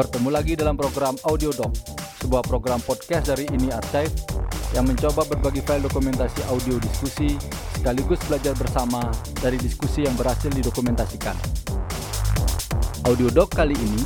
[0.00, 1.76] Bertemu lagi dalam program Audio Doc,
[2.24, 4.08] sebuah program podcast dari Ini Archive
[4.72, 7.36] yang mencoba berbagi file dokumentasi audio diskusi
[7.76, 9.12] sekaligus belajar bersama
[9.44, 11.36] dari diskusi yang berhasil didokumentasikan.
[13.12, 14.00] Audio Doc kali ini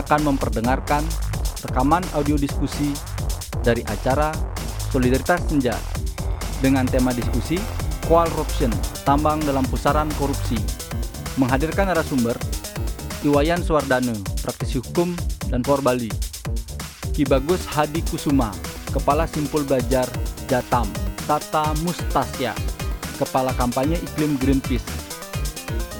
[0.00, 1.04] akan memperdengarkan
[1.60, 2.96] rekaman audio diskusi
[3.60, 4.32] dari acara
[4.88, 5.76] Solidaritas Senja
[6.64, 7.60] dengan tema diskusi
[8.08, 8.72] Corruption,
[9.04, 10.56] tambang dalam pusaran korupsi.
[11.36, 12.47] Menghadirkan narasumber
[13.26, 14.14] Iwayan Suwardane,
[14.46, 15.10] praktisi hukum
[15.50, 16.06] dan for Bali.
[17.10, 18.54] Ki Bagus Hadi Kusuma,
[18.94, 20.06] Kepala Simpul Belajar
[20.46, 20.86] Jatam.
[21.26, 22.54] Tata Mustasya,
[23.18, 24.86] Kepala Kampanye Iklim Greenpeace.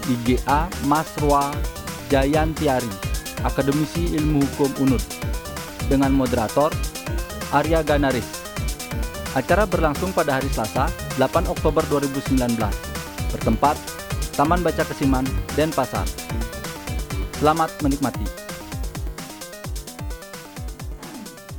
[0.06, 1.50] IGA Masrwa
[2.06, 2.88] Jayantiari,
[3.42, 5.02] Akademisi Ilmu Hukum UNUD.
[5.90, 6.70] Dengan moderator
[7.50, 8.46] Arya Ganaris.
[9.34, 10.86] Acara berlangsung pada hari Selasa,
[11.18, 12.62] 8 Oktober 2019.
[13.34, 13.74] Bertempat
[14.38, 15.26] Taman Baca Kesiman,
[15.58, 16.06] Denpasar.
[17.38, 18.26] Selamat menikmati.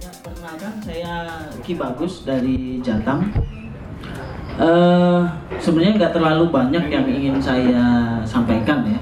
[0.03, 1.13] Ya, perkenalkan saya
[1.63, 3.31] Ki Bagus dari Jatam.
[4.59, 5.21] Eh,
[5.63, 8.99] sebenarnya nggak terlalu banyak yang ingin saya sampaikan ya,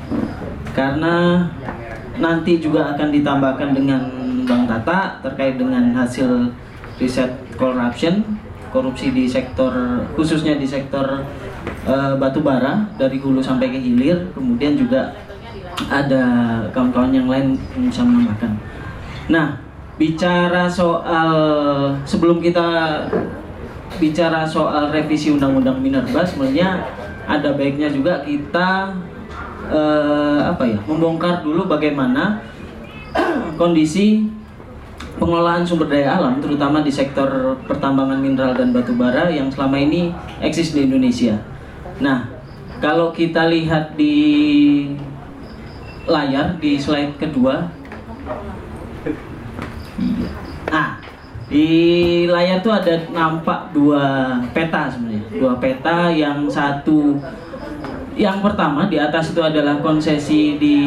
[0.78, 1.50] karena
[2.22, 4.02] nanti juga akan ditambahkan dengan
[4.46, 6.54] Bang Tata terkait dengan hasil
[7.02, 8.22] riset corruption,
[8.70, 9.74] korupsi di sektor
[10.14, 11.26] khususnya di sektor
[11.90, 15.26] eh, batu bara dari hulu sampai ke hilir, kemudian juga
[15.86, 16.24] ada
[16.74, 18.52] kawan-kawan yang lain yang bisa menambahkan.
[19.30, 19.62] Nah,
[20.02, 21.30] bicara soal
[22.02, 22.66] sebelum kita
[24.02, 26.82] bicara soal revisi undang-undang minerba, sebenarnya
[27.30, 28.94] ada baiknya juga kita
[29.70, 32.42] eh, apa ya membongkar dulu bagaimana
[33.62, 34.28] kondisi
[35.18, 40.14] pengelolaan sumber daya alam, terutama di sektor pertambangan mineral dan batu bara yang selama ini
[40.42, 41.42] eksis di Indonesia.
[41.98, 42.30] Nah,
[42.78, 44.14] kalau kita lihat di
[46.08, 47.68] layar di slide kedua.
[50.72, 51.00] Nah,
[51.48, 51.68] di
[52.28, 57.20] layar tuh ada nampak dua peta sebenarnya, dua peta yang satu
[58.18, 60.78] yang pertama di atas itu adalah konsesi di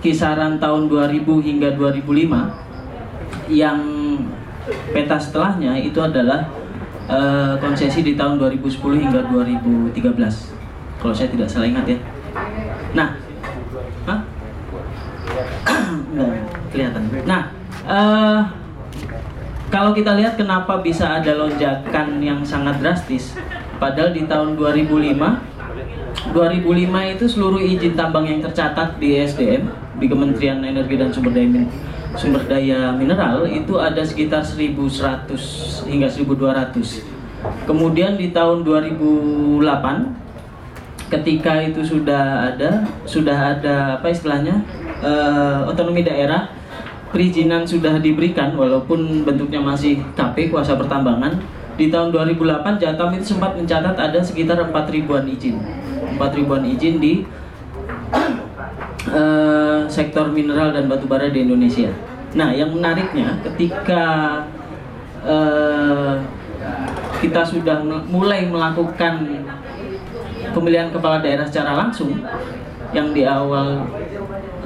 [0.00, 3.52] kisaran tahun 2000 hingga 2005.
[3.52, 3.80] Yang
[4.90, 6.48] peta setelahnya itu adalah
[7.12, 8.72] uh, konsesi di tahun 2010
[9.04, 9.92] hingga 2013.
[10.96, 11.98] Kalau saya tidak salah ingat ya.
[12.96, 13.08] Nah,
[14.06, 14.20] Hah?
[16.14, 16.28] Nggak
[16.76, 17.02] kelihatan.
[17.24, 17.48] Nah,
[17.88, 18.44] uh,
[19.72, 23.32] kalau kita lihat kenapa bisa ada lonjakan yang sangat drastis,
[23.80, 25.16] padahal di tahun 2005,
[26.30, 29.66] 2005 itu seluruh izin tambang yang tercatat di SDM
[29.96, 31.64] di Kementerian Energi dan Sumber Daya
[32.16, 37.68] Sumber Daya Mineral itu ada sekitar 1100 hingga 1200.
[37.68, 39.60] Kemudian di tahun 2008
[41.06, 44.58] ketika itu sudah ada sudah ada apa istilahnya
[45.04, 46.50] uh, otonomi daerah
[47.16, 51.40] perizinan sudah diberikan walaupun bentuknya masih KP kuasa pertambangan
[51.80, 55.56] di tahun 2008 Jatam itu sempat mencatat ada sekitar 4 ribuan izin.
[56.20, 57.24] 4 ribuan izin di
[59.08, 61.88] uh, sektor mineral dan batubara di Indonesia.
[62.36, 64.04] Nah yang menariknya ketika
[65.24, 66.20] uh,
[67.24, 67.80] kita sudah
[68.12, 69.24] mulai melakukan
[70.52, 72.12] pemilihan kepala daerah secara langsung
[72.92, 73.88] yang di awal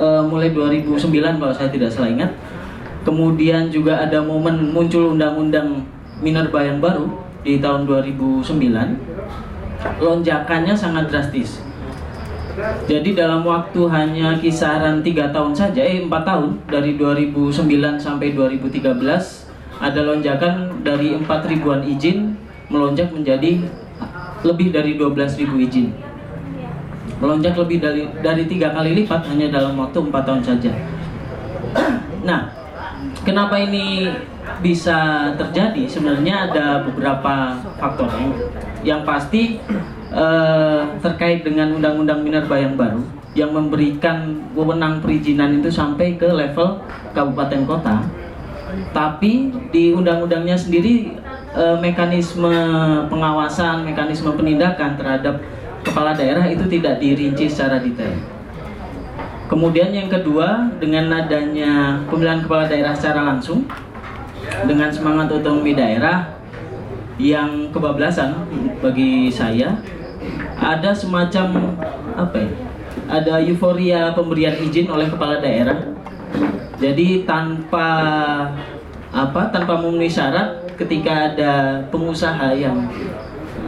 [0.01, 0.97] uh, mulai 2009
[1.37, 2.33] kalau saya tidak salah ingat.
[3.05, 5.85] Kemudian juga ada momen muncul undang-undang
[6.21, 7.09] minerba yang baru
[7.45, 8.45] di tahun 2009.
[10.01, 11.65] Lonjakannya sangat drastis.
[12.85, 17.57] Jadi dalam waktu hanya kisaran tiga tahun saja, eh 4 tahun dari 2009
[17.97, 19.01] sampai 2013
[19.81, 22.37] ada lonjakan dari 4 ribuan izin
[22.69, 23.65] melonjak menjadi
[24.45, 26.10] lebih dari 12.000 izin.
[27.21, 30.73] Melonjak lebih dari dari tiga kali lipat hanya dalam waktu empat tahun saja.
[32.21, 32.53] Nah,
[33.25, 34.05] kenapa ini
[34.61, 35.89] bisa terjadi?
[35.89, 38.13] Sebenarnya ada beberapa faktor.
[38.85, 39.43] Yang pasti
[40.21, 43.01] eh, terkait dengan undang-undang minerba yang baru
[43.39, 46.83] yang memberikan wewenang perizinan itu sampai ke level
[47.15, 47.97] kabupaten kota.
[48.91, 51.15] Tapi di undang-undangnya sendiri
[51.55, 52.55] e, mekanisme
[53.07, 55.43] pengawasan, mekanisme penindakan terhadap
[55.85, 58.17] kepala daerah itu tidak dirinci secara detail.
[59.51, 63.67] Kemudian yang kedua, dengan adanya pemilihan kepala daerah secara langsung,
[64.67, 66.39] dengan semangat otonomi daerah
[67.19, 68.47] yang kebablasan
[68.79, 69.75] bagi saya,
[70.61, 71.75] ada semacam
[72.15, 72.51] apa ya?
[73.11, 75.83] Ada euforia pemberian izin oleh kepala daerah.
[76.79, 77.89] Jadi tanpa
[79.11, 79.51] apa?
[79.51, 82.87] Tanpa memenuhi syarat, ketika ada pengusaha yang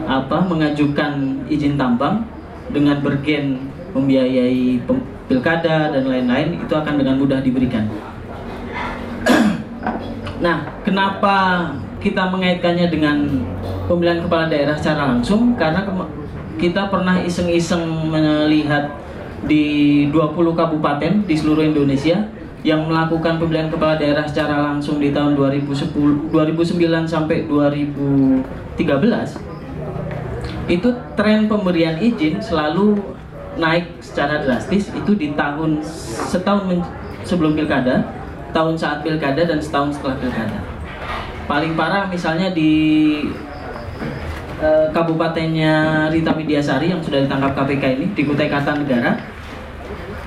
[0.07, 2.27] apa mengajukan izin tambang
[2.71, 4.81] dengan bergen membiayai
[5.29, 7.87] pilkada dan lain-lain itu akan dengan mudah diberikan.
[10.43, 11.71] Nah, kenapa
[12.03, 13.23] kita mengaitkannya dengan
[13.87, 15.55] pemilihan kepala daerah secara langsung?
[15.55, 15.87] Karena
[16.59, 18.91] kita pernah iseng-iseng melihat
[19.47, 22.27] di 20 kabupaten di seluruh Indonesia
[22.63, 29.52] yang melakukan pemilihan kepala daerah secara langsung di tahun 2010 2009 sampai 2013
[30.67, 32.95] itu tren pemberian izin selalu
[33.59, 35.83] naik secara drastis itu di tahun
[36.31, 36.81] setahun
[37.27, 38.01] sebelum pilkada,
[38.55, 40.59] tahun saat pilkada dan setahun setelah pilkada.
[41.43, 42.71] Paling parah misalnya di
[44.63, 49.19] eh, kabupatennya Rita Widiasari yang sudah ditangkap KPK ini di Kutai Kartanegara.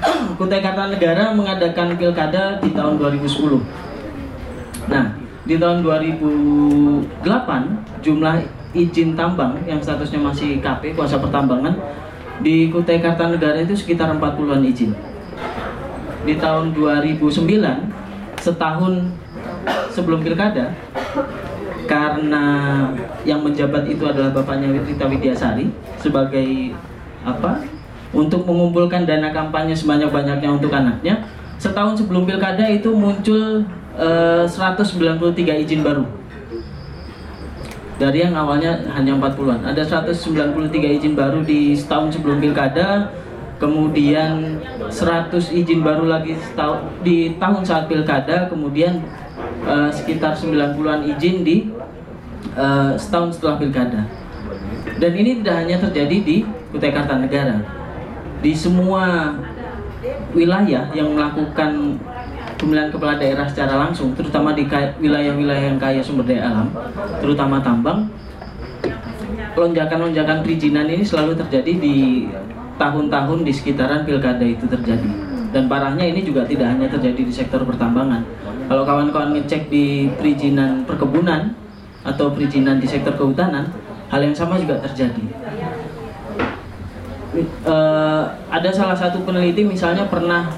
[0.38, 4.92] Kutai Kartanegara mengadakan pilkada di tahun 2010.
[4.92, 5.16] Nah,
[5.48, 8.36] di tahun 2008 jumlah
[8.76, 11.72] izin tambang yang statusnya masih KP kuasa pertambangan
[12.44, 14.92] di Kutai Kartanegara itu sekitar 40-an izin.
[16.28, 17.24] Di tahun 2009
[18.36, 18.92] setahun
[19.90, 20.76] sebelum pilkada
[21.86, 22.44] karena
[23.22, 25.70] yang menjabat itu adalah bapaknya Rita Widiasari
[26.02, 26.74] sebagai
[27.22, 27.62] apa
[28.10, 31.26] untuk mengumpulkan dana kampanye sebanyak-banyaknya untuk anaknya
[31.56, 33.64] setahun sebelum pilkada itu muncul
[33.96, 36.04] eh, 193 izin baru
[37.96, 39.64] dari yang awalnya hanya 40-an.
[39.64, 43.08] Ada 193 izin baru di setahun sebelum pilkada,
[43.56, 44.60] kemudian
[44.92, 49.00] 100 izin baru lagi setahun, di tahun saat pilkada, kemudian
[49.64, 51.72] uh, sekitar 90-an izin di
[52.52, 54.04] uh, setahun setelah pilkada.
[54.96, 56.36] Dan ini tidak hanya terjadi di
[56.72, 57.64] Kutai Kartanegara.
[58.44, 59.32] Di semua
[60.36, 61.96] wilayah yang melakukan
[62.56, 64.64] pemilihan kepala daerah secara langsung, terutama di
[65.00, 66.68] wilayah-wilayah yang kaya sumber daya alam,
[67.20, 68.08] terutama tambang,
[69.56, 71.96] lonjakan-lonjakan perizinan ini selalu terjadi di
[72.76, 75.08] tahun-tahun di sekitaran pilkada itu terjadi.
[75.52, 78.20] Dan parahnya ini juga tidak hanya terjadi di sektor pertambangan.
[78.68, 81.56] Kalau kawan-kawan ngecek di perizinan perkebunan
[82.04, 83.72] atau perizinan di sektor kehutanan,
[84.12, 85.24] hal yang sama juga terjadi.
[87.64, 90.48] Uh, ada salah satu peneliti misalnya pernah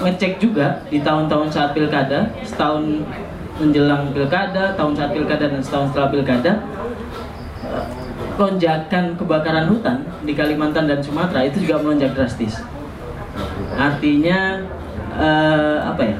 [0.00, 3.04] ngecek juga di tahun-tahun saat pilkada, setahun
[3.60, 6.52] menjelang pilkada, tahun saat pilkada dan setahun setelah pilkada,
[7.70, 7.86] eh,
[8.34, 12.58] lonjakan kebakaran hutan di Kalimantan dan Sumatera itu juga melonjak drastis.
[13.78, 14.62] Artinya
[15.14, 16.16] eh, apa ya?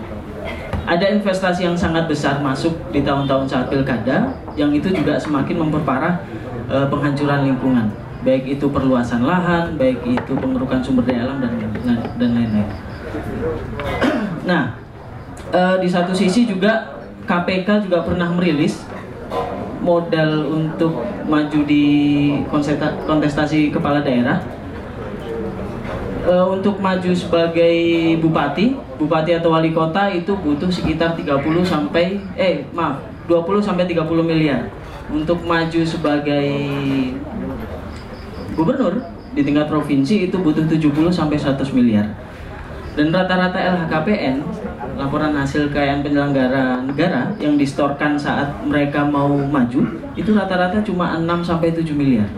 [0.85, 6.23] Ada investasi yang sangat besar masuk di tahun-tahun saat pilkada, yang itu juga semakin memperparah
[6.71, 7.89] eh, penghancuran lingkungan,
[8.23, 11.51] baik itu perluasan lahan, baik itu pengerukan sumber daya alam dan
[12.21, 12.94] dan lain-lain.
[14.45, 14.77] Nah,
[15.49, 18.85] e, di satu sisi juga KPK juga pernah merilis
[19.81, 21.85] modal untuk maju di
[23.07, 24.43] kontestasi kepala daerah.
[26.25, 27.77] E, untuk maju sebagai
[28.21, 33.01] bupati, bupati atau wali kota itu butuh sekitar 30 sampai eh maaf,
[33.31, 34.69] 20 sampai 30 miliar.
[35.13, 36.49] Untuk maju sebagai
[38.57, 39.05] gubernur
[39.37, 42.24] di tingkat provinsi itu butuh 70 sampai 100 miliar
[42.95, 44.37] dan rata-rata LHKPN
[44.95, 49.83] laporan hasil kekayaan penyelenggara negara yang distorkan saat mereka mau maju
[50.15, 52.31] itu rata-rata cuma 6 sampai 7 miliar.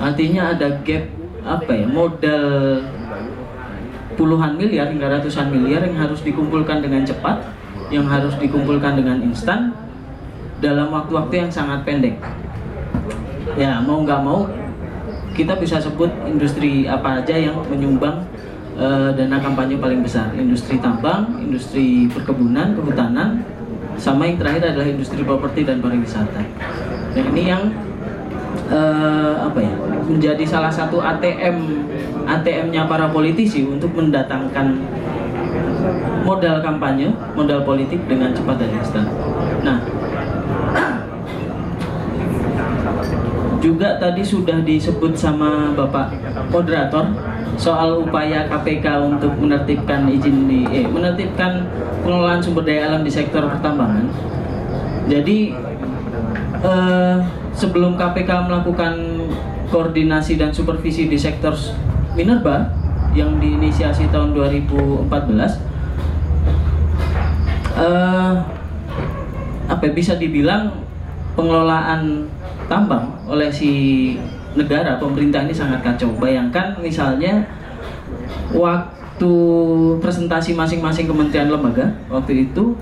[0.00, 1.04] Artinya ada gap
[1.44, 2.44] apa ya modal
[4.16, 7.44] puluhan miliar hingga ratusan miliar yang harus dikumpulkan dengan cepat,
[7.92, 9.76] yang harus dikumpulkan dengan instan
[10.64, 12.16] dalam waktu-waktu yang sangat pendek.
[13.60, 14.48] Ya mau nggak mau
[15.36, 18.24] kita bisa sebut industri apa aja yang menyumbang
[18.82, 23.46] uh, dana kampanye paling besar industri tambang, industri perkebunan, kehutanan,
[23.94, 26.42] sama yang terakhir adalah industri properti dan pariwisata.
[27.14, 27.70] Nah ini yang
[28.72, 29.72] uh, apa ya
[30.10, 31.86] menjadi salah satu ATM
[32.26, 34.78] ATM-nya para politisi untuk mendatangkan
[36.22, 39.06] modal kampanye, modal politik dengan cepat dan instan.
[39.66, 39.78] Nah,
[43.62, 46.14] juga tadi sudah disebut sama Bapak
[46.50, 47.10] moderator
[47.60, 51.68] soal upaya KPK untuk menertibkan izin di eh menertibkan
[52.00, 54.08] pengelolaan sumber daya alam di sektor pertambangan.
[55.10, 55.52] Jadi
[56.62, 57.16] eh,
[57.52, 58.94] sebelum KPK melakukan
[59.68, 61.52] koordinasi dan supervisi di sektor
[62.16, 62.72] minerba
[63.12, 65.08] yang diinisiasi tahun 2014
[67.76, 68.32] eh,
[69.68, 70.72] apa ya, bisa dibilang
[71.32, 72.28] pengelolaan
[72.68, 73.72] tambang oleh si
[74.54, 76.12] negara pemerintah ini sangat kacau.
[76.16, 77.44] Bayangkan misalnya
[78.52, 79.32] waktu
[80.00, 82.76] presentasi masing-masing kementerian lembaga waktu itu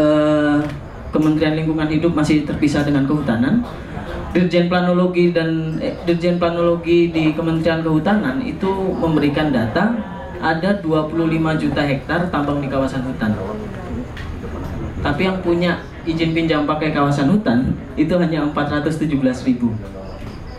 [0.00, 0.58] eh,
[1.12, 3.64] Kementerian Lingkungan Hidup masih terpisah dengan kehutanan.
[4.36, 8.68] Dirjen Planologi dan eh, Dirjen Planologi di Kementerian Kehutanan itu
[9.00, 9.96] memberikan data
[10.36, 11.16] ada 25
[11.56, 13.32] juta hektar tambang di kawasan hutan.
[14.96, 19.70] tapi yang punya izin pinjam pakai kawasan hutan itu hanya 417 ribu.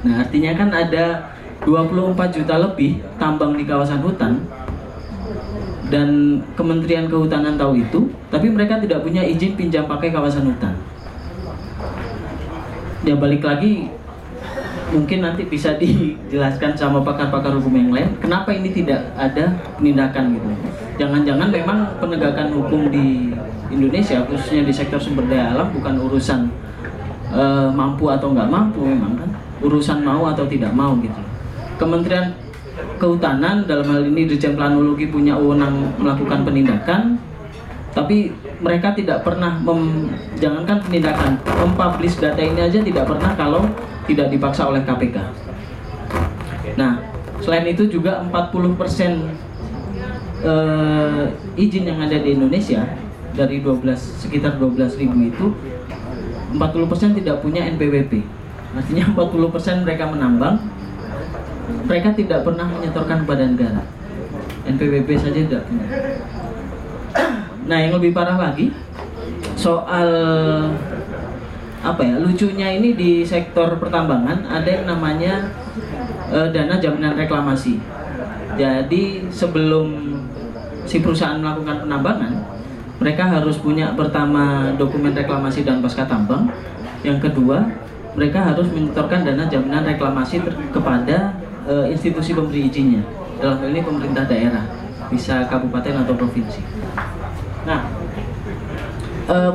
[0.06, 1.34] Nah artinya kan ada
[1.66, 4.46] 24 juta lebih tambang di kawasan hutan
[5.88, 10.76] dan Kementerian Kehutanan tahu itu, tapi mereka tidak punya izin pinjam pakai kawasan hutan.
[13.08, 13.88] Ya balik lagi
[14.92, 20.48] mungkin nanti bisa dijelaskan sama pakar-pakar hukum yang lain kenapa ini tidak ada penindakan gitu
[20.96, 23.36] jangan-jangan memang penegakan hukum di
[23.68, 26.48] Indonesia khususnya di sektor sumber daya alam bukan urusan
[27.36, 29.30] uh, mampu atau nggak mampu memang kan
[29.64, 31.22] urusan mau atau tidak mau gitu
[31.78, 32.34] Kementerian
[32.98, 37.18] Kehutanan dalam hal ini Dirjen Planologi punya wewenang melakukan penindakan
[37.98, 38.30] tapi
[38.62, 43.66] mereka tidak pernah mem, jangankan penindakan mempublish data ini aja tidak pernah kalau
[44.06, 45.18] tidak dipaksa oleh KPK.
[46.78, 47.02] Nah,
[47.42, 49.18] selain itu juga 40%
[50.46, 51.26] eh,
[51.58, 52.86] izin yang ada di Indonesia
[53.34, 55.46] dari 12 sekitar 12 ribu itu
[56.54, 58.22] 40% tidak punya NPWP.
[58.78, 60.56] Artinya 40% mereka menambang,
[61.90, 63.82] mereka tidak pernah menyetorkan kepada negara.
[64.68, 65.88] NPWP saja tidak punya.
[67.68, 68.72] Nah, yang lebih parah lagi
[69.58, 70.10] soal
[71.78, 75.52] apa ya lucunya ini di sektor pertambangan ada yang namanya
[76.32, 77.80] uh, dana jaminan reklamasi.
[78.58, 80.18] Jadi sebelum
[80.88, 82.34] si perusahaan melakukan penambangan,
[82.98, 86.50] mereka harus punya pertama dokumen reklamasi dan pasca tambang.
[87.06, 87.62] Yang kedua,
[88.18, 90.42] mereka harus menyetorkan dana jaminan reklamasi
[90.74, 91.38] kepada
[91.70, 93.06] uh, institusi pemberi izinnya.
[93.38, 94.66] Dalam hal ini pemerintah daerah,
[95.14, 96.66] bisa kabupaten atau provinsi.
[97.70, 97.86] Nah,
[99.30, 99.54] uh,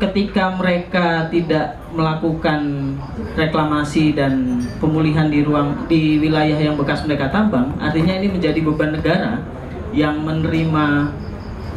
[0.00, 2.96] ketika mereka tidak melakukan
[3.36, 8.96] reklamasi dan pemulihan di ruang di wilayah yang bekas mereka tambang, artinya ini menjadi beban
[8.96, 9.44] negara
[9.92, 11.12] yang menerima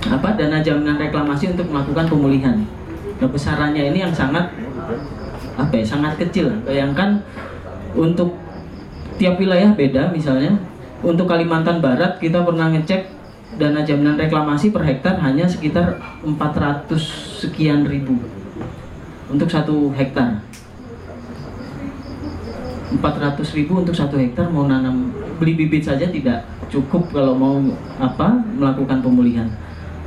[0.07, 2.55] apa dana jaminan reklamasi untuk melakukan pemulihan.
[3.19, 4.47] Nah, besarannya ini yang sangat
[5.59, 6.49] apa ya, sangat kecil.
[6.65, 7.21] Bayangkan
[7.93, 8.37] untuk
[9.17, 10.57] tiap wilayah beda misalnya.
[11.03, 13.13] Untuk Kalimantan Barat kita pernah ngecek
[13.57, 16.89] dana jaminan reklamasi per hektar hanya sekitar 400
[17.43, 18.17] sekian ribu
[19.29, 20.41] untuk satu hektar
[22.93, 27.57] 400 ribu untuk satu hektar mau nanam beli bibit saja tidak cukup kalau mau
[28.01, 29.49] apa melakukan pemulihan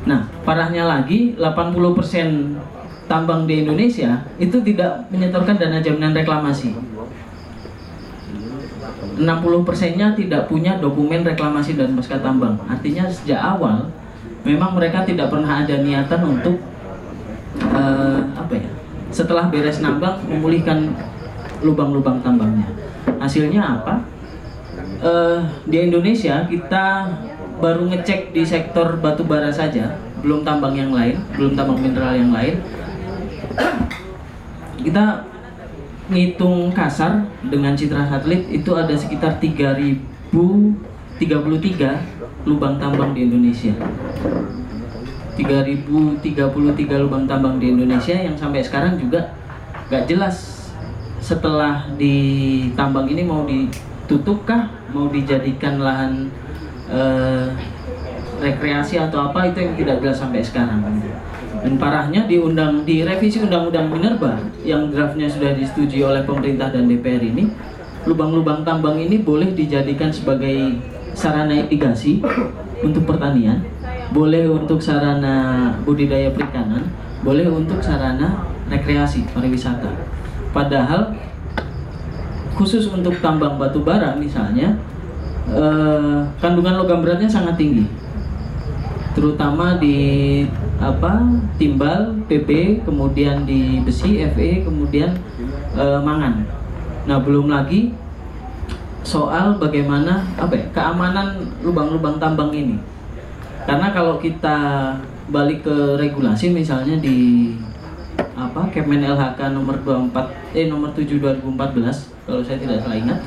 [0.07, 2.76] nah parahnya lagi 80%
[3.07, 6.75] tambang di Indonesia itu tidak menyetorkan dana jaminan reklamasi
[9.17, 12.61] 60 persennya tidak punya dokumen reklamasi dan pasca tambang.
[12.69, 13.89] Artinya sejak awal
[14.45, 16.61] memang mereka tidak pernah ada niatan untuk
[17.73, 18.71] uh, apa ya?
[19.09, 20.93] Setelah beres nambang memulihkan
[21.65, 22.69] lubang-lubang tambangnya.
[23.17, 24.05] Hasilnya apa?
[25.01, 27.09] Uh, di Indonesia kita
[27.57, 32.33] baru ngecek di sektor batu bara saja, belum tambang yang lain, belum tambang mineral yang
[32.37, 32.61] lain.
[34.81, 35.25] Kita
[36.07, 40.39] ngitung kasar dengan citra satelit itu ada sekitar 3033
[42.47, 43.75] lubang tambang di Indonesia.
[45.37, 46.23] 3033
[47.03, 49.35] lubang tambang di Indonesia yang sampai sekarang juga
[49.93, 50.57] gak jelas
[51.21, 56.31] setelah ditambang ini mau ditutupkah, mau dijadikan lahan
[56.87, 57.51] eh,
[58.39, 60.81] rekreasi atau apa itu yang tidak jelas sampai sekarang.
[61.63, 66.91] Dan parahnya di undang di revisi undang-undang minerba yang draftnya sudah disetujui oleh pemerintah dan
[66.91, 67.49] DPR ini,
[68.05, 70.79] lubang-lubang tambang ini boleh dijadikan sebagai
[71.17, 72.21] sarana irigasi
[72.85, 73.65] untuk pertanian,
[74.13, 76.93] boleh untuk sarana budidaya perikanan,
[77.25, 79.91] boleh untuk sarana rekreasi pariwisata.
[80.53, 81.17] Padahal
[82.57, 84.81] khusus untuk tambang batu bara misalnya
[85.53, 87.85] eh, kandungan logam beratnya sangat tinggi
[89.17, 90.45] terutama di
[90.77, 91.25] apa
[91.57, 95.17] timbal PP kemudian di besi FE kemudian
[95.73, 96.45] e, mangan.
[97.09, 97.97] Nah belum lagi
[99.01, 102.77] soal bagaimana apa ya keamanan lubang-lubang tambang ini.
[103.65, 104.93] Karena kalau kita
[105.33, 107.51] balik ke regulasi misalnya di
[108.37, 110.13] apa Kemen LHK nomor 24
[110.53, 113.19] eh nomor 7 2014 kalau saya tidak salah ingat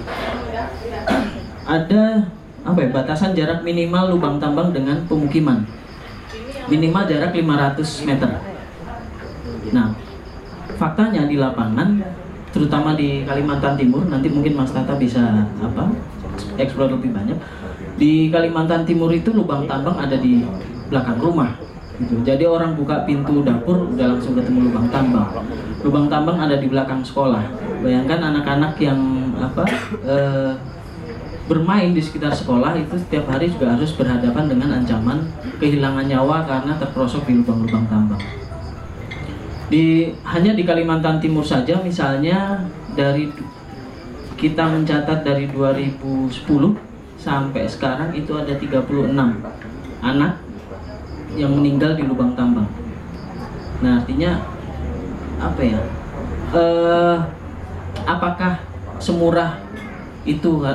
[1.65, 2.29] ada
[2.62, 5.65] apa ya batasan jarak minimal lubang tambang dengan pemukiman
[6.69, 8.29] minimal jarak 500 meter.
[9.73, 9.88] Nah,
[10.77, 11.99] faktanya di lapangan,
[12.53, 15.89] terutama di Kalimantan Timur, nanti mungkin Mas Tata bisa apa
[16.55, 17.38] eksplor lebih banyak.
[17.99, 20.45] Di Kalimantan Timur itu lubang tambang ada di
[20.88, 21.57] belakang rumah.
[21.99, 22.15] Gitu.
[22.23, 25.27] Jadi orang buka pintu dapur udah langsung ketemu lubang tambang.
[25.83, 27.43] Lubang tambang ada di belakang sekolah.
[27.83, 28.99] Bayangkan anak-anak yang
[29.35, 29.63] apa
[30.07, 30.51] eh,
[31.49, 35.25] bermain di sekitar sekolah itu setiap hari juga harus berhadapan dengan ancaman
[35.57, 38.21] kehilangan nyawa karena terperosok di lubang-lubang tambang.
[39.69, 42.65] di hanya di Kalimantan Timur saja misalnya
[42.97, 43.29] dari
[44.33, 46.41] kita mencatat dari 2010
[47.21, 49.13] sampai sekarang itu ada 36
[50.01, 50.41] anak
[51.37, 52.65] yang meninggal di lubang tambang.
[53.85, 54.41] Nah artinya
[55.37, 55.81] apa ya?
[56.49, 57.17] Eh,
[58.09, 58.57] apakah
[58.97, 59.61] semurah
[60.25, 60.65] itu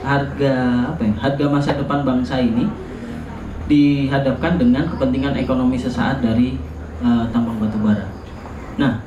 [0.00, 0.54] harga
[0.94, 1.12] apa ya?
[1.20, 2.66] Harga masa depan bangsa ini
[3.70, 6.58] dihadapkan dengan kepentingan ekonomi sesaat dari
[7.04, 8.02] uh, tambang batu bara.
[8.74, 8.98] Nah,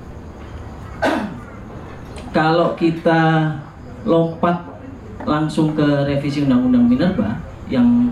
[2.37, 3.51] kalau kita
[4.07, 4.73] lompat
[5.23, 7.39] langsung ke revisi undang-undang minerba
[7.71, 8.11] yang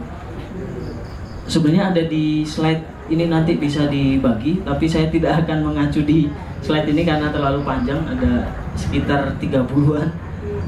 [1.47, 6.31] sebenarnya ada di slide ini nanti bisa dibagi, tapi saya tidak akan mengacu di
[6.63, 8.47] slide ini karena terlalu panjang, ada
[8.79, 10.07] sekitar 30-an.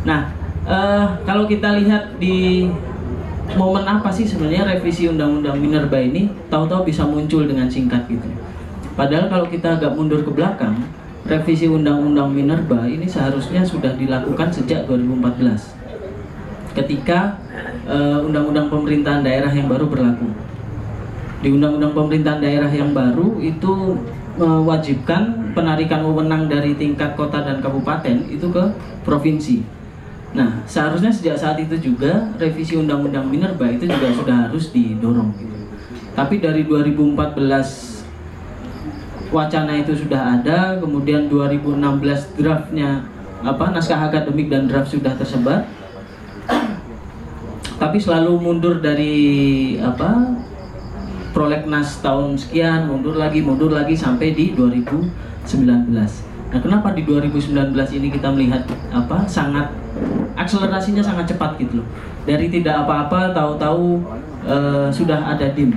[0.03, 0.27] Nah,
[0.67, 2.67] uh, kalau kita lihat di
[3.53, 8.27] momen apa sih sebenarnya revisi undang-undang minerba ini tahu-tahu bisa muncul dengan singkat gitu.
[8.93, 10.77] Padahal kalau kita agak mundur ke belakang,
[11.27, 15.75] revisi undang-undang minerba ini seharusnya sudah dilakukan sejak 2014.
[16.73, 17.37] Ketika
[17.85, 20.29] eh, undang-undang pemerintahan daerah yang baru berlaku.
[21.43, 23.99] Di undang-undang pemerintahan daerah yang baru itu
[24.39, 28.63] mewajibkan penarikan wewenang dari tingkat kota dan kabupaten itu ke
[29.05, 29.82] provinsi
[30.33, 35.29] Nah, seharusnya sejak saat itu juga revisi Undang-Undang Minerba itu juga sudah harus didorong.
[35.37, 35.57] Gitu.
[36.17, 38.01] Tapi dari 2014
[39.29, 43.05] wacana itu sudah ada, kemudian 2016 draftnya
[43.45, 45.69] apa naskah akademik dan draft sudah tersebar,
[47.77, 50.37] tapi selalu mundur dari apa
[51.33, 55.09] prolegnas tahun sekian, mundur lagi, mundur lagi sampai di 2019.
[56.53, 59.82] Nah, kenapa di 2019 ini kita melihat apa sangat
[60.33, 61.87] akselerasinya sangat cepat gitu loh.
[62.23, 64.01] Dari tidak apa-apa tahu-tahu
[64.47, 65.75] uh, sudah ada dim.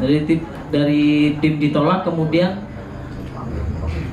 [0.00, 0.24] Dari
[0.72, 2.64] dari dim ditolak kemudian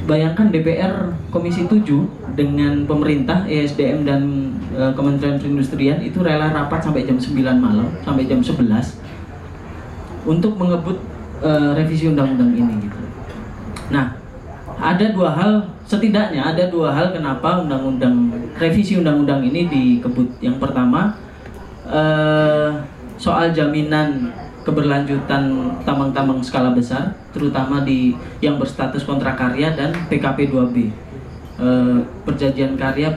[0.10, 1.86] bayangkan DPR Komisi 7
[2.34, 4.22] dengan pemerintah ESDM dan
[4.74, 8.66] uh, Kementerian Perindustrian itu rela rapat sampai jam 9 malam sampai jam 11
[10.26, 10.98] untuk mengebut
[11.46, 13.00] uh, revisi undang-undang ini gitu.
[13.90, 14.19] Nah,
[14.80, 20.40] ada dua hal setidaknya ada dua hal kenapa undang-undang revisi undang-undang ini dikebut.
[20.40, 21.20] Yang pertama
[21.84, 22.72] eh,
[23.20, 24.32] soal jaminan
[24.64, 25.50] keberlanjutan
[25.84, 30.76] tambang-tambang skala besar, terutama di yang berstatus kontrak karya dan PKP 2B,
[31.60, 33.12] eh, perjanjian karya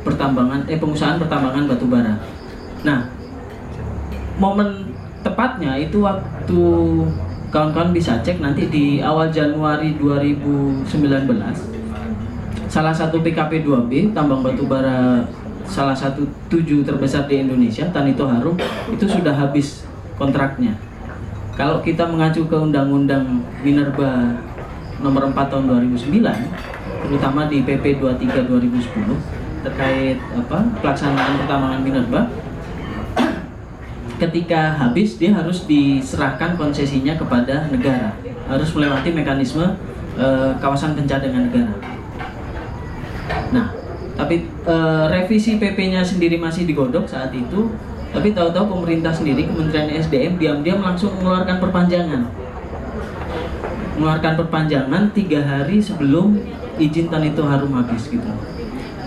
[0.00, 2.14] pertambangan eh pengusahaan pertambangan batu bara.
[2.86, 3.10] Nah,
[4.38, 4.94] momen
[5.26, 6.62] tepatnya itu waktu
[7.50, 10.86] kawan-kawan bisa cek nanti di awal Januari 2019
[12.66, 15.22] salah satu PKP 2B tambang batu bara
[15.66, 18.54] salah satu tujuh terbesar di Indonesia Tanito Harum
[18.90, 19.82] itu sudah habis
[20.14, 20.78] kontraknya.
[21.56, 24.36] Kalau kita mengacu ke Undang-Undang Minerba
[25.00, 26.20] nomor 4 tahun 2009
[27.06, 32.20] terutama di PP 23 2010 terkait apa pelaksanaan pertambangan minerba
[34.16, 38.16] ketika habis dia harus diserahkan konsesinya kepada negara.
[38.48, 39.76] Harus melewati mekanisme
[40.16, 40.26] e,
[40.60, 41.74] kawasan pencadangan negara.
[43.52, 43.66] Nah
[44.16, 44.76] tapi e,
[45.12, 47.72] revisi PP-nya sendiri masih digodok saat itu.
[48.06, 52.22] Tapi tahu-tahu pemerintah sendiri Kementerian SDM diam-diam langsung mengeluarkan perpanjangan.
[53.98, 56.40] Mengeluarkan perpanjangan tiga hari sebelum
[56.80, 58.55] izin tan itu harum habis gitu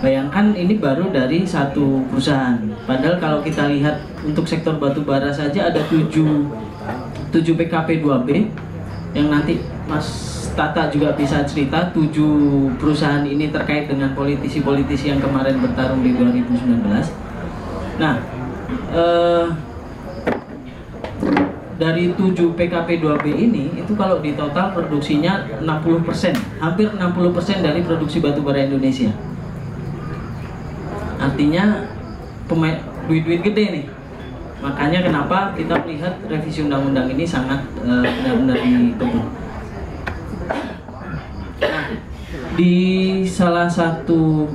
[0.00, 2.56] Bayangkan ini baru dari satu perusahaan.
[2.88, 8.48] Padahal kalau kita lihat untuk sektor batu bara saja ada 7 7 PKP 2B
[9.12, 10.08] yang nanti Mas
[10.56, 17.12] Tata juga bisa cerita 7 perusahaan ini terkait dengan politisi-politisi yang kemarin bertarung di 2019.
[18.00, 18.24] Nah,
[18.96, 19.46] eh,
[21.76, 28.24] dari 7 PKP 2B ini itu kalau di total produksinya 60%, hampir 60% dari produksi
[28.24, 29.12] batu bara Indonesia
[31.20, 31.84] artinya
[32.48, 33.86] pemain duit-duit gede nih.
[34.60, 39.26] Makanya kenapa kita melihat revisi undang-undang ini sangat uh, benar-benar dikebut.
[41.60, 41.86] Nah,
[42.56, 42.76] di
[43.24, 44.48] salah satu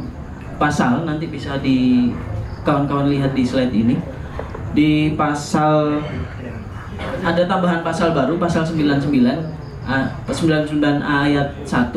[0.61, 2.09] pasal nanti bisa di
[2.65, 3.97] kawan-kawan lihat di slide ini.
[4.75, 6.03] Di pasal
[7.25, 9.09] ada tambahan pasal baru pasal 99
[9.85, 11.93] 99 ayat 1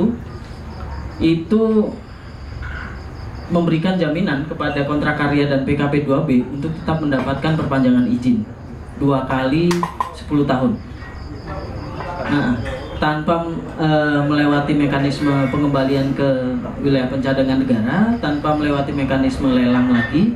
[1.19, 1.63] itu
[3.49, 8.45] memberikan jaminan kepada kontrak karya dan PKP 2B untuk tetap mendapatkan perpanjangan izin
[8.99, 10.73] dua kali 10 tahun.
[12.29, 12.53] Nah,
[12.99, 13.47] tanpa
[13.79, 13.89] e,
[14.27, 16.29] melewati mekanisme pengembalian ke
[16.83, 20.35] wilayah pencadangan negara, tanpa melewati mekanisme lelang lagi,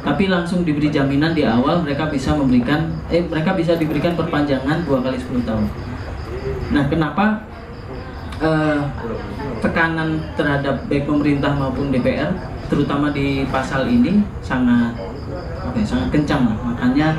[0.00, 5.02] tapi langsung diberi jaminan di awal mereka bisa memberikan eh mereka bisa diberikan perpanjangan dua
[5.04, 5.66] kali 10 tahun.
[6.70, 7.44] Nah, kenapa
[8.40, 8.80] uh,
[9.60, 14.96] tekanan terhadap baik pemerintah maupun DPR terutama di pasal ini sangat
[15.68, 16.44] okay, sangat kencang.
[16.62, 17.16] Makanya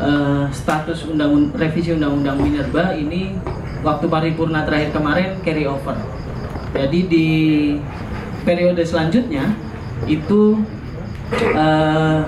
[0.00, 3.38] uh, status undang revisi undang-undang minerba ini
[3.84, 5.94] waktu paripurna terakhir kemarin carry over.
[6.74, 7.28] Jadi di
[8.42, 9.54] periode selanjutnya
[10.10, 10.58] itu
[11.54, 12.26] uh,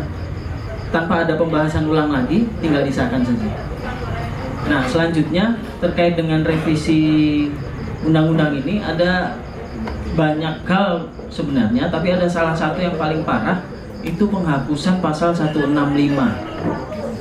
[0.94, 3.50] tanpa ada pembahasan ulang lagi tinggal disahkan saja.
[4.70, 7.46] Nah selanjutnya terkait dengan revisi
[8.06, 9.34] undang-undang ini ada
[10.14, 13.62] banyak hal sebenarnya, tapi ada salah satu yang paling parah
[14.06, 15.74] itu penghapusan pasal 165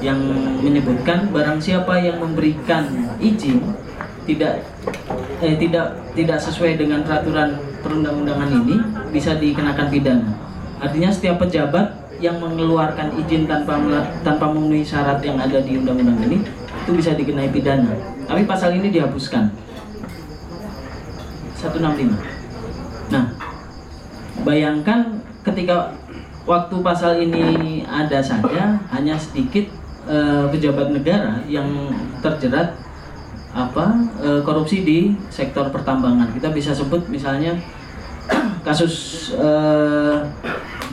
[0.03, 0.19] yang
[0.61, 2.85] menyebutkan barang siapa yang memberikan
[3.17, 3.57] izin
[4.29, 4.61] tidak
[5.41, 8.75] eh, tidak tidak sesuai dengan peraturan perundang-undangan ini
[9.09, 10.29] bisa dikenakan pidana.
[10.81, 13.77] Artinya setiap pejabat yang mengeluarkan izin tanpa
[14.21, 16.37] tanpa memenuhi syarat yang ada di undang-undang ini
[16.85, 17.93] itu bisa dikenai pidana.
[18.25, 19.49] Tapi pasal ini dihapuskan.
[21.55, 22.13] 165.
[23.09, 23.25] Nah,
[24.45, 25.91] bayangkan ketika
[26.45, 29.65] waktu pasal ini ada saja hanya sedikit
[30.05, 31.89] uh, pejabat negara yang
[32.21, 32.77] terjerat
[33.55, 33.85] apa
[34.21, 34.99] uh, korupsi di
[35.33, 36.29] sektor pertambangan.
[36.31, 37.57] Kita bisa sebut misalnya
[38.67, 40.21] kasus uh,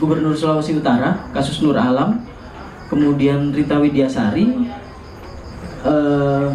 [0.01, 2.25] Gubernur Sulawesi Utara, kasus Nur Alam,
[2.89, 4.67] kemudian Rita Widyasari,
[5.85, 6.49] uh,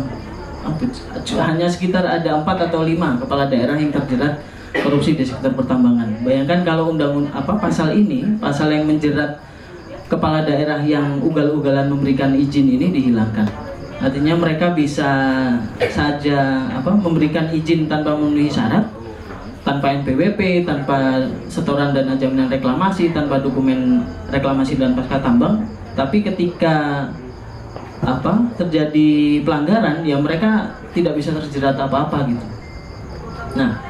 [1.39, 4.43] hanya sekitar ada empat atau lima kepala daerah yang terjerat
[4.83, 6.23] korupsi di sektor pertambangan.
[6.23, 9.39] Bayangkan kalau undang apa pasal ini, pasal yang menjerat
[10.09, 13.47] kepala daerah yang ugal-ugalan memberikan izin ini dihilangkan.
[13.99, 15.11] Artinya mereka bisa
[15.91, 18.87] saja apa memberikan izin tanpa memenuhi syarat,
[19.67, 25.67] tanpa NPWP, tanpa setoran dana jaminan reklamasi, tanpa dokumen reklamasi dan pasca tambang.
[25.99, 27.09] Tapi ketika
[28.07, 32.47] apa terjadi pelanggaran, ya mereka tidak bisa terjerat apa-apa gitu.
[33.59, 33.88] Nah,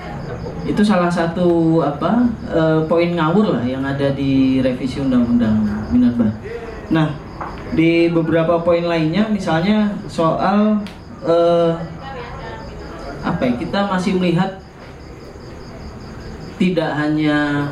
[0.66, 6.32] itu salah satu apa uh, poin ngawur lah yang ada di revisi undang-undang minerba.
[6.88, 7.14] Nah,
[7.76, 10.80] di beberapa poin lainnya misalnya soal
[11.22, 11.72] uh,
[13.22, 14.58] apa ya kita masih melihat
[16.58, 17.70] tidak hanya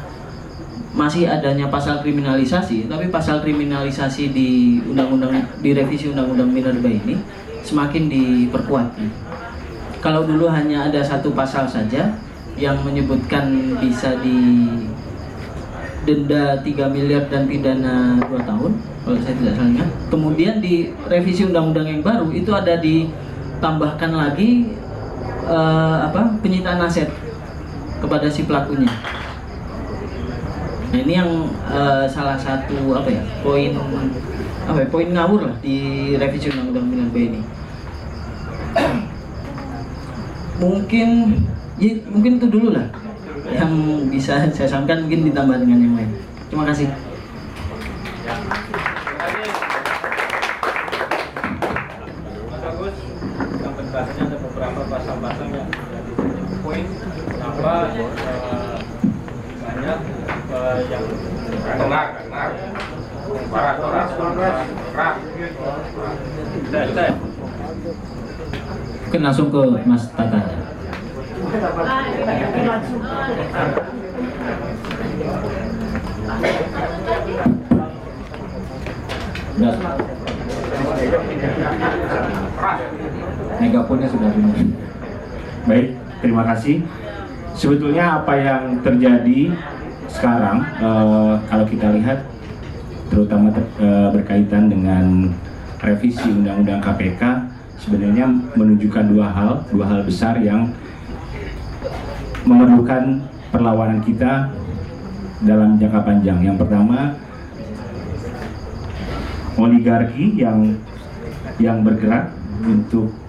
[0.97, 7.21] masih adanya pasal kriminalisasi, tapi pasal kriminalisasi di undang-undang di revisi undang-undang minerba ini
[7.61, 8.97] semakin diperkuat.
[10.01, 12.15] Kalau dulu hanya ada satu pasal saja,
[12.57, 14.65] yang menyebutkan bisa di
[16.07, 18.73] denda 3 miliar dan pidana 2 tahun
[19.05, 19.91] kalau saya tidak salah ingat.
[20.11, 24.71] Kemudian di revisi undang-undang yang baru itu ada ditambahkan lagi
[25.47, 27.11] uh, apa penyitaan aset
[28.01, 28.91] kepada si pelakunya.
[30.91, 31.31] Nah ini yang
[31.67, 33.75] uh, salah satu apa ya poin
[34.67, 37.41] apa ya, poin ngawur lah di revisi undang-undang minerba ini.
[40.57, 41.09] Mungkin
[41.77, 42.89] ya, mungkin itu dulu lah
[43.53, 43.73] yang
[44.11, 46.11] bisa saya sampaikan mungkin ditambah dengan yang lain.
[46.51, 46.89] Terima kasih.
[69.07, 70.66] Mungkin langsung ke Mas Tata
[84.05, 84.57] Sudah benar.
[85.65, 85.87] Baik,
[86.21, 86.85] terima kasih.
[87.57, 89.57] Sebetulnya apa yang terjadi
[90.13, 92.29] sekarang, eh, kalau kita lihat,
[93.09, 95.33] terutama ter, eh, berkaitan dengan
[95.81, 97.23] revisi Undang-Undang KPK,
[97.81, 100.69] sebenarnya menunjukkan dua hal, dua hal besar yang
[102.45, 104.53] memerlukan perlawanan kita
[105.41, 106.39] dalam jangka panjang.
[106.45, 107.17] Yang pertama,
[109.57, 110.77] oligarki yang
[111.57, 113.26] yang bergerak untuk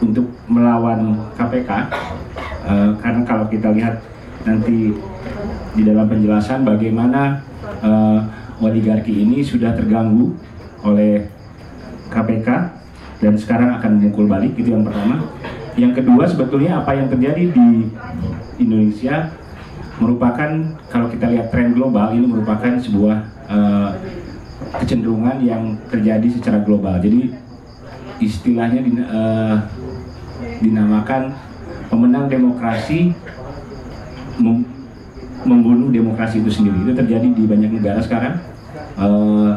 [0.00, 1.84] untuk melawan KPK uh,
[2.66, 4.00] eh, karena kalau kita lihat
[4.48, 4.96] nanti
[5.76, 7.44] di dalam penjelasan bagaimana
[7.84, 8.20] uh,
[8.64, 10.32] oligarki ini sudah terganggu
[10.82, 11.28] oleh
[12.08, 12.48] KPK
[13.20, 15.20] dan sekarang akan memukul balik itu yang pertama
[15.76, 17.68] yang kedua sebetulnya apa yang terjadi di
[18.58, 19.30] Indonesia
[20.00, 20.50] merupakan
[20.88, 23.92] kalau kita lihat tren global ini merupakan sebuah uh,
[24.80, 26.96] kecenderungan yang terjadi secara global.
[27.00, 27.32] Jadi
[28.20, 29.56] istilahnya uh,
[30.60, 31.34] dinamakan
[31.88, 33.16] pemenang demokrasi
[34.40, 34.64] mem
[35.40, 36.84] membunuh demokrasi itu sendiri.
[36.84, 38.44] Itu terjadi di banyak negara sekarang.
[39.00, 39.56] Uh,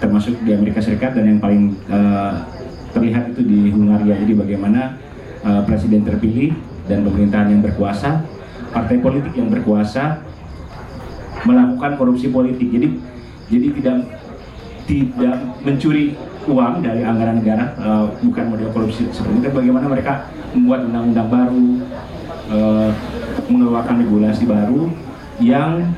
[0.00, 2.42] termasuk di Amerika Serikat dan yang paling uh,
[2.96, 4.16] terlihat itu di Hungaria.
[4.16, 4.96] Jadi bagaimana
[5.44, 6.56] uh, presiden terpilih
[6.88, 8.24] dan pemerintahan yang berkuasa,
[8.72, 10.24] partai politik yang berkuasa
[11.44, 12.72] melakukan korupsi politik.
[12.72, 12.88] Jadi
[13.52, 13.96] jadi tidak
[14.88, 16.16] tidak mencuri
[16.48, 19.48] uang dari anggaran negara, uh, bukan model korupsi seperti itu.
[19.52, 21.66] Bagaimana mereka membuat undang-undang baru,
[22.50, 22.90] uh,
[23.46, 24.90] mengeluarkan regulasi baru
[25.38, 25.90] yang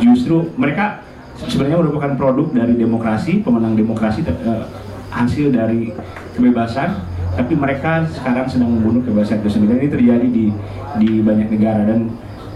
[0.00, 1.04] justru mereka
[1.48, 4.68] sebenarnya merupakan produk dari demokrasi, pemenang demokrasi uh,
[5.14, 5.94] hasil dari
[6.34, 6.98] kebebasan,
[7.34, 9.86] tapi mereka sekarang sedang membunuh kebebasan itu sendiri.
[9.86, 10.46] Ini terjadi di
[11.00, 12.00] di banyak negara dan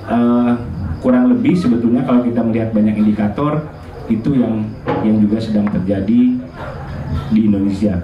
[0.07, 0.53] uh,
[0.99, 3.78] kurang lebih sebetulnya kalau kita melihat banyak indikator
[4.09, 4.65] itu yang
[5.05, 6.21] yang juga sedang terjadi
[7.33, 7.95] di Indonesia.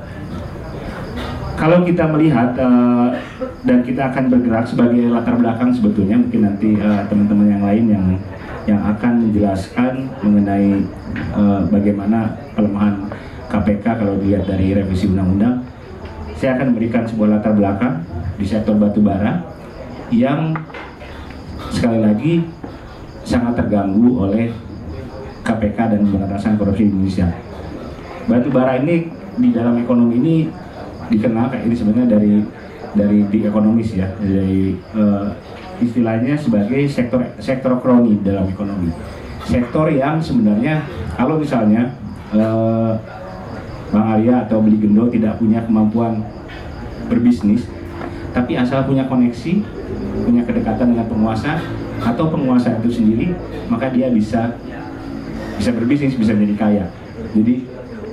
[1.54, 3.14] Kalau kita melihat uh,
[3.64, 6.76] dan kita akan bergerak sebagai latar belakang sebetulnya mungkin nanti
[7.08, 8.06] teman-teman uh, yang lain yang
[8.64, 10.82] yang akan menjelaskan mengenai
[11.36, 13.08] uh, bagaimana pelemahan
[13.48, 15.64] KPK kalau dilihat dari revisi undang-undang.
[16.34, 18.02] Saya akan memberikan sebuah latar belakang
[18.34, 19.46] di sektor batubara
[20.10, 20.52] yang
[21.70, 22.34] sekali lagi
[23.24, 24.52] sangat terganggu oleh
[25.44, 27.28] KPK dan pemberantasan korupsi Indonesia.
[28.24, 30.34] Batubara ini di dalam ekonomi ini
[31.12, 32.34] dikenal kayak ini sebenarnya dari
[32.96, 35.36] dari di ekonomis ya dari uh,
[35.82, 38.88] istilahnya sebagai sektor sektor kroni dalam ekonomi.
[39.44, 40.88] Sektor yang sebenarnya
[41.20, 41.92] kalau misalnya
[42.32, 42.96] uh,
[43.92, 46.24] Bang Arya atau Beli Gendo tidak punya kemampuan
[47.06, 47.68] berbisnis,
[48.32, 49.60] tapi asal punya koneksi,
[50.24, 51.60] punya kedekatan dengan penguasa
[52.00, 53.36] atau penguasa itu sendiri,
[53.68, 54.56] maka dia bisa
[55.58, 56.84] bisa berbisnis, bisa jadi kaya.
[57.34, 57.66] Jadi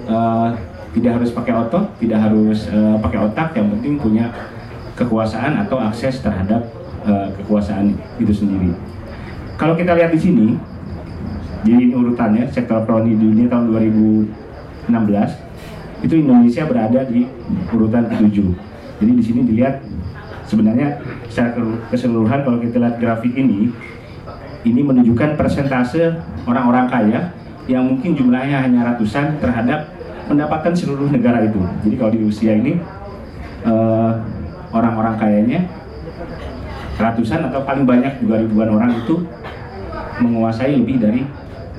[0.09, 0.53] uh,
[0.91, 4.33] tidak harus pakai otot, tidak harus uh, pakai otak, yang penting punya
[4.99, 6.67] kekuasaan atau akses terhadap
[7.07, 8.75] uh, kekuasaan itu sendiri.
[9.55, 10.47] Kalau kita lihat di sini,
[11.65, 13.69] ini urutannya sektor kroni di dunia tahun
[14.89, 17.29] 2016 itu Indonesia berada di
[17.69, 18.49] urutan ketujuh.
[19.01, 19.85] Jadi di sini dilihat
[20.49, 20.97] sebenarnya
[21.29, 21.53] secara
[21.93, 23.69] keseluruhan kalau kita lihat grafik ini,
[24.61, 26.13] ini menunjukkan persentase
[26.45, 27.19] orang-orang kaya
[27.65, 29.89] yang mungkin jumlahnya hanya ratusan terhadap
[30.29, 31.61] pendapatan seluruh negara itu.
[31.85, 32.77] Jadi kalau di Rusia ini
[33.65, 34.21] uh,
[34.71, 35.59] orang-orang kayanya
[36.97, 39.25] ratusan atau paling banyak juga ribuan orang itu
[40.21, 41.21] menguasai lebih dari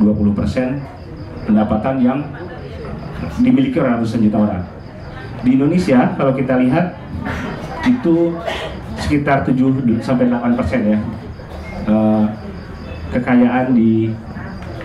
[0.02, 2.18] 20% pendapatan yang
[3.38, 4.62] dimiliki ratusan juta orang.
[5.46, 6.98] Di Indonesia kalau kita lihat
[7.86, 8.34] itu
[8.98, 9.58] sekitar 7
[10.02, 10.98] sampai 8 persen ya
[11.90, 12.26] uh,
[13.12, 14.10] kekayaan di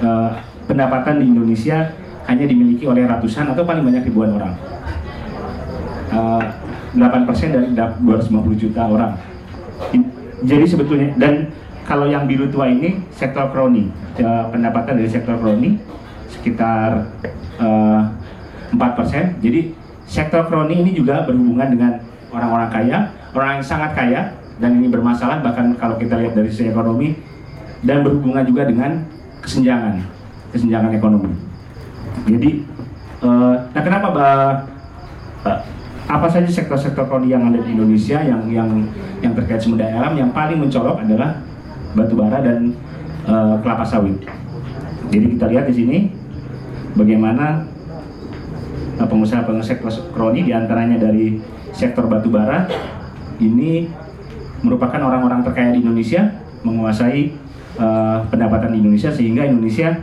[0.04, 0.32] uh,
[0.68, 1.96] pendapatan di Indonesia
[2.28, 4.54] hanya dimiliki oleh ratusan atau paling banyak ribuan orang.
[6.12, 6.44] Uh,
[6.96, 9.13] 8% dari 250 juta orang.
[10.44, 11.52] Jadi sebetulnya dan
[11.88, 13.88] kalau yang biru tua ini sektor kroni,
[14.20, 15.80] ya, pendapatan dari sektor kroni
[16.28, 17.08] sekitar
[17.63, 18.02] uh,
[18.72, 19.40] eh, 4%.
[19.40, 19.72] Jadi
[20.04, 21.92] sektor kroni ini juga berhubungan dengan
[22.32, 22.98] orang-orang kaya,
[23.32, 24.22] orang yang sangat kaya
[24.58, 27.13] dan ini bermasalah bahkan kalau kita lihat dari sisi ekonomi
[27.86, 29.06] dan berhubungan juga dengan
[29.42, 30.02] kesenjangan,
[30.54, 31.34] kesenjangan ekonomi.
[32.26, 32.66] Jadi,
[33.22, 34.52] uh, nah kenapa bah,
[36.08, 38.70] apa saja sektor-sektor prodi yang ada di Indonesia yang yang
[39.20, 41.44] yang terkait sumber daya alam yang paling mencolok adalah
[41.94, 42.72] batu bara dan
[43.28, 44.16] uh, kelapa sawit.
[45.12, 45.98] Jadi kita lihat di sini
[46.96, 47.68] bagaimana
[49.04, 49.84] uh, pengusaha-pengusaha
[50.16, 51.44] kroni di antaranya dari
[51.76, 52.66] sektor batu bara
[53.38, 53.92] ini
[54.66, 56.34] merupakan orang-orang terkaya di Indonesia
[56.66, 57.47] menguasai
[57.78, 59.94] uh, pendapatan di Indonesia sehingga Indonesia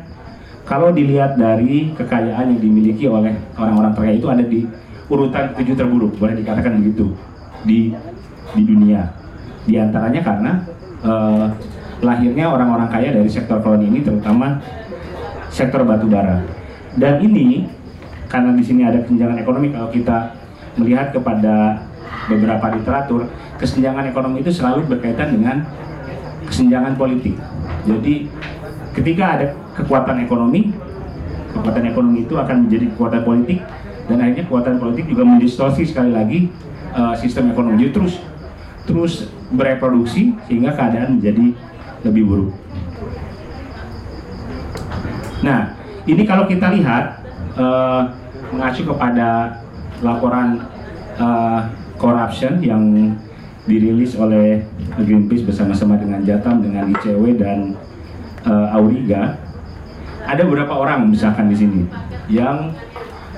[0.64, 4.64] kalau dilihat dari kekayaan yang dimiliki oleh orang-orang terkaya itu ada di
[5.12, 7.12] urutan tujuh terburuk boleh dikatakan begitu
[7.68, 7.92] di
[8.56, 9.12] di dunia.
[9.68, 10.52] Di antaranya karena
[11.04, 11.46] uh,
[12.00, 14.60] lahirnya orang-orang kaya dari sektor koloni ini terutama
[15.52, 16.40] sektor batu bara.
[16.96, 17.68] Dan ini
[18.30, 20.32] karena di sini ada kesenjangan ekonomi kalau kita
[20.80, 21.84] melihat kepada
[22.26, 23.28] beberapa literatur
[23.60, 25.56] kesenjangan ekonomi itu selalu berkaitan dengan
[26.48, 27.36] kesenjangan politik
[27.84, 28.14] jadi
[28.96, 30.72] ketika ada kekuatan ekonomi
[31.54, 33.58] kekuatan ekonomi itu akan menjadi kekuatan politik
[34.10, 36.50] dan akhirnya kekuatan politik juga mendistorsi sekali lagi
[36.92, 38.20] uh, sistem ekonomi terus
[38.84, 41.56] terus bereproduksi sehingga keadaan menjadi
[42.04, 42.52] lebih buruk.
[45.40, 45.72] Nah,
[46.04, 47.24] ini kalau kita lihat
[47.56, 48.12] uh,
[48.52, 49.60] mengacu kepada
[50.04, 50.68] laporan
[51.16, 52.84] uh, corruption yang
[53.64, 54.64] dirilis oleh
[55.00, 57.72] Greenpeace bersama-sama dengan Jatam, dengan ICW dan
[58.44, 59.40] uh, Auriga,
[60.24, 61.80] ada beberapa orang misalkan di sini
[62.28, 62.72] yang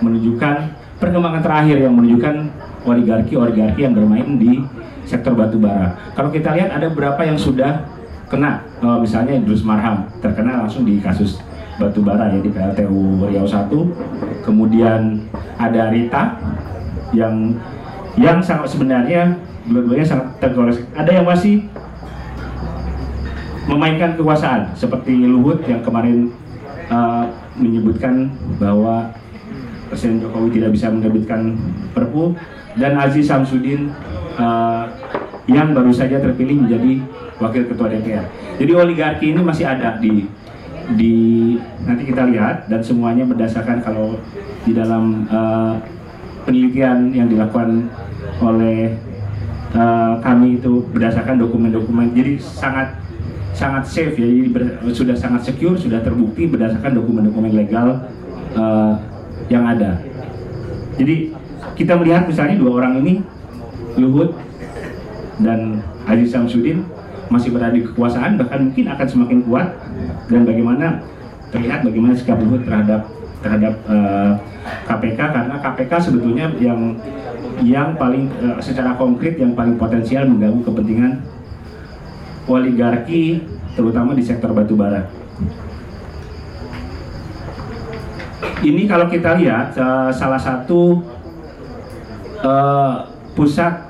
[0.02, 0.54] menunjukkan
[0.98, 2.50] perkembangan terakhir yang menunjukkan
[2.86, 4.62] oligarki-oligarki yang bermain di
[5.06, 5.94] sektor batu bara.
[6.14, 7.86] Kalau kita lihat ada beberapa yang sudah
[8.26, 11.38] kena, uh, misalnya Idrus Marham terkena langsung di kasus
[11.78, 14.42] batu bara ya di PLTU Riau 1.
[14.42, 15.22] Kemudian
[15.58, 16.38] ada Rita
[17.14, 17.54] yang
[18.16, 19.36] yang sangat sebenarnya
[19.66, 20.78] dua-duanya sangat tergores.
[20.94, 21.66] Ada yang masih
[23.66, 26.30] memainkan kekuasaan seperti Luhut yang kemarin
[26.90, 27.26] uh,
[27.58, 28.30] menyebutkan
[28.62, 29.10] bahwa
[29.90, 31.58] Presiden Jokowi tidak bisa menerbitkan
[31.94, 32.34] Perpu
[32.78, 33.90] dan Aziz Samsudin
[34.38, 34.90] uh,
[35.46, 37.02] yang baru saja terpilih menjadi
[37.38, 38.26] Wakil Ketua DPR.
[38.58, 40.26] Jadi oligarki ini masih ada di
[40.94, 41.14] di
[41.82, 44.14] nanti kita lihat dan semuanya berdasarkan kalau
[44.62, 45.74] di dalam uh,
[46.46, 47.90] penelitian yang dilakukan
[48.38, 48.94] oleh
[49.74, 52.12] uh, kami itu berdasarkan dokumen-dokumen.
[52.14, 53.00] Jadi sangat
[53.56, 54.28] sangat safe ya.
[54.28, 58.06] Jadi ber, sudah sangat secure sudah terbukti berdasarkan dokumen-dokumen legal
[58.54, 58.94] uh,
[59.48, 59.98] yang ada.
[61.00, 61.32] Jadi
[61.76, 63.14] kita melihat misalnya dua orang ini
[63.96, 64.36] Luhut
[65.40, 66.84] dan Haji Samsudin
[67.26, 69.74] masih berada di kekuasaan bahkan mungkin akan semakin kuat
[70.30, 71.02] dan bagaimana
[71.50, 73.08] terlihat bagaimana sikap Luhut terhadap
[73.46, 74.34] terhadap uh,
[74.90, 76.98] KPK karena KPK sebetulnya yang
[77.62, 81.22] yang paling uh, secara konkret yang paling potensial mengganggu kepentingan
[82.50, 83.46] oligarki
[83.78, 85.06] terutama di sektor batubara.
[88.66, 91.06] Ini kalau kita lihat uh, salah satu
[92.42, 93.06] uh,
[93.38, 93.86] pusat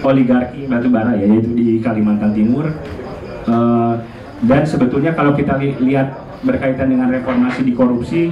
[0.00, 2.72] oligarki batubara ya yaitu di Kalimantan Timur
[3.44, 3.94] uh,
[4.44, 8.30] dan sebetulnya kalau kita li lihat berkaitan dengan reformasi di korupsi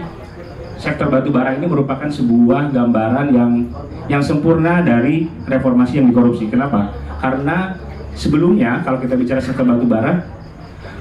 [0.83, 3.53] sektor batubara ini merupakan sebuah gambaran yang
[4.11, 6.51] yang sempurna dari reformasi yang dikorupsi.
[6.51, 6.91] Kenapa?
[7.23, 7.79] Karena
[8.19, 10.27] sebelumnya kalau kita bicara sektor batubara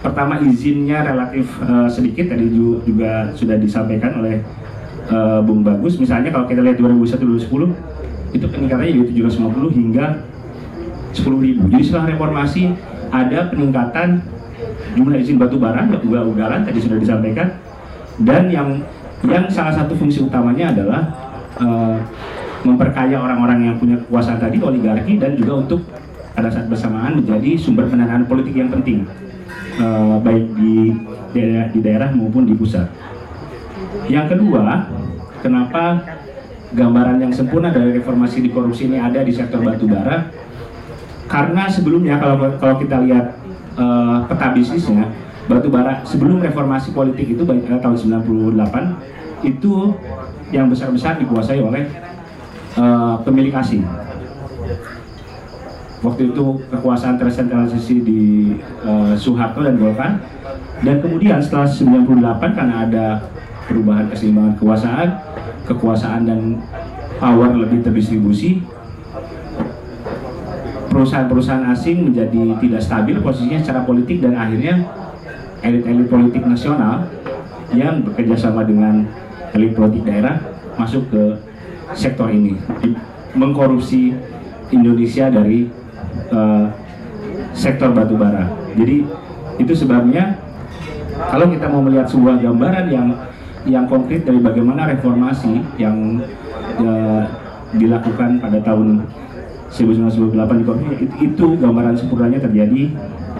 [0.02, 2.50] pertama izinnya relatif uh, sedikit tadi
[2.86, 4.41] juga sudah disampaikan oleh
[5.13, 10.06] uh, Bung Bagus misalnya kalau kita lihat 2001 2010 itu peningkatannya dari 750 hingga
[11.13, 12.74] 10.000 jadi setelah reformasi
[13.13, 14.26] ada peningkatan
[14.95, 17.56] jumlah izin batu bara ugal-ugalan tadi sudah disampaikan
[18.21, 18.84] dan yang
[19.25, 21.01] yang salah satu fungsi utamanya adalah
[21.62, 21.97] uh,
[22.62, 25.82] memperkaya orang-orang yang punya kekuasaan tadi oligarki dan juga untuk
[26.32, 29.06] pada saat bersamaan menjadi sumber pendanaan politik yang penting
[29.82, 30.93] uh, baik di
[31.34, 32.88] daerah, di daerah maupun di pusat.
[34.08, 34.88] Yang kedua,
[35.43, 36.01] kenapa
[36.71, 40.32] gambaran yang sempurna dari reformasi di korupsi ini ada di sektor batubara?
[41.27, 43.40] Karena sebelumnya kalau kalau kita lihat
[43.77, 45.12] uh, peta bisnisnya,
[45.45, 49.73] batubara sebelum reformasi politik itu uh, tahun 98 itu
[50.51, 51.88] yang besar-besar dikuasai oleh
[52.77, 53.84] uh, pemilik asing.
[56.01, 58.21] Waktu itu kekuasaan tersentralisasi di
[58.81, 60.17] uh, Soeharto dan Golkar.
[60.81, 63.05] Dan kemudian setelah 98 karena ada
[63.69, 65.10] perubahan keseimbangan kekuasaan,
[65.69, 66.41] kekuasaan dan
[67.21, 68.65] power lebih terdistribusi,
[70.91, 74.84] perusahaan-perusahaan asing menjadi tidak stabil posisinya secara politik dan akhirnya
[75.63, 77.08] elit-elit politik nasional
[77.71, 79.08] yang bekerja sama dengan
[79.56, 80.43] elit politik daerah
[80.75, 81.23] masuk ke
[81.95, 82.60] sektor ini
[83.32, 84.12] mengkorupsi
[84.71, 85.71] Indonesia dari
[86.32, 86.67] uh,
[87.56, 88.51] sektor batubara.
[88.75, 89.08] Jadi
[89.60, 90.39] itu sebabnya
[91.32, 93.08] kalau kita mau melihat sebuah gambaran yang
[93.67, 96.19] yang konkret dari bagaimana reformasi yang
[96.82, 97.23] uh,
[97.71, 99.06] dilakukan pada tahun
[99.71, 102.91] 1998 di Korea itu, itu gambaran sempurnanya terjadi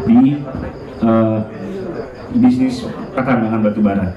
[0.08, 0.20] di
[1.04, 1.40] uh,
[2.32, 4.16] bisnis pertambangan batu bara.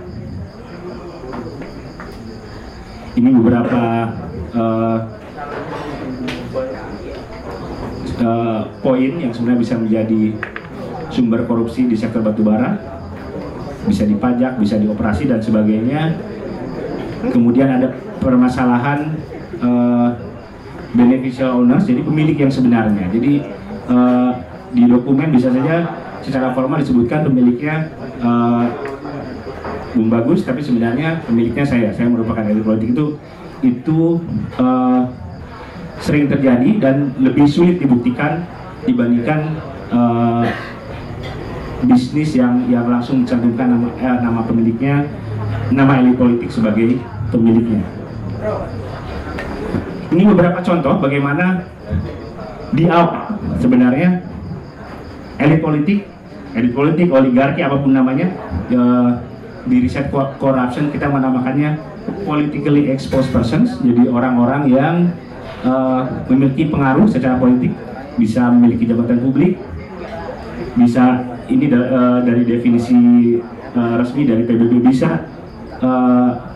[3.14, 3.82] Ini beberapa
[4.54, 4.98] uh,
[8.22, 10.22] uh, poin yang sebenarnya bisa menjadi
[11.10, 12.78] sumber korupsi di sektor batu bara,
[13.86, 16.14] bisa dipajak, bisa dioperasi dan sebagainya.
[17.30, 17.88] Kemudian ada
[18.22, 19.14] permasalahan
[19.62, 20.23] uh,
[20.94, 23.10] beneficial owners, jadi pemilik yang sebenarnya.
[23.10, 23.42] Jadi
[23.90, 24.32] uh,
[24.74, 25.90] di dokumen bisa saja
[26.22, 27.92] secara formal disebutkan pemiliknya
[28.22, 28.70] uh,
[29.94, 31.94] Bung Bagus, tapi sebenarnya pemiliknya saya.
[31.94, 33.06] Saya merupakan elit politik itu
[33.62, 34.18] itu
[34.58, 35.06] uh,
[36.02, 38.42] sering terjadi dan lebih sulit dibuktikan
[38.84, 39.56] dibandingkan
[39.94, 40.44] uh,
[41.84, 45.06] bisnis yang yang langsung mencantumkan nama, eh, nama pemiliknya,
[45.70, 46.98] nama elit politik sebagai
[47.30, 47.84] pemiliknya.
[50.14, 51.66] Ini beberapa contoh bagaimana
[52.70, 52.86] di
[53.58, 54.22] sebenarnya.
[55.34, 56.06] Elit politik,
[56.54, 58.30] elit politik, oligarki apa pun namanya
[58.70, 59.18] uh,
[59.66, 61.74] di riset corruption kita menamakannya
[62.22, 64.94] politically exposed persons, jadi orang-orang yang
[65.66, 67.74] uh, memiliki pengaruh secara politik,
[68.14, 69.58] bisa memiliki jabatan publik,
[70.78, 72.94] bisa ini da uh, dari definisi
[73.74, 75.26] uh, resmi dari PBB bisa
[75.82, 76.53] uh,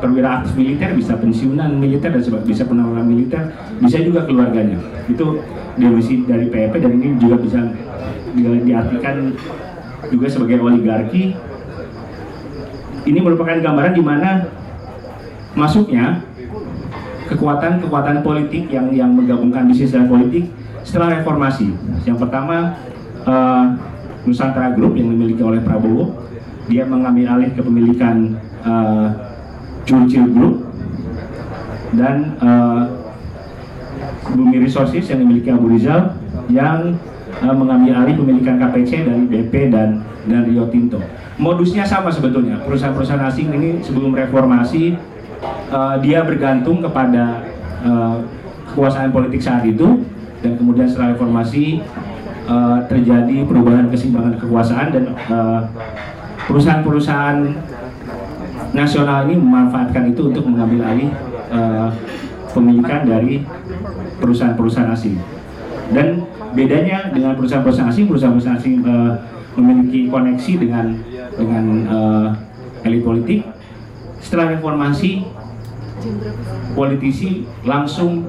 [0.00, 3.42] perwira aktif militer bisa pensiunan militer dan sebagainya bisa penawaran militer
[3.82, 5.26] bisa juga keluarganya itu
[5.76, 7.60] definisi dari PEP dan ini juga bisa
[8.38, 9.34] diartikan
[10.10, 11.34] juga sebagai oligarki
[13.08, 14.30] ini merupakan gambaran di mana
[15.56, 16.22] masuknya
[17.30, 20.50] kekuatan-kekuatan politik yang yang menggabungkan bisnis dan politik
[20.82, 21.70] setelah reformasi.
[22.02, 22.74] Yang pertama
[23.24, 23.78] uh,
[24.26, 26.26] Nusantara Group yang dimiliki oleh Prabowo,
[26.66, 28.34] dia mengambil alih kepemilikan
[28.66, 29.29] uh,
[29.90, 30.70] Churchill Group
[31.98, 32.86] dan uh,
[34.30, 36.14] Bumi Resources yang dimiliki Abu Rizal
[36.46, 36.94] yang
[37.42, 41.02] uh, mengambil alih pemilikan KPC dari BP dan dan Rio Tinto.
[41.40, 42.62] Modusnya sama sebetulnya.
[42.62, 44.94] Perusahaan-perusahaan asing ini sebelum reformasi
[45.74, 47.42] uh, dia bergantung kepada
[47.82, 48.22] uh,
[48.70, 50.06] kekuasaan politik saat itu
[50.44, 51.82] dan kemudian setelah reformasi
[52.46, 55.04] uh, terjadi perubahan keseimbangan kekuasaan dan
[56.46, 57.38] perusahaan-perusahaan
[58.70, 61.10] nasional ini memanfaatkan itu untuk mengambil alih
[61.50, 61.90] uh,
[62.54, 63.42] pemilikan dari
[64.18, 65.18] perusahaan-perusahaan asing.
[65.90, 66.22] Dan
[66.54, 69.14] bedanya dengan perusahaan-perusahaan asing, perusahaan-perusahaan asing uh,
[69.58, 70.86] memiliki koneksi dengan
[71.34, 72.28] dengan uh,
[72.86, 73.40] elit politik.
[74.20, 75.26] Setelah reformasi,
[76.76, 78.28] politisi langsung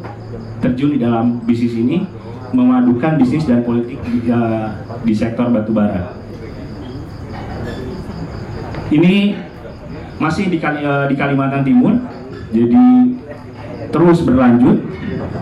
[0.64, 2.08] terjun di dalam bisnis ini,
[2.56, 4.74] memadukan bisnis dan politik di, uh,
[5.06, 6.18] di sektor batubara.
[8.92, 9.51] Ini
[10.22, 11.98] masih di, uh, di Kalimantan Timur,
[12.54, 12.86] jadi
[13.90, 14.86] terus berlanjut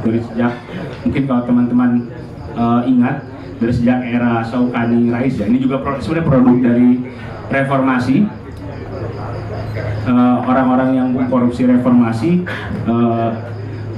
[0.07, 0.55] dari sejak
[1.03, 1.91] mungkin kalau teman-teman
[2.55, 3.27] uh, ingat
[3.59, 6.89] dari sejak era Saukani Raisa ini juga pro, sebenarnya produk dari
[7.51, 8.17] reformasi.
[10.49, 12.41] Orang-orang uh, yang korupsi reformasi
[12.89, 13.29] uh,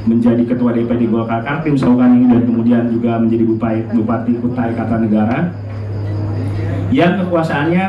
[0.03, 5.55] menjadi ketua DPD Golkar Kaltim Saukani dan kemudian juga menjadi bupati, bupati Kutai Kartanegara.
[6.91, 7.85] Yang kekuasaannya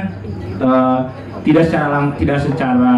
[0.62, 1.00] uh,
[1.42, 2.94] tidak secara lang, tidak secara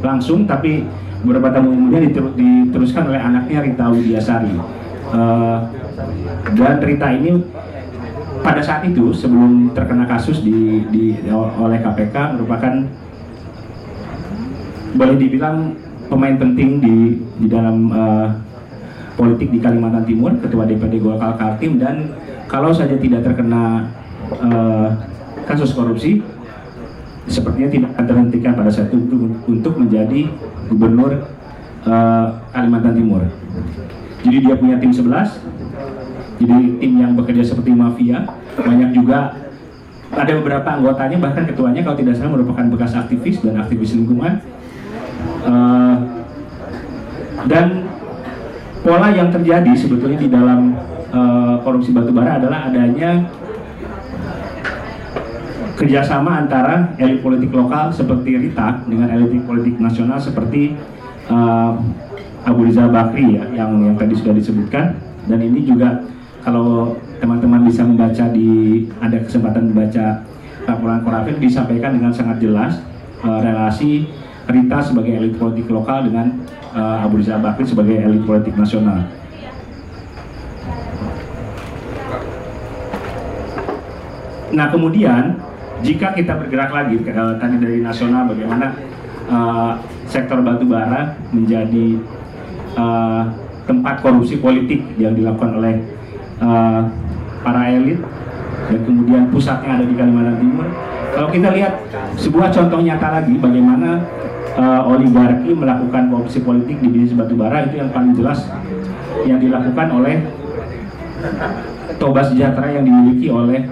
[0.00, 0.86] langsung tapi
[1.24, 2.02] beberapa tahun kemudian
[2.36, 4.54] diteruskan oleh anaknya Rita Widiasari.
[5.14, 5.58] Uh,
[6.54, 7.40] dan Rita ini
[8.44, 12.74] pada saat itu sebelum terkena kasus di, di oleh KPK merupakan
[14.94, 15.74] boleh dibilang
[16.06, 16.96] pemain penting di
[17.40, 18.28] di dalam uh,
[19.16, 22.12] politik di Kalimantan Timur, ketua DPD Golkar Kaltim dan
[22.50, 23.88] kalau saja tidak terkena
[24.42, 24.92] uh,
[25.48, 26.20] kasus korupsi
[27.26, 29.16] sepertinya tidak akan terhentikan pada saat itu
[29.48, 30.28] untuk, menjadi
[30.68, 31.24] gubernur
[31.88, 33.22] uh, Kalimantan Timur.
[34.24, 35.54] Jadi dia punya tim 11
[36.38, 38.26] jadi tim yang bekerja seperti mafia
[38.58, 39.38] banyak juga
[40.14, 44.42] ada beberapa anggotanya bahkan ketuanya kalau tidak salah merupakan bekas aktivis dan aktivis lingkungan
[45.46, 45.96] uh,
[47.50, 47.86] dan
[48.82, 50.78] pola yang terjadi sebetulnya di dalam
[51.10, 53.26] uh, korupsi batubara adalah adanya
[55.74, 60.78] kerjasama antara elit politik lokal seperti Rita dengan elit politik nasional seperti
[61.26, 61.74] uh,
[62.46, 64.94] Abu Rizal Bakri ya yang yang tadi sudah disebutkan
[65.26, 66.06] dan ini juga
[66.46, 70.22] kalau teman-teman bisa membaca di ada kesempatan membaca
[70.68, 72.78] laporan Korafil disampaikan dengan sangat jelas
[73.26, 74.06] uh, relasi
[74.44, 76.44] Rita sebagai elit politik lokal dengan
[76.76, 79.08] uh, Abu Rizal Bakri sebagai elit politik nasional.
[84.54, 85.40] Nah kemudian
[85.84, 88.72] jika kita bergerak lagi uh, tadi dari nasional bagaimana
[89.28, 89.76] uh,
[90.08, 92.00] sektor batubara menjadi
[92.74, 93.28] uh,
[93.68, 95.74] tempat korupsi politik yang dilakukan oleh
[96.40, 96.88] uh,
[97.44, 98.00] para elit
[98.72, 100.66] dan kemudian pusatnya ada di Kalimantan Timur.
[101.14, 101.72] Kalau kita lihat
[102.16, 104.02] sebuah contoh nyata lagi bagaimana
[104.56, 108.48] uh, oligarki melakukan korupsi politik di bisnis batubara itu yang paling jelas
[109.28, 110.24] yang dilakukan oleh
[112.00, 113.64] Toba Sejahtera yang dimiliki oleh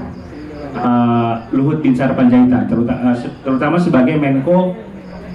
[0.76, 4.76] uh, Luhut Binsar Panjaitan terutama, terutama sebagai Menko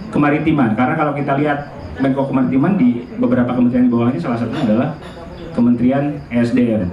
[0.09, 4.89] Kemaritiman karena kalau kita lihat Menko Kemaritiman di beberapa kementerian di bawahnya salah satunya adalah
[5.57, 6.85] Kementerian ESDM.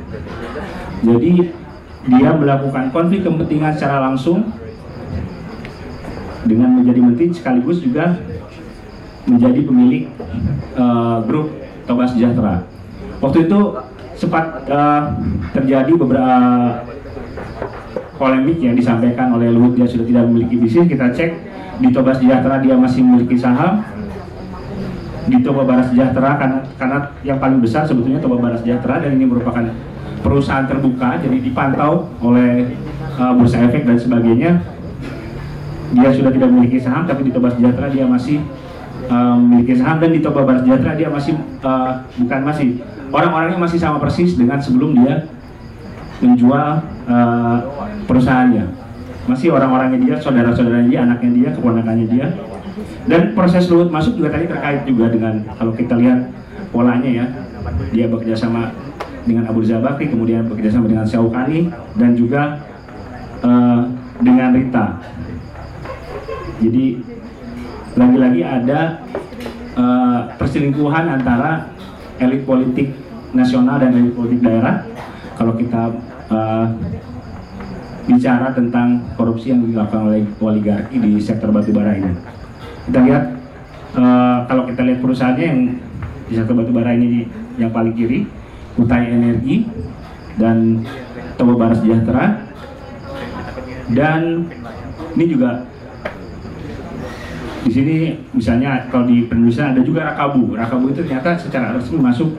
[1.04, 1.32] Jadi
[2.08, 4.48] dia melakukan konflik kepentingan secara langsung
[6.44, 8.16] dengan menjadi menteri sekaligus juga
[9.24, 10.04] menjadi pemilik
[10.76, 11.52] uh, grup
[11.84, 12.64] Toba Sejahtera.
[13.20, 13.60] Waktu itu
[14.16, 15.16] sempat uh,
[15.52, 16.36] terjadi beberapa
[18.24, 20.88] polemik yang disampaikan oleh Luhut dia sudah tidak memiliki bisnis.
[20.88, 21.52] Kita cek.
[21.74, 23.82] Di Toba Sejahtera dia masih memiliki saham,
[25.26, 29.26] di Toba Barat Sejahtera kan karena yang paling besar sebetulnya Toba Barat Sejahtera dan ini
[29.26, 29.66] merupakan
[30.22, 32.78] perusahaan terbuka jadi dipantau oleh
[33.18, 34.62] uh, bursa efek dan sebagainya.
[35.98, 38.38] Dia sudah tidak memiliki saham tapi di Toba Sejahtera dia masih
[39.10, 39.98] uh, memiliki saham.
[39.98, 41.34] Dan di Toba Barat Sejahtera dia masih
[41.66, 42.68] uh, bukan masih
[43.10, 45.26] orang-orangnya masih sama persis dengan sebelum dia
[46.22, 47.58] menjual uh,
[48.04, 48.64] perusahaannya.
[49.24, 52.26] Masih orang-orangnya dia saudara-saudaranya dia anaknya dia keponakannya dia.
[53.04, 56.28] Dan proses Luhut masuk juga tadi terkait juga dengan kalau kita lihat
[56.72, 57.26] polanya ya,
[57.92, 58.72] dia bekerja sama
[59.24, 62.60] dengan Abu Rizal Bakri, kemudian bekerja sama dengan Syaukani dan juga
[63.40, 63.88] uh,
[64.20, 65.00] dengan Rita.
[66.60, 67.00] Jadi
[67.94, 68.80] lagi-lagi ada
[69.76, 71.72] uh, perselingkuhan antara
[72.18, 72.92] elit politik
[73.32, 74.86] nasional dan elit politik daerah.
[75.34, 75.90] Kalau kita
[76.30, 76.66] uh,
[78.04, 82.12] bicara tentang korupsi yang dilakukan oleh oligarki di sektor batubara ini.
[82.88, 83.24] Kita lihat
[83.96, 85.60] uh, kalau kita lihat perusahaannya yang
[86.28, 87.24] di sektor batubara ini
[87.56, 88.28] yang paling kiri,
[88.76, 89.64] Kutai Energi
[90.36, 90.84] dan
[91.38, 92.44] Toba Bara Sejahtera
[93.92, 94.48] dan
[95.14, 95.68] ini juga
[97.64, 97.96] di sini
[98.36, 100.52] misalnya kalau di penulisan ada juga Rakabu.
[100.52, 102.36] Rakabu itu ternyata secara resmi masuk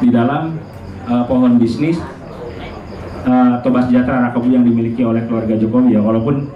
[0.00, 0.56] di dalam
[1.08, 2.00] uh, pohon bisnis
[3.24, 6.48] uh, Toba Sejahtera Rakabu yang dimiliki oleh keluarga Jokowi ya walaupun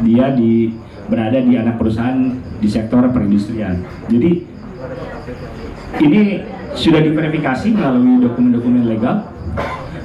[0.00, 0.72] dia di
[1.10, 3.82] berada di anak perusahaan di sektor perindustrian.
[4.06, 4.30] Jadi
[6.00, 6.20] ini
[6.78, 9.26] sudah diverifikasi melalui dokumen-dokumen legal.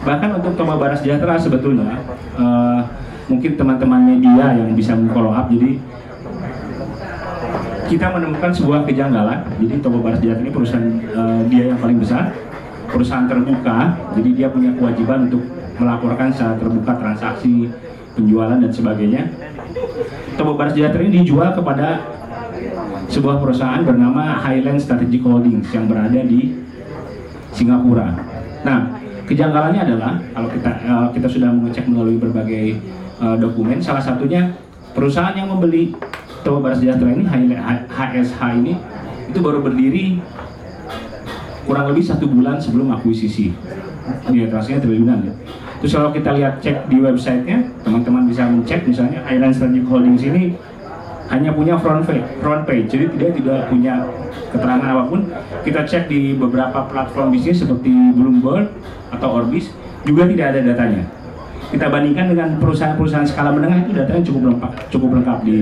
[0.01, 2.01] Bahkan untuk Toba Bara Sejahtera sebetulnya
[2.37, 2.81] uh,
[3.29, 5.49] mungkin teman-teman media yang bisa follow up.
[5.49, 5.81] Jadi
[7.85, 9.45] kita menemukan sebuah kejanggalan.
[9.61, 12.33] Jadi Toba Bara Sejahtera ini perusahaan uh, dia yang paling besar,
[12.89, 13.97] perusahaan terbuka.
[14.17, 17.69] Jadi dia punya kewajiban untuk melaporkan secara terbuka transaksi
[18.15, 19.27] penjualan dan sebagainya.
[20.39, 21.99] Toba Bara Sejahtera ini dijual kepada
[23.11, 26.55] sebuah perusahaan bernama Highland Strategic Holdings yang berada di
[27.51, 28.11] Singapura.
[28.63, 32.79] Nah, kejanggalannya adalah kalau kita uh, kita sudah mengecek melalui berbagai
[33.19, 34.55] uh, dokumen, salah satunya
[34.95, 35.95] perusahaan yang membeli
[36.43, 37.25] Toba Bara Sejahtera ini
[37.91, 38.73] HSH ini
[39.31, 40.21] itu baru berdiri
[41.65, 43.51] kurang lebih satu bulan sebelum akuisisi.
[44.29, 45.33] Ini transaksinya triliunan ya.
[45.83, 50.55] Terus kalau kita lihat cek di websitenya, teman-teman bisa mencek misalnya Highland Strategic Holdings ini
[51.29, 53.93] hanya punya front page, front page, jadi tidak tidak punya
[54.53, 55.21] keterangan apa pun.
[55.65, 58.69] Kita cek di beberapa platform bisnis seperti Bloomberg
[59.09, 59.73] atau Orbis
[60.05, 61.03] juga tidak ada datanya.
[61.73, 65.57] Kita bandingkan dengan perusahaan-perusahaan skala menengah itu datanya cukup lengkap, cukup lengkap di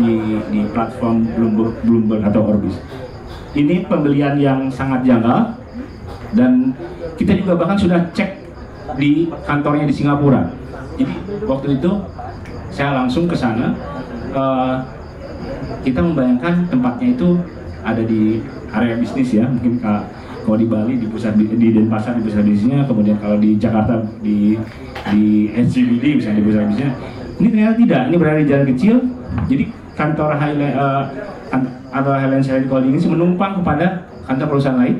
[0.00, 0.12] di,
[0.48, 2.76] di platform Bloomberg, Bloomberg atau Orbis.
[3.52, 5.60] Ini pembelian yang sangat janggal
[6.32, 6.72] dan
[7.20, 8.41] kita juga bahkan sudah cek
[8.96, 10.52] di kantornya di Singapura.
[10.96, 11.12] Jadi
[11.48, 11.90] waktu itu
[12.72, 13.76] saya langsung ke sana.
[14.32, 14.80] Uh,
[15.82, 17.36] kita membayangkan tempatnya itu
[17.82, 18.40] ada di
[18.70, 22.86] area bisnis ya, mungkin kalau di Bali di pusat di, di Denpasar di pusat bisnisnya,
[22.86, 24.56] kemudian kalau di Jakarta di
[25.10, 26.90] di SCBD misalnya di pusat bisnisnya.
[27.42, 28.94] Ini ternyata tidak, ini berada di jalan kecil.
[29.50, 29.64] Jadi
[29.98, 31.04] kantor Highland uh,
[31.92, 34.96] atau Highland Select Holding ini menumpang kepada kantor perusahaan lain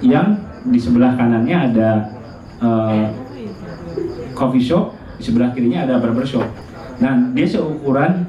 [0.00, 2.19] yang di sebelah kanannya ada
[2.60, 3.10] uh,
[4.36, 6.46] coffee shop, di sebelah kirinya ada barber shop.
[7.00, 8.28] Nah, dia seukuran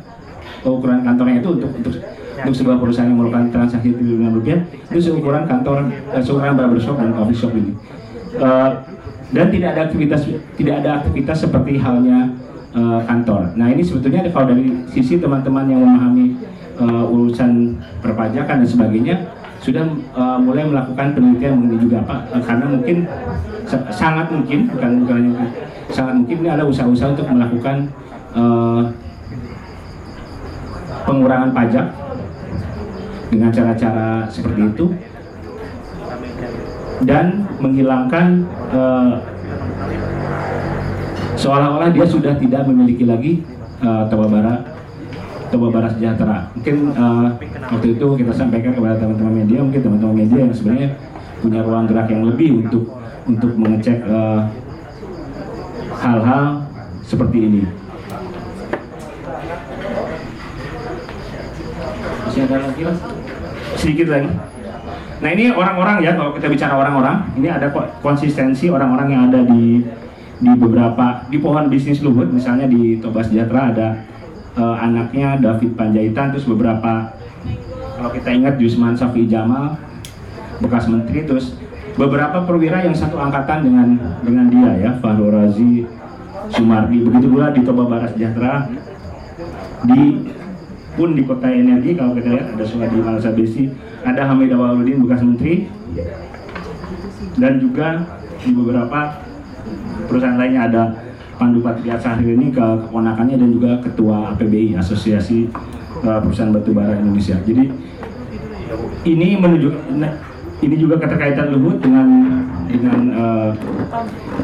[0.61, 1.93] ukuran kantornya itu untuk untuk
[2.41, 6.97] untuk sebuah perusahaan yang melakukan transaksi triliunan rupiah itu seukuran kantor uh, seukuran barber shop
[6.97, 7.73] dan coffee shop ini.
[8.39, 8.81] Uh,
[9.31, 10.21] dan tidak ada aktivitas
[10.59, 12.35] tidak ada aktivitas seperti halnya
[12.75, 13.55] uh, kantor.
[13.55, 16.35] Nah ini sebetulnya kalau dari sisi teman-teman yang memahami
[16.79, 19.15] uh, urusan perpajakan dan sebagainya
[19.61, 19.85] sudah
[20.17, 22.97] uh, mulai melakukan penelitian mengenai juga apa uh, karena mungkin
[23.93, 25.21] sangat mungkin bukan bukan
[25.93, 27.85] sangat mungkin ini ada usaha-usaha untuk melakukan
[28.33, 28.89] uh,
[31.05, 31.85] pengurangan pajak
[33.29, 34.85] dengan cara-cara seperti itu
[37.05, 39.21] dan menghilangkan uh,
[41.37, 43.45] seolah-olah dia sudah tidak memiliki lagi
[43.85, 44.70] uh, Toba Bara
[45.51, 46.47] Toba Bara Sejahtera.
[46.55, 47.35] Mungkin uh,
[47.75, 50.89] waktu itu kita sampaikan kepada teman-teman media, mungkin teman-teman media yang sebenarnya
[51.43, 52.83] punya ruang gerak yang lebih untuk
[53.27, 54.01] untuk mengecek
[55.99, 56.63] hal-hal uh,
[57.03, 57.61] seperti ini.
[62.25, 62.99] Masih ada lagi mas?
[63.75, 64.31] Sedikit lagi.
[65.21, 67.69] Nah ini orang-orang ya, kalau kita bicara orang-orang, ini ada
[68.01, 69.85] konsistensi orang-orang yang ada di
[70.41, 73.87] di beberapa di pohon bisnis Luhut misalnya di Toba Sejahtera ada
[74.57, 77.15] uh, anaknya David Panjaitan terus beberapa
[77.97, 79.77] kalau kita ingat Jusman Safi Jamal
[80.61, 81.57] bekas menteri terus
[81.95, 83.87] beberapa perwira yang satu angkatan dengan
[84.25, 85.85] dengan dia ya Fahru Razi
[86.51, 87.03] Sumardi.
[87.05, 88.67] Begitu pula di Toba Barat Sejahtera
[89.85, 90.29] di
[90.93, 93.63] pun di kota energi kalau kita lihat ada Suhadi Malasabesi
[94.03, 95.71] ada Hamid Awaludin bekas menteri
[97.39, 99.23] dan juga di beberapa
[100.09, 100.83] perusahaan lainnya ada
[101.41, 105.49] Pandu Patria Sahri ini ke keponakannya dan juga ketua APBI Asosiasi
[106.05, 107.33] uh, Perusahaan Batubara Indonesia.
[107.41, 107.65] Jadi
[109.09, 109.73] ini menunjuk
[110.61, 112.05] ini juga keterkaitan Luhut dengan
[112.69, 113.51] dengan uh,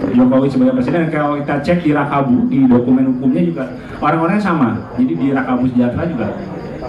[0.09, 1.13] Jokowi sebagai presiden.
[1.13, 3.63] Kalau kita cek di Rakabu di dokumen hukumnya juga
[4.01, 4.69] orang-orangnya sama.
[4.97, 6.33] Jadi di Rakabu Sejahtera juga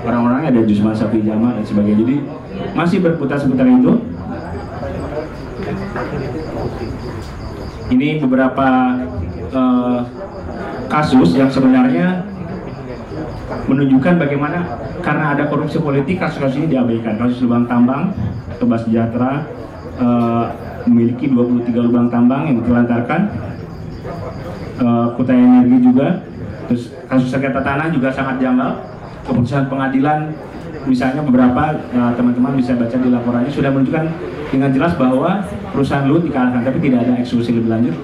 [0.09, 2.01] orang-orangnya ada Jusman Safi Jamal dan sebagainya.
[2.01, 2.17] Jadi
[2.73, 3.93] masih berputar seputar itu
[7.93, 8.97] ini beberapa
[9.53, 10.01] uh,
[10.89, 12.25] kasus yang sebenarnya
[13.69, 14.65] menunjukkan bagaimana
[15.01, 18.13] karena ada korupsi politik kasus-kasus ini diabaikan kasus lubang tambang
[18.57, 19.45] Toba Sejahtera
[20.01, 20.45] uh,
[20.89, 23.21] memiliki 23 lubang tambang yang ditelantarkan.
[24.79, 26.23] Uh, Kutai Energi juga.
[26.71, 28.79] Terus kasus sengketa tanah juga sangat janggal.
[29.27, 30.33] Keputusan pengadilan
[30.89, 31.77] misalnya beberapa
[32.17, 34.05] teman-teman uh, bisa baca di laporannya sudah menunjukkan
[34.49, 35.45] dengan jelas bahwa
[35.77, 37.97] perusahaan Lut dikalahkan tapi tidak ada eksekusi lebih lanjut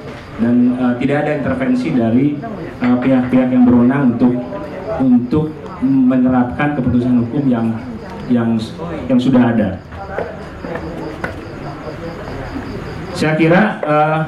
[0.42, 2.26] dan uh, tidak ada intervensi dari
[2.80, 4.34] pihak-pihak uh, yang berwenang untuk
[4.98, 5.44] untuk
[5.84, 7.66] menerapkan keputusan hukum yang
[8.30, 8.56] yang
[9.06, 9.68] yang sudah ada.
[13.14, 14.20] Saya kira uh,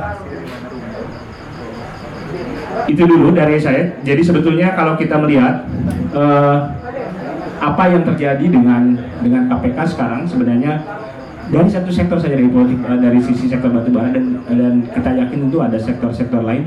[2.86, 3.98] itu dulu dari saya.
[4.06, 5.66] Jadi sebetulnya kalau kita melihat
[6.14, 6.70] uh,
[7.56, 8.94] apa yang terjadi dengan
[9.24, 10.84] dengan KPK sekarang sebenarnya
[11.46, 15.38] dari satu sektor saja dari politik uh, dari sisi sektor batubara dan dan kita yakin
[15.46, 16.66] tentu ada sektor-sektor lain.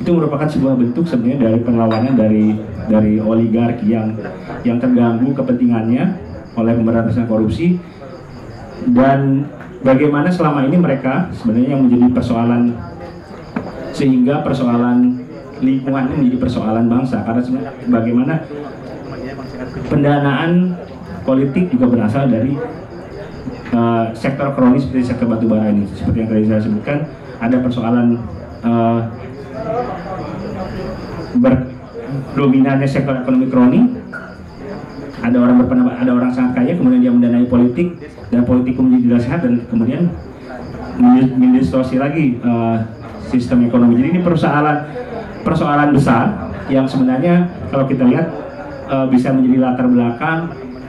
[0.00, 2.56] Itu merupakan sebuah bentuk sebenarnya dari perlawanan dari
[2.88, 4.16] dari oligarki yang
[4.66, 6.02] yang terganggu kepentingannya
[6.56, 7.78] oleh pemberantasan korupsi.
[8.84, 9.48] Dan
[9.84, 12.62] bagaimana selama ini mereka sebenarnya yang menjadi persoalan
[13.94, 15.22] sehingga persoalan
[15.62, 17.22] lingkungan ini menjadi persoalan bangsa.
[17.22, 17.40] Karena
[17.86, 18.34] bagaimana
[19.88, 20.74] pendanaan
[21.24, 22.52] politik juga berasal dari
[23.74, 25.90] uh, sektor kronis seperti sektor batubara ini.
[25.90, 26.98] Seperti yang tadi saya sebutkan
[27.42, 28.06] ada persoalan
[28.62, 29.00] uh,
[31.36, 33.80] berdominannya sektor ekonomi kroni.
[35.24, 37.96] Ada orang berpendapat ada orang sangat kaya kemudian dia mendanai politik
[38.28, 40.12] dan politik menjadi tidak sehat dan kemudian
[41.40, 42.76] mendistorsi lagi uh,
[43.32, 43.98] sistem ekonomi.
[43.98, 44.84] Jadi ini persoalan
[45.40, 48.26] persoalan besar yang sebenarnya kalau kita lihat
[48.88, 50.38] uh, bisa menjadi latar belakang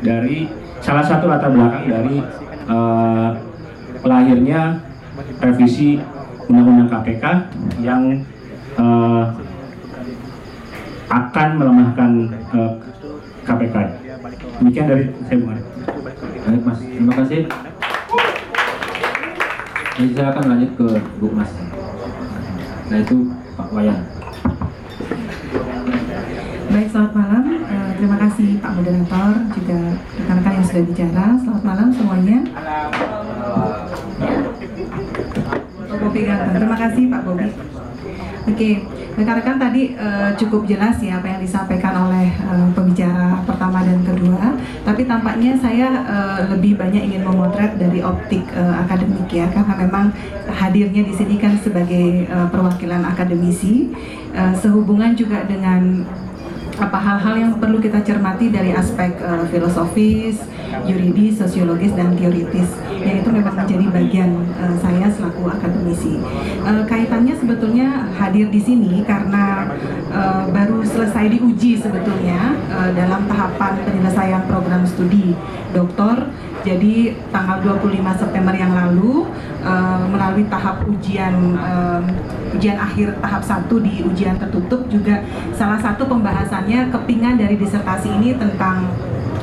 [0.03, 0.51] dari
[0.83, 2.19] salah satu latar belakang dari
[2.69, 3.29] uh,
[4.05, 4.81] lahirnya
[5.41, 6.01] revisi
[6.45, 7.23] undang-undang KPK
[7.81, 8.21] yang
[8.77, 9.25] uh,
[11.09, 12.11] akan melemahkan
[12.53, 12.73] uh,
[13.45, 13.75] KPK.
[14.61, 15.53] Demikian dari saya Bung
[16.45, 17.41] Baik Mas, terima kasih.
[19.95, 20.87] Jadi saya akan lanjut ke
[21.17, 21.51] Bu Mas.
[22.91, 23.17] Nah itu
[23.57, 23.99] Pak Wayan.
[26.69, 27.43] Baik, selamat malam.
[27.65, 29.79] Uh, terima kasih Pak Moderator, juga
[30.75, 31.39] sudah bicara.
[31.39, 32.37] Selamat malam semuanya.
[35.87, 37.47] Pak Bobi Terima kasih Pak Bobi.
[38.45, 38.69] Oke,
[39.15, 44.59] rekan-rekan tadi uh, cukup jelas ya apa yang disampaikan oleh uh, pembicara pertama dan kedua.
[44.83, 50.11] Tapi tampaknya saya uh, lebih banyak ingin memotret dari optik uh, akademik ya, karena memang
[50.51, 53.95] hadirnya di sini kan sebagai uh, perwakilan akademisi,
[54.35, 56.03] uh, sehubungan juga dengan
[56.75, 60.43] apa hal-hal yang perlu kita cermati dari aspek uh, filosofis,
[60.83, 62.67] yuridis, sosiologis dan teoritis
[63.05, 66.19] yang itu memang menjadi bagian uh, saya selaku akademisi.
[66.65, 69.71] Uh, kaitannya sebetulnya hadir di sini karena
[70.09, 75.37] uh, baru selesai diuji sebetulnya uh, dalam tahapan penyelesaian program studi
[75.71, 76.27] doktor
[76.65, 79.29] jadi tanggal 25 September yang lalu
[79.61, 82.01] uh, melalui tahap ujian uh,
[82.55, 85.21] ujian akhir tahap 1 di ujian tertutup juga
[85.53, 88.87] salah satu pembahasannya kepingan dari disertasi ini tentang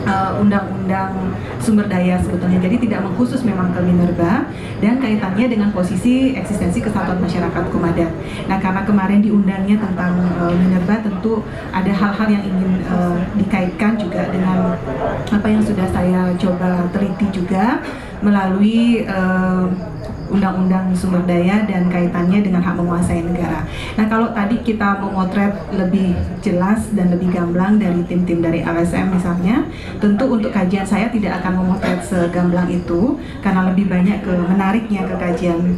[0.08, 2.58] eh, undang-undang sumber daya sebetulnya.
[2.58, 4.50] Jadi tidak mengkhusus memang ke Minerba
[4.82, 8.10] dan kaitannya dengan posisi eksistensi kesatuan masyarakat Kumadat.
[8.50, 14.26] Nah karena kemarin diundangnya tentang uh, Minerba tentu ada hal-hal yang ingin uh, dikaitkan juga
[14.34, 14.74] dengan
[15.30, 17.78] apa yang sudah saya coba teliti juga
[18.22, 19.70] melalui uh,
[20.32, 23.68] undang-undang sumber daya dan kaitannya dengan hak menguasai negara.
[24.00, 29.68] Nah kalau tadi kita memotret lebih jelas dan lebih gamblang dari tim-tim dari LSM misalnya,
[30.00, 35.14] tentu untuk kajian saya tidak akan memotret segamblang itu karena lebih banyak ke menariknya ke
[35.20, 35.76] kajian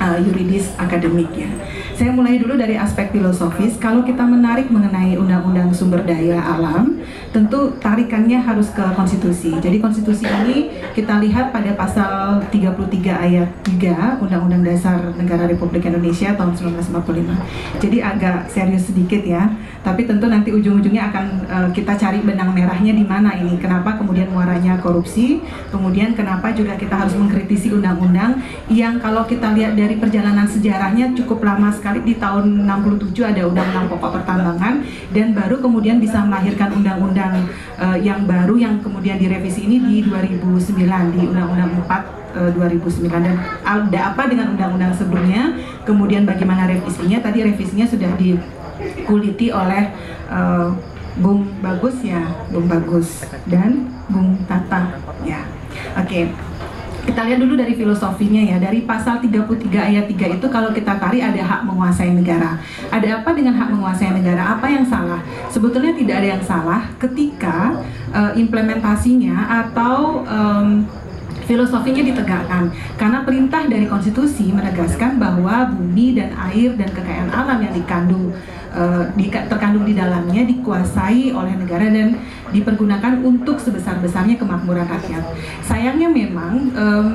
[0.00, 1.52] uh, yuridis akademiknya.
[1.94, 3.76] Saya mulai dulu dari aspek filosofis.
[3.76, 6.96] Kalau kita menarik mengenai undang-undang sumber daya alam,
[7.28, 9.52] tentu tarikannya harus ke konstitusi.
[9.60, 16.32] Jadi konstitusi ini kita lihat pada pasal 33 ayat 3 Undang-Undang Dasar Negara Republik Indonesia
[16.34, 17.84] tahun 1945.
[17.84, 19.52] Jadi agak serius sedikit ya.
[19.80, 23.56] Tapi tentu nanti ujung-ujungnya akan uh, kita cari benang merahnya di mana ini.
[23.56, 25.40] Kenapa kemudian muaranya korupsi?
[25.72, 31.42] Kemudian kenapa juga kita harus mengkritisi undang-undang yang kalau kita lihat dari perjalanan sejarahnya cukup
[31.42, 32.04] lama sekali.
[32.04, 37.48] Di tahun 67 ada undang-undang pokok pertambangan dan baru kemudian bisa melahirkan undang-undang
[37.80, 44.14] uh, yang baru yang kemudian direvisi ini di 2009 di undang-undang 4 2009 dan ada
[44.14, 45.56] apa dengan undang-undang sebelumnya?
[45.82, 47.18] Kemudian bagaimana revisinya?
[47.18, 49.90] Tadi revisinya sudah dikuliti oleh
[50.30, 50.70] uh,
[51.18, 52.22] Bung Bagus ya
[52.54, 54.94] Bung Bagus dan Bung Tata.
[55.26, 55.42] Ya
[55.98, 56.06] oke.
[56.06, 56.49] okay
[57.10, 58.56] kita lihat dulu dari filosofinya ya.
[58.62, 62.62] Dari pasal 33 ayat 3 itu kalau kita tarik ada hak menguasai negara.
[62.86, 64.54] Ada apa dengan hak menguasai negara?
[64.54, 65.18] Apa yang salah?
[65.50, 67.82] Sebetulnya tidak ada yang salah ketika
[68.14, 70.86] uh, implementasinya atau um,
[71.50, 72.70] filosofinya ditegakkan.
[72.94, 78.30] Karena perintah dari konstitusi menegaskan bahwa bumi dan air dan kekayaan alam yang dikandung
[78.74, 79.04] uh,
[79.46, 82.18] terkandung di dalamnya dikuasai oleh negara dan
[82.50, 85.24] dipergunakan untuk sebesar-besarnya kemakmuran rakyat.
[85.62, 87.06] Sayangnya memang um,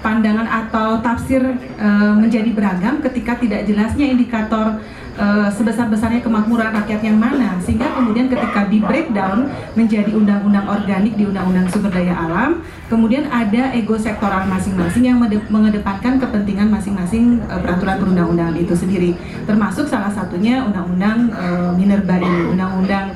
[0.00, 1.44] pandangan atau tafsir
[1.80, 4.80] uh, menjadi beragam ketika tidak jelasnya indikator
[5.18, 11.26] uh, sebesar-besarnya kemakmuran rakyat yang mana sehingga kemudian ketika di breakdown menjadi undang-undang organik di
[11.26, 15.18] undang-undang sumber daya alam kemudian ada ego sektoral masing-masing yang
[15.50, 19.10] mengedepankan kepentingan masing-masing uh, peraturan perundang-undangan itu sendiri
[19.44, 20.97] termasuk salah satunya undang-undang
[21.32, 23.14] uh, minerba ini undang-undang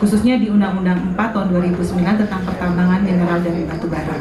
[0.00, 4.16] khususnya di Undang-Undang 4 tahun 2009 tentang pertambangan mineral dan batu bara.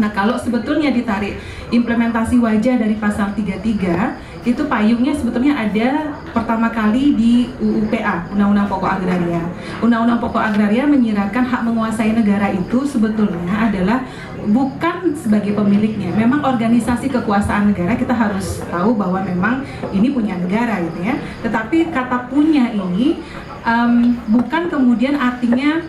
[0.00, 1.36] Nah, kalau sebetulnya ditarik
[1.70, 8.90] implementasi wajah dari pasal 33 itu payungnya sebetulnya ada pertama kali di UUPA, Undang-Undang Pokok
[8.98, 9.42] Agraria.
[9.82, 14.06] Undang-Undang Pokok Agraria menyiratkan hak menguasai negara itu sebetulnya adalah
[14.48, 16.14] bukan sebagai pemiliknya.
[16.16, 19.62] Memang organisasi kekuasaan negara kita harus tahu bahwa memang
[19.92, 21.14] ini punya negara gitu ya.
[21.44, 23.20] Tetapi kata punya ini
[23.66, 25.84] um, bukan kemudian artinya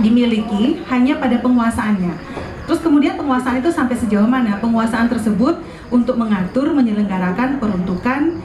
[0.00, 2.14] dimiliki hanya pada penguasaannya.
[2.64, 4.56] Terus kemudian penguasaan itu sampai sejauh mana?
[4.56, 5.60] Penguasaan tersebut
[5.92, 8.40] untuk mengatur, menyelenggarakan peruntukan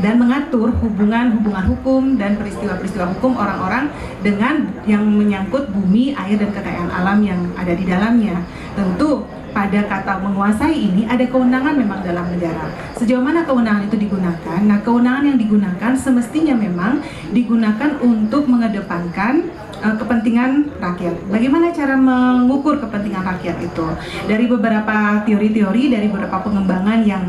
[0.00, 6.90] dan mengatur hubungan-hubungan hukum dan peristiwa-peristiwa hukum orang-orang dengan yang menyangkut bumi, air dan kekayaan
[6.90, 8.40] alam yang ada di dalamnya.
[8.74, 12.70] Tentu pada kata menguasai ini ada kewenangan memang dalam negara.
[12.94, 14.60] Sejauh mana kewenangan itu digunakan?
[14.62, 17.02] Nah, kewenangan yang digunakan semestinya memang
[17.34, 19.50] digunakan untuk mengedepankan
[19.82, 21.14] uh, kepentingan rakyat.
[21.28, 23.86] Bagaimana cara mengukur kepentingan rakyat itu?
[24.30, 27.24] Dari beberapa teori-teori, dari beberapa pengembangan yang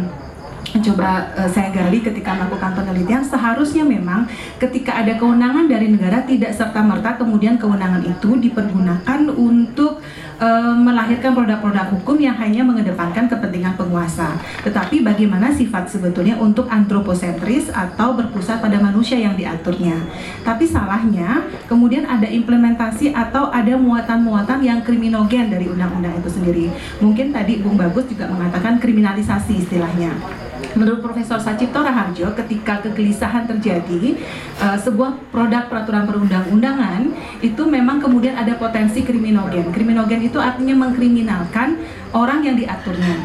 [0.79, 3.27] coba uh, saya gali ketika melakukan penelitian.
[3.27, 9.99] Seharusnya memang ketika ada kewenangan dari negara tidak serta merta kemudian kewenangan itu dipergunakan untuk
[10.41, 14.35] uh, melahirkan produk-produk hukum yang hanya mengedepankan kepentingan penguasa.
[14.65, 19.95] Tetapi bagaimana sifat sebetulnya untuk antroposentris atau berpusat pada manusia yang diaturnya?
[20.41, 26.65] Tapi salahnya kemudian ada implementasi atau ada muatan-muatan yang kriminogen dari undang-undang itu sendiri.
[26.99, 30.17] Mungkin tadi Bung Bagus juga mengatakan kriminalisasi istilahnya.
[30.71, 34.15] Menurut Profesor Sacipto Raharjo, ketika kegelisahan terjadi,
[34.61, 37.11] uh, sebuah produk peraturan perundang-undangan
[37.43, 39.73] itu memang kemudian ada potensi kriminogen.
[39.75, 41.81] Kriminogen itu artinya mengkriminalkan
[42.15, 43.17] orang yang diaturnya.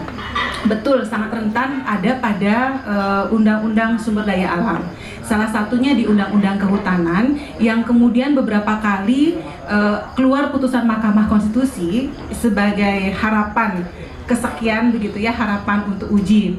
[0.67, 4.83] Betul, sangat rentan ada pada eh, undang-undang uh, sumber daya alam.
[5.23, 13.11] Salah satunya di Undang-Undang Kehutanan yang kemudian beberapa kali uh, keluar putusan Mahkamah Konstitusi sebagai
[13.15, 13.87] harapan
[14.27, 16.59] kesekian begitu ya harapan untuk uji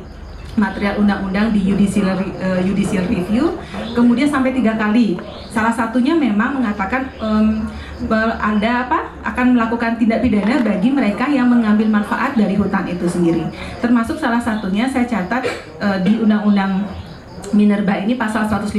[0.57, 3.55] material undang-undang di judicial uh, judicial review
[3.93, 5.15] kemudian sampai tiga kali
[5.53, 7.69] salah satunya memang mengatakan um,
[8.37, 13.49] anda apa akan melakukan tindak pidana bagi mereka yang mengambil manfaat dari hutan itu sendiri
[13.81, 15.49] termasuk salah satunya saya catat
[15.81, 16.85] uh, di undang-undang
[17.55, 18.75] Minerba ini pasal 115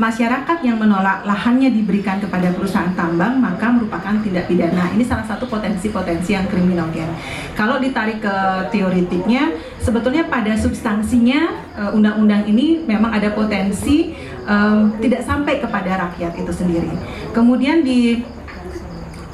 [0.00, 4.92] masyarakat yang menolak lahannya diberikan kepada perusahaan tambang maka merupakan tindak pidana.
[4.96, 7.08] Ini salah satu potensi-potensi yang kriminogen.
[7.52, 8.36] Kalau ditarik ke
[8.72, 14.16] teoritiknya, sebetulnya pada substansinya eh, undang-undang ini memang ada potensi
[14.46, 16.90] um, tidak sampai kepada rakyat itu sendiri.
[17.34, 18.22] Kemudian di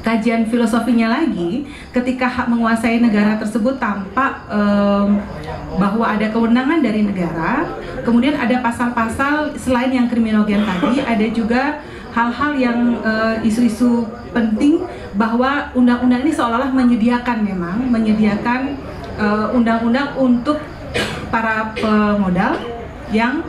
[0.03, 1.63] kajian filosofinya lagi,
[1.95, 5.15] ketika hak menguasai negara tersebut tampak um,
[5.79, 7.63] bahwa ada kewenangan dari negara,
[8.03, 11.79] kemudian ada pasal-pasal selain yang kriminogen tadi, ada juga
[12.13, 14.85] hal-hal yang eh, isu-isu uh, penting
[15.17, 18.77] bahwa undang-undang ini seolah-olah menyediakan memang menyediakan
[19.17, 20.61] eh, undang-undang uh, untuk
[21.33, 22.53] para pemodal
[23.09, 23.41] yang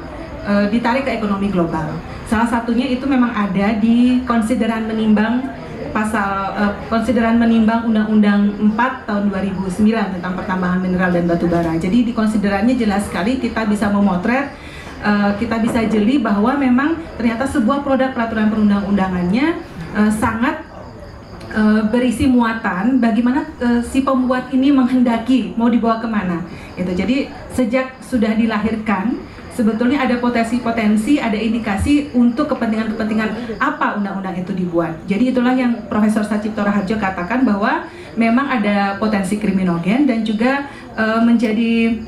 [0.45, 1.97] uh, ditarik ke ekonomi global.
[2.28, 5.45] Salah satunya itu memang ada di konsideran menimbang
[5.90, 11.74] pasal uh, konsideran menimbang Undang-Undang 4 tahun 2009 tentang pertambangan mineral dan batu bara.
[11.78, 14.53] Jadi di konsiderannya jelas sekali kita bisa memotret
[15.03, 19.47] uh, kita bisa jeli bahwa memang ternyata sebuah produk peraturan perundang-undangannya
[19.97, 20.72] uh, sangat
[21.86, 26.42] berisi muatan bagaimana uh, si pembuat ini menghendaki mau dibawa ke mana
[26.74, 29.22] itu jadi sejak sudah dilahirkan
[29.55, 34.98] sebetulnya ada potensi-potensi, ada indikasi untuk kepentingan-kepentingan apa undang-undang itu dibuat.
[35.07, 37.86] Jadi itulah yang Profesor Sacipto Raharjo katakan bahwa
[38.18, 40.66] memang ada potensi kriminogen dan juga
[40.98, 42.02] e, menjadi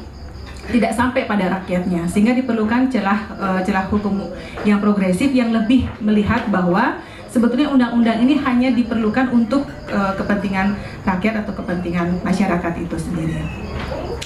[0.67, 4.27] tidak sampai pada rakyatnya sehingga diperlukan celah e, celah hukum
[4.67, 6.99] yang progresif yang lebih melihat bahwa
[7.31, 10.75] sebetulnya undang-undang ini hanya diperlukan untuk e, kepentingan
[11.07, 13.39] rakyat atau kepentingan masyarakat itu sendiri.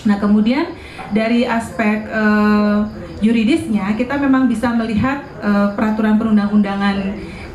[0.09, 0.73] Nah, kemudian
[1.11, 2.87] dari aspek uh,
[3.21, 6.97] yuridisnya kita memang bisa melihat uh, peraturan perundang-undangan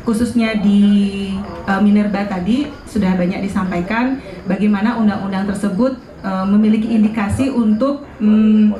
[0.06, 1.34] khususnya di
[1.66, 8.70] uh, Minerba tadi sudah banyak disampaikan bagaimana undang-undang tersebut uh, memiliki indikasi untuk um,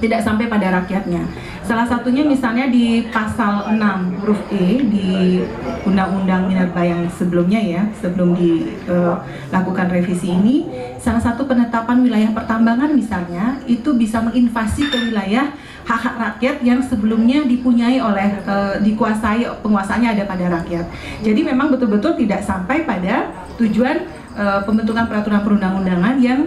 [0.00, 1.22] tidak sampai pada rakyatnya.
[1.64, 5.40] Salah satunya misalnya di pasal 6 huruf E di
[5.88, 10.68] Undang-Undang Minerba yang sebelumnya ya, sebelum dilakukan uh, revisi ini,
[11.00, 17.44] salah satu penetapan wilayah pertambangan misalnya itu bisa menginvasi ke wilayah hak-hak rakyat yang sebelumnya
[17.44, 20.84] dipunyai oleh uh, dikuasai penguasaannya ada pada rakyat.
[21.20, 24.04] Jadi memang betul-betul tidak sampai pada tujuan
[24.36, 26.40] uh, pembentukan peraturan perundang-undangan yang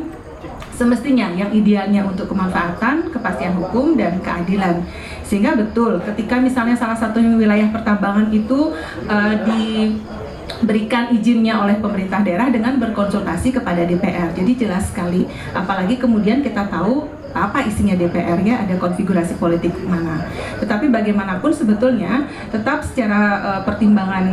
[0.78, 4.86] semestinya yang idealnya untuk kemanfaatan, kepastian hukum dan keadilan.
[5.26, 8.78] Sehingga betul ketika misalnya salah satu wilayah pertambangan itu
[9.10, 9.92] uh, di
[10.64, 14.32] berikan izinnya oleh pemerintah daerah dengan berkonsultasi kepada DPR.
[14.38, 20.28] Jadi jelas sekali, apalagi kemudian kita tahu apa isinya DPR-nya, ada konfigurasi politik mana.
[20.64, 24.32] Tetapi bagaimanapun sebetulnya tetap secara uh, pertimbangan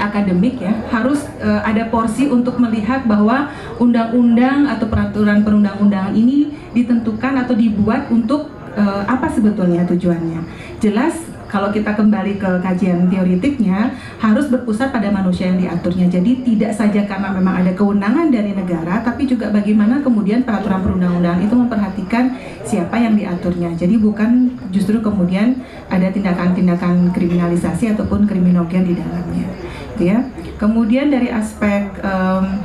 [0.00, 7.44] akademik ya harus uh, ada porsi untuk melihat bahwa undang-undang atau peraturan perundang-undangan ini ditentukan
[7.44, 10.40] atau dibuat untuk uh, apa sebetulnya tujuannya.
[10.80, 13.90] Jelas kalau kita kembali ke kajian teoritiknya
[14.22, 16.06] harus berpusat pada manusia yang diaturnya.
[16.06, 21.42] Jadi tidak saja karena memang ada kewenangan dari negara, tapi juga bagaimana kemudian peraturan perundang-undangan
[21.42, 22.24] itu memperhatikan
[22.62, 23.74] siapa yang diaturnya.
[23.74, 25.58] Jadi bukan justru kemudian
[25.90, 29.50] ada tindakan-tindakan kriminalisasi ataupun kriminogen di dalamnya.
[29.98, 30.22] Gitu ya.
[30.56, 32.62] Kemudian dari aspek um,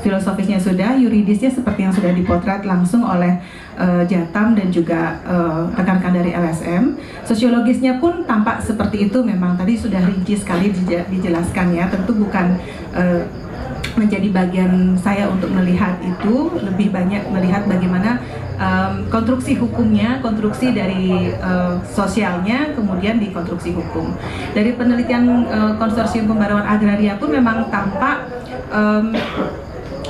[0.00, 3.42] filosofisnya sudah, yuridisnya seperti yang sudah dipotret langsung oleh
[3.78, 6.98] uh, Jatam dan juga uh, rekan-rekan dari LSM.
[7.24, 10.74] Sosiologisnya pun tampak seperti itu memang tadi sudah rinci sekali
[11.08, 11.86] dijelaskan ya.
[11.88, 12.58] Tentu bukan
[12.92, 13.22] uh,
[13.94, 18.22] menjadi bagian saya untuk melihat itu lebih banyak melihat bagaimana
[18.58, 24.14] um, konstruksi hukumnya, konstruksi dari uh, sosialnya, kemudian di konstruksi hukum.
[24.54, 28.28] Dari penelitian uh, konsorsium pembaruan agraria pun memang tampak
[28.70, 29.14] um,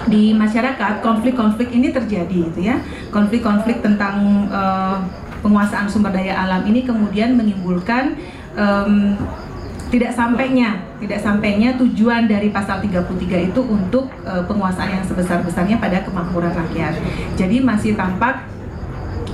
[0.09, 2.81] di masyarakat konflik-konflik ini terjadi gitu ya
[3.15, 4.99] konflik-konflik tentang uh,
[5.45, 8.19] penguasaan sumber daya alam ini kemudian menimbulkan
[8.59, 9.15] um,
[9.89, 16.03] tidak sampainya tidak sampainya tujuan dari pasal 33 itu untuk uh, penguasaan yang sebesar-besarnya pada
[16.03, 16.99] kemakmuran rakyat.
[17.39, 18.43] Jadi masih tampak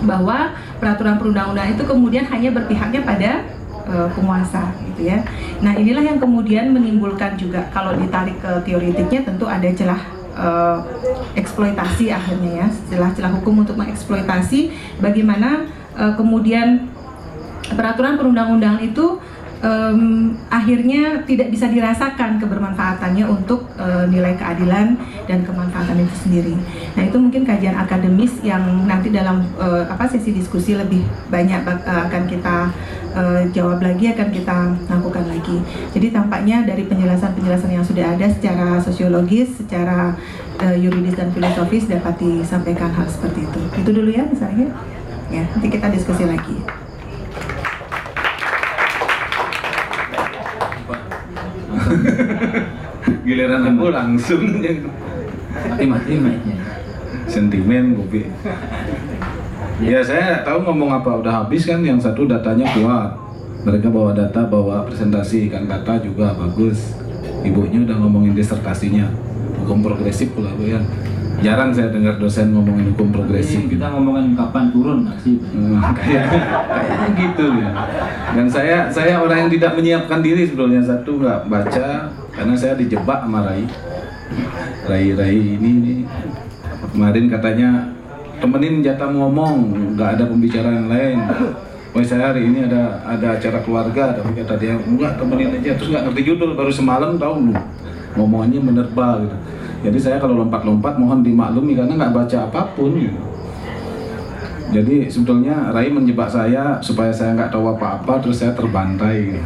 [0.04, 3.30] bahwa peraturan perundang-undangan itu kemudian hanya berpihaknya pada
[3.88, 5.24] uh, penguasa gitu ya.
[5.64, 10.82] Nah, inilah yang kemudian menimbulkan juga kalau ditarik ke teoritiknya tentu ada celah uh,
[11.38, 16.90] eksploitasi akhirnya ya celah-celah hukum untuk mengeksploitasi bagaimana uh, kemudian
[17.72, 19.18] peraturan perundang-undangan itu
[19.64, 26.54] um, akhirnya tidak bisa dirasakan kebermanfaatannya untuk uh, nilai keadilan dan kemanfaatan itu sendiri.
[26.94, 31.00] Nah itu mungkin kajian akademis yang nanti dalam uh, apa sesi diskusi lebih
[31.32, 32.56] banyak uh, akan kita
[33.16, 34.56] uh, jawab lagi akan kita
[34.92, 35.56] lakukan lagi.
[35.96, 40.12] Jadi tampaknya dari penjelasan-penjelasan yang sudah ada secara sosiologis, secara
[40.60, 43.60] uh, yuridis dan filosofis dapat disampaikan hal seperti itu.
[43.80, 44.68] Itu dulu ya misalnya.
[45.32, 46.83] Ya, nanti kita diskusi lagi.
[53.26, 54.42] giliran aku langsung.
[55.54, 56.56] Mati-mati mainnya
[57.28, 58.28] sentimen kopi.
[59.82, 61.10] Ya saya tahu ngomong apa.
[61.18, 63.10] Udah habis kan yang satu datanya kuat.
[63.64, 65.50] Mereka bawa data bawa presentasi.
[65.50, 66.94] Kan data juga bagus.
[67.42, 69.08] Ibunya udah ngomongin disertasinya.
[69.64, 70.80] Hukum progresif pula bu ya
[71.42, 77.08] jarang saya dengar dosen ngomongin hukum progresif kita ngomongin kapan turun sih hmm, kayak kayaknya
[77.18, 77.70] gitu ya.
[78.34, 80.82] Dan saya saya orang yang tidak menyiapkan diri sebetulnya.
[80.84, 81.88] Satu nggak baca
[82.34, 83.64] karena saya dijebak sama Rai.
[84.86, 85.98] Rai Rai ini nih
[86.92, 87.68] kemarin katanya
[88.38, 89.56] temenin jatah ngomong
[89.96, 91.18] nggak ada pembicaraan lain.
[91.94, 95.78] Wah saya hari ini ada ada acara keluarga tapi kata dia enggak temenin aja.
[95.78, 97.54] Terus nggak ngerti judul baru semalam tahu lu
[98.14, 99.36] ngomongnya menerba gitu
[99.84, 103.20] jadi saya kalau lompat-lompat mohon dimaklumi karena nggak baca apa pun gitu.
[104.72, 109.36] Jadi sebetulnya Rai menjebak saya supaya saya nggak tahu apa-apa terus saya terbantai.
[109.36, 109.44] Gitu.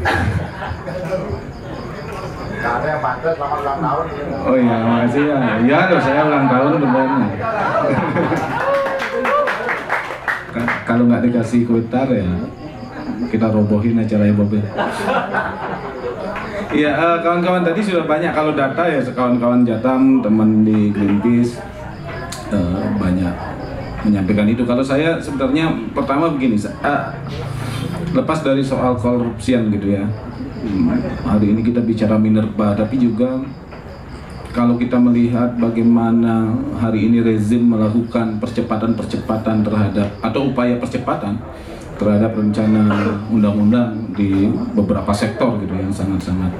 [4.47, 5.39] Oh iya, makasih ya.
[5.63, 7.23] Iya loh, saya ulang tahun beneran.
[10.87, 12.25] Kalau nggak dikasih kuitar ya,
[13.29, 14.59] kita robohin acaranya Bobi.
[16.69, 21.57] Iya, uh, kawan-kawan tadi sudah banyak kalau data ya, kawan-kawan Jatam, teman di Greenpeace
[22.53, 23.33] uh, banyak
[24.05, 24.69] menyampaikan itu.
[24.69, 25.65] Kalau saya sebenarnya
[25.97, 27.09] pertama begini, uh,
[28.13, 30.05] lepas dari soal korupsian gitu ya,
[31.25, 33.41] hari ini kita bicara minerba, tapi juga
[34.53, 41.41] kalau kita melihat bagaimana hari ini rezim melakukan percepatan-percepatan terhadap atau upaya percepatan
[41.99, 42.87] terhadap rencana
[43.29, 46.55] undang-undang di beberapa sektor gitu yang sangat-sangat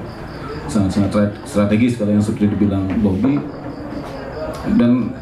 [0.69, 3.41] sangat-sangat strategis kalau yang seperti dibilang Bobby.
[4.77, 5.15] Dan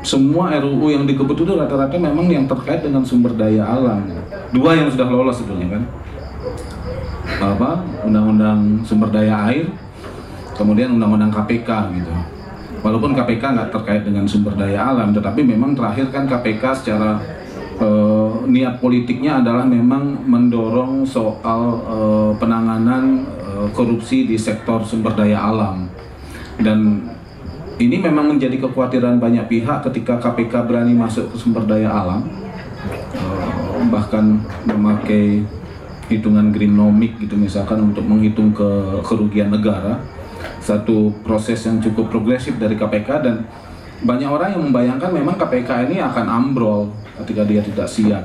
[0.00, 4.06] semua RUU yang dikebut itu rata-rata memang yang terkait dengan sumber daya alam.
[4.54, 5.82] Dua yang sudah lolos sebetulnya kan?
[7.42, 7.84] Apa?
[8.06, 9.68] Undang-undang sumber daya air
[10.56, 11.68] kemudian undang-undang KPK
[11.98, 12.12] gitu.
[12.82, 17.18] Walaupun KPK nggak terkait dengan sumber daya alam tetapi memang terakhir kan KPK secara
[17.82, 25.42] eh, niat politiknya adalah memang mendorong soal eh, penanganan eh, korupsi di sektor sumber daya
[25.42, 25.90] alam.
[26.62, 27.10] Dan
[27.82, 32.22] ini memang menjadi kekhawatiran banyak pihak ketika KPK berani masuk ke sumber daya alam.
[33.18, 35.42] Eh, bahkan memakai
[36.06, 39.98] hitungan greenomik gitu misalkan untuk menghitung ke kerugian negara.
[40.62, 43.46] Satu proses yang cukup progresif dari KPK dan
[44.02, 46.90] banyak orang yang membayangkan memang KPK ini akan ambrol
[47.20, 48.24] ketika dia tidak siap.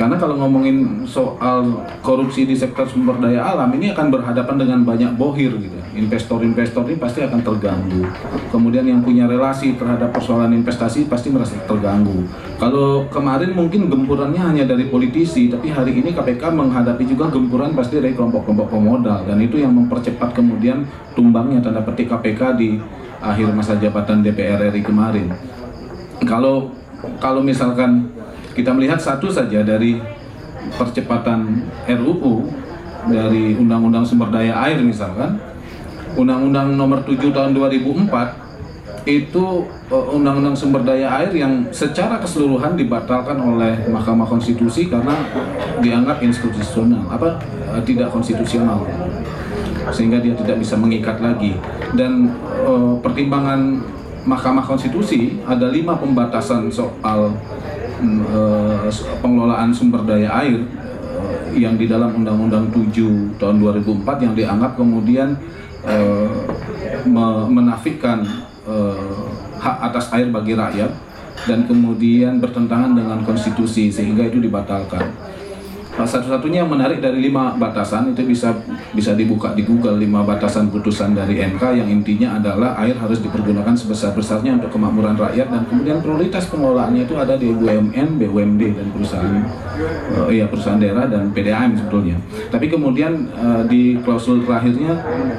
[0.00, 5.12] Karena kalau ngomongin soal korupsi di sektor sumber daya alam ini akan berhadapan dengan banyak
[5.12, 5.76] bohir gitu.
[5.92, 8.08] Investor-investor ini pasti akan terganggu.
[8.48, 12.24] Kemudian yang punya relasi terhadap persoalan investasi pasti merasa terganggu.
[12.56, 18.00] Kalau kemarin mungkin gempurannya hanya dari politisi, tapi hari ini KPK menghadapi juga gempuran pasti
[18.00, 22.80] dari kelompok-kelompok pemodal dan itu yang mempercepat kemudian tumbangnya tanda petik KPK di
[23.20, 25.28] akhir masa jabatan DPR RI kemarin.
[26.24, 26.79] Kalau
[27.20, 28.12] kalau misalkan
[28.52, 30.00] kita melihat satu saja dari
[30.76, 32.44] percepatan RUU
[33.08, 35.40] dari Undang-Undang Sumber Daya Air misalkan,
[36.18, 43.40] Undang-Undang Nomor 7 Tahun 2004 itu eh, Undang-Undang Sumber Daya Air yang secara keseluruhan dibatalkan
[43.40, 45.16] oleh Mahkamah Konstitusi karena
[45.80, 47.40] dianggap inkonstitusional, apa
[47.72, 48.84] eh, tidak konstitusional,
[49.88, 51.56] sehingga dia tidak bisa mengikat lagi.
[51.96, 52.36] Dan
[52.68, 53.80] eh, pertimbangan
[54.24, 57.32] Mahkamah Konstitusi ada lima pembatasan soal
[58.30, 58.86] uh,
[59.20, 65.36] pengelolaan sumber daya air uh, yang di dalam Undang-Undang 7 tahun 2004 yang dianggap kemudian
[65.84, 66.28] uh,
[67.08, 68.20] me menafikan
[68.68, 69.28] uh,
[69.60, 70.92] hak atas air bagi rakyat
[71.48, 75.08] dan kemudian bertentangan dengan konstitusi sehingga itu dibatalkan.
[75.90, 78.54] Satu-satunya yang menarik dari lima batasan itu bisa
[78.94, 83.74] bisa dibuka di Google lima batasan putusan dari MK yang intinya adalah air harus dipergunakan
[83.74, 89.34] sebesar-besarnya untuk kemakmuran rakyat dan kemudian prioritas pengelolaannya itu ada di BUMN, BUMD dan perusahaan
[90.16, 92.16] uh, ya perusahaan daerah dan PDAM sebetulnya.
[92.48, 94.94] Tapi kemudian uh, di klausul terakhirnya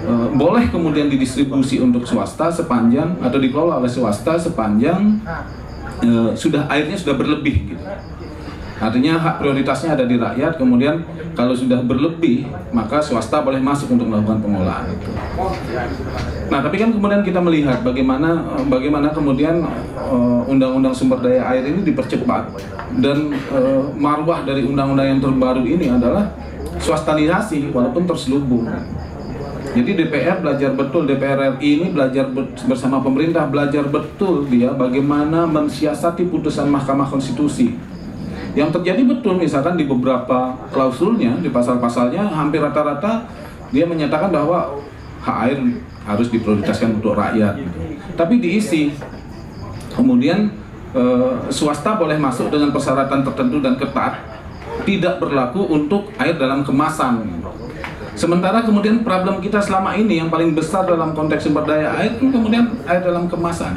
[0.05, 6.97] uh, boleh kemudian didistribusi untuk swasta sepanjang atau dikelola oleh swasta sepanjang uh, sudah airnya
[6.97, 7.80] sudah berlebih gitu.
[8.81, 11.05] Artinya hak prioritasnya ada di rakyat, kemudian
[11.37, 15.13] kalau sudah berlebih, maka swasta boleh masuk untuk melakukan pengolahan itu.
[16.49, 19.61] Nah, tapi kan kemudian kita melihat bagaimana bagaimana kemudian
[20.01, 22.57] uh, undang-undang sumber daya air ini dipercepat
[22.97, 26.33] dan uh, marwah dari undang-undang yang terbaru ini adalah
[26.81, 28.65] swastanisasi walaupun terselubung.
[29.71, 32.27] Jadi DPR belajar betul, DPR RI ini belajar
[32.67, 37.90] bersama pemerintah belajar betul dia bagaimana mensiasati putusan Mahkamah Konstitusi
[38.51, 43.23] yang terjadi betul misalkan di beberapa klausulnya, di pasal-pasalnya hampir rata-rata
[43.71, 44.75] dia menyatakan bahwa
[45.23, 45.59] hak air
[46.03, 47.63] harus diprioritaskan untuk rakyat.
[47.63, 47.79] Gitu.
[48.19, 48.83] Tapi diisi.
[49.91, 50.51] Kemudian
[50.95, 51.03] e,
[51.51, 54.23] swasta boleh masuk dengan persyaratan tertentu dan ketat,
[54.87, 57.43] tidak berlaku untuk air dalam kemasan.
[58.15, 62.67] Sementara kemudian problem kita selama ini yang paling besar dalam konteks sumber daya air kemudian
[62.83, 63.71] air dalam kemasan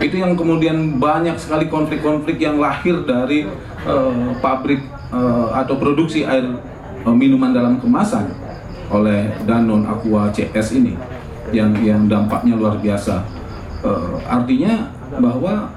[0.00, 3.44] itu yang kemudian banyak sekali konflik-konflik yang lahir dari
[3.84, 4.80] uh, pabrik
[5.12, 6.56] uh, atau produksi air
[7.04, 8.32] uh, minuman dalam kemasan
[8.88, 10.96] oleh Danone Aqua CS ini
[11.52, 13.28] yang yang dampaknya luar biasa
[13.84, 14.88] uh, artinya
[15.20, 15.68] bahwa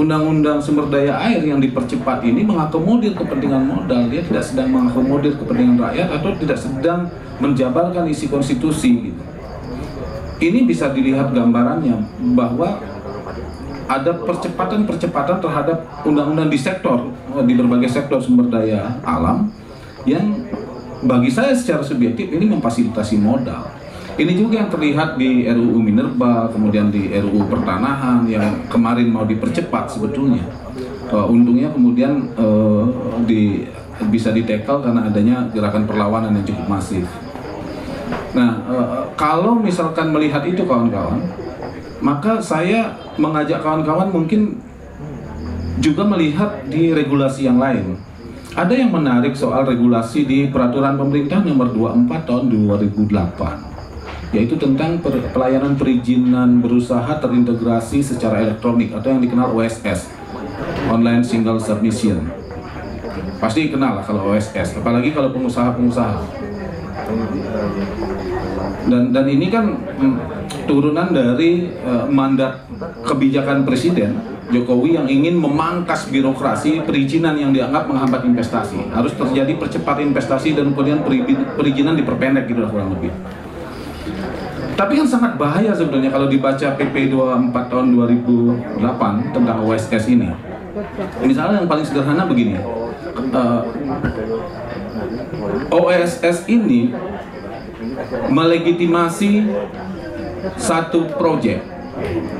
[0.00, 5.76] undang-undang sumber daya air yang dipercepat ini mengakomodir kepentingan modal dia tidak sedang mengakomodir kepentingan
[5.76, 9.22] rakyat atau tidak sedang menjabarkan isi konstitusi gitu.
[10.40, 12.00] ini bisa dilihat gambarannya
[12.32, 12.80] bahwa
[13.90, 17.10] ada percepatan-percepatan terhadap undang-undang di sektor
[17.42, 19.50] di berbagai sektor sumber daya alam
[20.06, 20.46] yang
[21.02, 23.66] bagi saya secara subjektif ini memfasilitasi modal.
[24.20, 29.96] Ini juga yang terlihat di RUU Minerba, kemudian di RUU Pertanahan yang kemarin mau dipercepat
[29.96, 30.44] sebetulnya.
[31.08, 32.84] Uh, untungnya kemudian uh,
[33.24, 33.64] di,
[34.12, 37.08] bisa ditekel karena adanya gerakan perlawanan yang cukup masif.
[38.36, 41.24] Nah, uh, kalau misalkan melihat itu kawan-kawan,
[42.04, 44.60] maka saya mengajak kawan-kawan mungkin
[45.80, 47.96] juga melihat di regulasi yang lain.
[48.50, 53.70] Ada yang menarik soal regulasi di peraturan pemerintah nomor 24 tahun 2008
[54.30, 55.02] yaitu tentang
[55.34, 60.06] pelayanan perizinan berusaha terintegrasi secara elektronik atau yang dikenal OSS
[60.86, 62.30] Online Single Submission
[63.42, 66.14] pasti kenal kalau OSS apalagi kalau pengusaha-pengusaha
[68.88, 70.14] dan dan ini kan mm,
[70.64, 72.64] turunan dari eh, mandat
[73.04, 74.16] kebijakan presiden
[74.50, 78.90] Jokowi yang ingin memangkas birokrasi perizinan yang dianggap menghambat investasi.
[78.90, 81.22] Harus terjadi percepat investasi dan kemudian peri-
[81.54, 83.14] perizinan diperpendek gitu lah kurang lebih.
[84.74, 90.34] Tapi kan sangat bahaya sebetulnya kalau dibaca PP 24 tahun 2008 tentang OSS ini.
[91.22, 93.60] Misalnya yang paling sederhana begini eh,
[95.70, 96.94] OSS ini
[98.30, 99.44] melegitimasi
[100.56, 101.60] satu proyek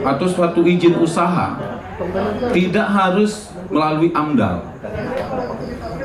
[0.05, 1.57] atau suatu izin usaha
[2.57, 4.65] tidak harus melalui AMDAL.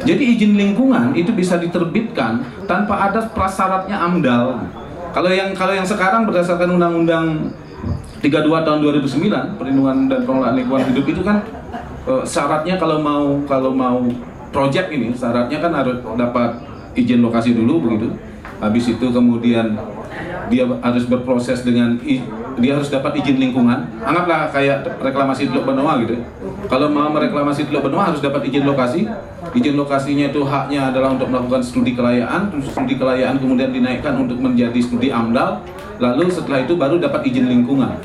[0.05, 4.69] Jadi izin lingkungan itu bisa diterbitkan tanpa ada prasyaratnya AMDAL.
[5.15, 7.55] Kalau yang kalau yang sekarang berdasarkan Undang-Undang
[8.19, 11.39] 32 tahun 2009 perlindungan dan pengelolaan lingkungan hidup itu kan
[12.09, 14.03] eh, syaratnya kalau mau kalau mau
[14.51, 16.59] proyek ini syaratnya kan harus dapat
[16.95, 18.11] izin lokasi dulu begitu.
[18.65, 19.77] Habis itu kemudian
[20.49, 22.01] dia harus berproses dengan
[22.55, 23.85] dia harus dapat izin lingkungan.
[24.01, 26.17] Anggaplah kayak reklamasi Teluk Benoa gitu.
[26.65, 29.05] Kalau mau mereklamasi Teluk Benoa harus dapat izin lokasi.
[29.53, 32.49] Izin lokasinya itu haknya adalah untuk melakukan studi kelayaan.
[32.63, 35.61] Studi kelayaan kemudian dinaikkan untuk menjadi studi AMDAL.
[36.01, 38.01] Lalu setelah itu baru dapat izin lingkungan.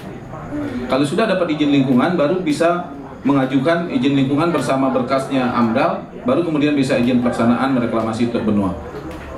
[0.91, 2.91] Kalau sudah dapat izin lingkungan baru bisa
[3.23, 8.75] mengajukan izin lingkungan bersama berkasnya AMDAL, baru kemudian bisa izin pelaksanaan mereklamasi Teluk Benoa.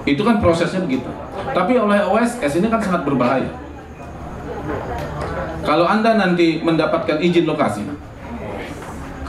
[0.03, 1.07] Itu kan prosesnya begitu.
[1.55, 3.51] Tapi oleh OSS ini kan sangat berbahaya.
[5.63, 7.87] Kalau Anda nanti mendapatkan izin lokasi,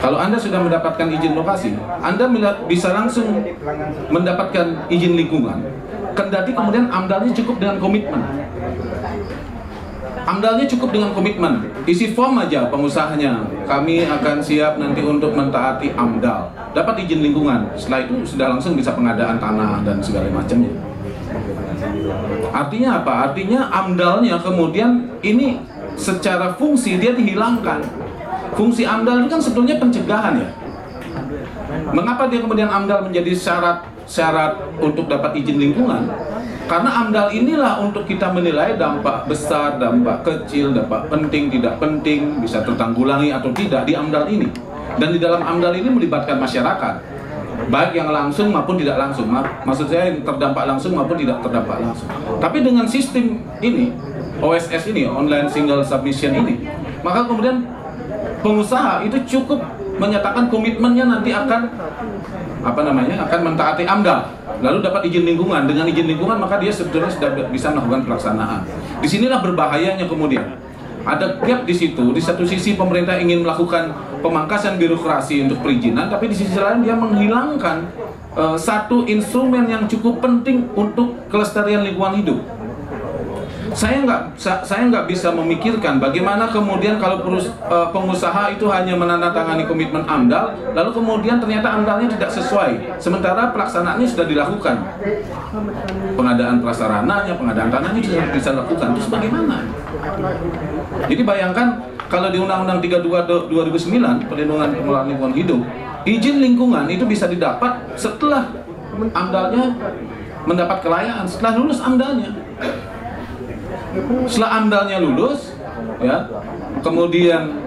[0.02, 2.26] kalau Anda sudah mendapatkan izin lokasi, Anda
[2.66, 3.46] bisa langsung
[4.10, 5.62] mendapatkan izin lingkungan.
[6.14, 8.22] Kendati kemudian AMDALnya cukup dengan komitmen.
[10.24, 11.68] AMDALnya cukup dengan komitmen.
[11.84, 13.44] Isi form aja pengusahanya.
[13.68, 16.72] Kami akan siap nanti untuk mentaati AMDAL.
[16.72, 17.68] Dapat izin lingkungan.
[17.76, 20.72] Setelah itu sudah langsung bisa pengadaan tanah dan segala macamnya.
[22.56, 23.14] Artinya apa?
[23.32, 25.60] Artinya AMDALnya kemudian ini
[26.00, 27.84] secara fungsi dia dihilangkan.
[28.56, 30.50] Fungsi AMDAL itu kan sebetulnya pencegahan ya.
[31.92, 36.08] Mengapa dia kemudian AMDAL menjadi syarat syarat untuk dapat izin lingkungan?
[36.64, 42.64] Karena AMDAL inilah untuk kita menilai dampak besar, dampak kecil, dampak penting, tidak penting, bisa
[42.64, 44.48] tertanggulangi atau tidak di AMDAL ini.
[44.96, 46.94] Dan di dalam AMDAL ini melibatkan masyarakat,
[47.68, 49.28] baik yang langsung maupun tidak langsung.
[49.28, 52.08] Ma- Maksud saya yang terdampak langsung maupun tidak terdampak langsung.
[52.40, 53.92] Tapi dengan sistem ini,
[54.40, 56.64] OSS ini, online single submission ini,
[57.04, 57.68] maka kemudian
[58.40, 59.60] pengusaha itu cukup
[59.94, 61.70] menyatakan komitmennya nanti akan
[62.64, 64.20] apa namanya akan mentaati AMDAL.
[64.64, 65.68] Lalu dapat izin lingkungan.
[65.70, 68.66] Dengan izin lingkungan maka dia sebetulnya sudah bisa melakukan pelaksanaan.
[69.04, 70.58] Di sinilah berbahayanya kemudian.
[71.04, 72.16] Ada gap di situ.
[72.16, 73.92] Di satu sisi pemerintah ingin melakukan
[74.24, 77.92] pemangkasan birokrasi untuk perizinan tapi di sisi lain dia menghilangkan
[78.40, 82.40] eh, satu instrumen yang cukup penting untuk kelestarian lingkungan hidup
[83.74, 88.94] saya nggak sa- saya nggak bisa memikirkan bagaimana kemudian kalau perus, eh, pengusaha itu hanya
[88.94, 93.02] menandatangani komitmen AMDAL lalu kemudian ternyata AMDALnya tidak sesuai.
[93.02, 94.76] Sementara pelaksanaannya sudah dilakukan.
[96.14, 98.88] Pengadaan prasarananya pengadaan tanahnya sudah bisa dilakukan.
[98.96, 99.58] Terus bagaimana?
[101.10, 101.68] Jadi bayangkan
[102.08, 105.62] kalau di Undang-Undang 32 do- 2009 perlindungan pengelolaan lingkungan hidup
[106.04, 108.54] izin lingkungan itu bisa didapat setelah
[108.94, 109.74] AMDALnya
[110.44, 112.30] mendapat kelayaan setelah lulus AMDALnya
[114.26, 115.54] setelah amdalnya lulus
[116.02, 116.26] ya
[116.82, 117.62] kemudian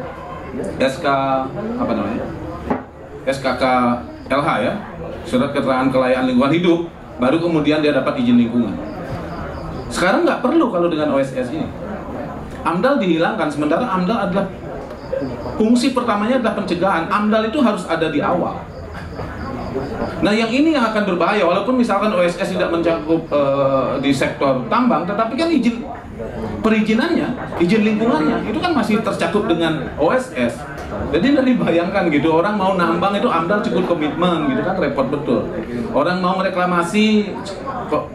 [0.80, 1.06] SK
[1.78, 2.24] apa namanya
[3.26, 3.62] SKK
[4.26, 4.72] LH ya
[5.26, 6.80] surat keterangan kelayaan lingkungan hidup
[7.16, 8.76] baru kemudian dia dapat izin lingkungan.
[9.88, 11.66] Sekarang nggak perlu kalau dengan OSS ini.
[12.66, 14.46] AMDAL dihilangkan sementara AMDAL adalah
[15.54, 17.06] fungsi pertamanya adalah pencegahan.
[17.08, 18.58] AMDAL itu harus ada di awal.
[20.24, 25.04] Nah yang ini yang akan berbahaya walaupun misalkan OSS tidak mencakup eh, di sektor tambang
[25.04, 25.84] tetapi kan izin
[26.66, 27.28] perizinannya,
[27.62, 30.58] izin lingkungannya itu kan masih tercakup dengan OSS.
[31.14, 35.46] Jadi dari bayangkan gitu orang mau nambang itu AMDAL cukup komitmen gitu kan repot betul.
[35.94, 37.30] Orang mau reklamasi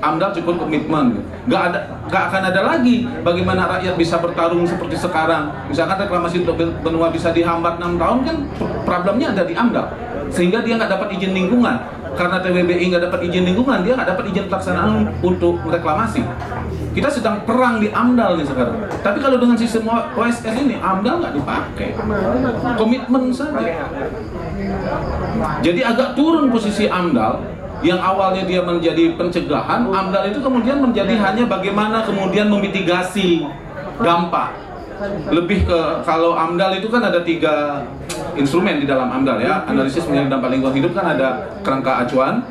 [0.04, 1.16] AMDAL cukup komitmen.
[1.16, 1.24] Gitu.
[1.48, 1.80] Gak ada
[2.12, 5.48] gak akan ada lagi bagaimana rakyat bisa bertarung seperti sekarang.
[5.72, 8.38] Misalkan reklamasi untuk benua bisa dihambat 6 tahun kan
[8.84, 9.88] problemnya ada di AMDAL
[10.32, 11.76] sehingga dia nggak dapat izin lingkungan
[12.16, 14.92] karena TWBI nggak dapat izin lingkungan dia nggak dapat izin pelaksanaan
[15.24, 16.22] untuk reklamasi.
[16.92, 18.76] Kita sedang perang di AMDAL nih sekarang.
[19.00, 21.90] Tapi kalau dengan sistem OSS ini AMDAL nggak dipakai.
[22.76, 23.88] Komitmen saja.
[25.64, 27.64] Jadi agak turun posisi AMDAL.
[27.82, 33.42] Yang awalnya dia menjadi pencegahan AMDAL itu kemudian menjadi hanya bagaimana kemudian memitigasi
[33.98, 34.54] dampak
[35.32, 37.86] lebih ke kalau AMDAL itu kan ada tiga
[38.38, 42.46] instrumen di dalam AMDAL ya analisis mengenai dampak lingkungan hidup kan ada kerangka acuan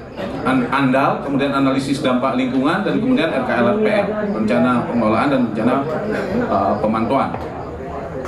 [0.45, 4.07] an- andal, kemudian analisis dampak lingkungan, dan kemudian RKLRPM,
[4.37, 5.75] rencana pengelolaan dan rencana
[6.49, 7.31] uh, pemantauan.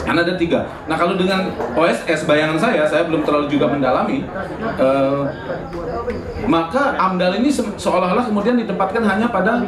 [0.03, 0.67] Kan ada tiga.
[0.91, 4.27] Nah kalau dengan OSS bayangan saya, saya belum terlalu juga mendalami.
[4.81, 5.29] uh,
[6.49, 9.63] maka AMDAL ini se- seolah-olah kemudian ditempatkan hanya pada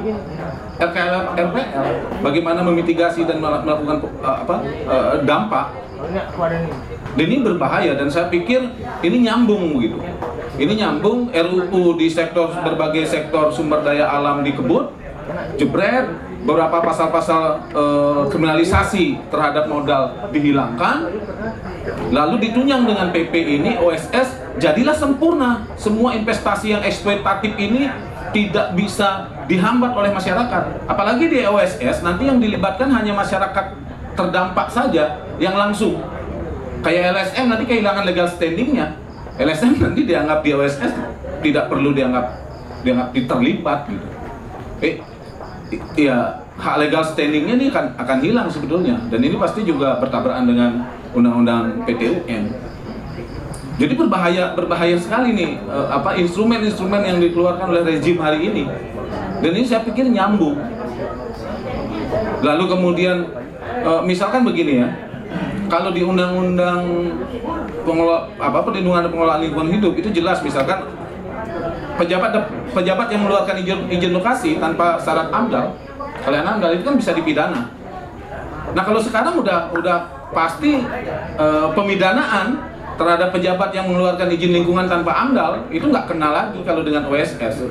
[0.79, 1.87] RKL RPL.
[2.23, 4.57] Bagaimana memitigasi dan mel- melakukan uh, apa
[4.89, 5.67] uh, dampak.
[7.15, 8.61] Dan ini berbahaya dan saya pikir
[9.01, 9.97] ini nyambung gitu.
[10.55, 14.93] Ini nyambung RUU di sektor berbagai sektor sumber daya alam dikebut,
[15.59, 16.07] jebret,
[16.45, 21.11] beberapa pasal-pasal eh, kriminalisasi terhadap modal dihilangkan,
[22.13, 25.65] lalu ditunjang dengan PP ini OSS jadilah sempurna.
[25.75, 27.89] Semua investasi yang eksploitatif ini
[28.35, 30.91] tidak bisa dihambat oleh masyarakat.
[30.91, 33.79] Apalagi di OSS nanti yang dilibatkan hanya masyarakat
[34.19, 36.03] terdampak saja yang langsung.
[36.83, 38.99] Kayak LSM nanti kehilangan legal standingnya.
[39.39, 40.93] LSM nanti dianggap di OSS
[41.47, 42.35] tidak perlu dianggap
[42.83, 44.07] dianggap terlibat gitu.
[44.83, 44.95] Eh,
[45.97, 50.71] ya hak legal standingnya ini akan akan hilang sebetulnya dan ini pasti juga bertabrakan dengan
[51.15, 52.74] undang-undang PTUN.
[53.75, 58.71] Jadi berbahaya berbahaya sekali nih eh, apa instrumen-instrumen yang dikeluarkan oleh rezim hari ini.
[59.43, 60.55] Dan ini saya pikir nyambung.
[62.47, 63.27] Lalu kemudian
[63.83, 64.89] eh, misalkan begini ya.
[65.67, 66.87] Kalau di undang-undang
[67.83, 70.87] pengelola apa perlindungan pengelolaan lingkungan hidup itu jelas misalkan
[71.99, 75.75] pejabat pejabat yang mengeluarkan izin, izin lokasi tanpa syarat AMDAL,
[76.23, 77.75] kalian AMDAL itu kan bisa dipidana.
[78.71, 79.99] Nah kalau sekarang udah udah
[80.31, 80.79] pasti
[81.39, 86.87] eh, pemidanaan terhadap pejabat yang mengeluarkan izin lingkungan tanpa AMDAL itu nggak kena lagi kalau
[86.87, 87.67] dengan OSS.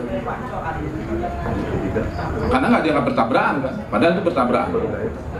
[2.50, 4.70] Karena nggak dianggap bertabrakan kan, padahal itu bertabrakan.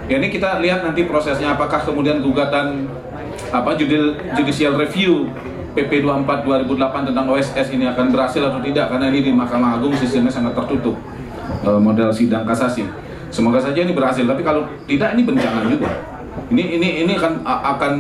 [0.08, 2.88] Ya ini kita lihat nanti prosesnya apakah kemudian gugatan
[3.50, 5.32] apa judil judicial review
[5.74, 9.98] PP 24 2008 tentang OSS ini akan berhasil atau tidak karena ini di Mahkamah Agung
[9.98, 10.94] sistemnya sangat tertutup
[11.66, 12.86] eh, model sidang kasasi.
[13.34, 15.90] Semoga saja ini berhasil tapi kalau tidak ini bencana juga.
[16.54, 17.94] Ini ini ini akan akan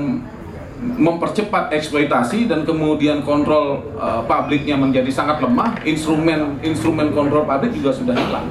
[0.83, 7.95] mempercepat eksploitasi dan kemudian kontrol eh, publiknya menjadi sangat lemah, instrumen instrumen kontrol publik juga
[7.95, 8.47] sudah hilang.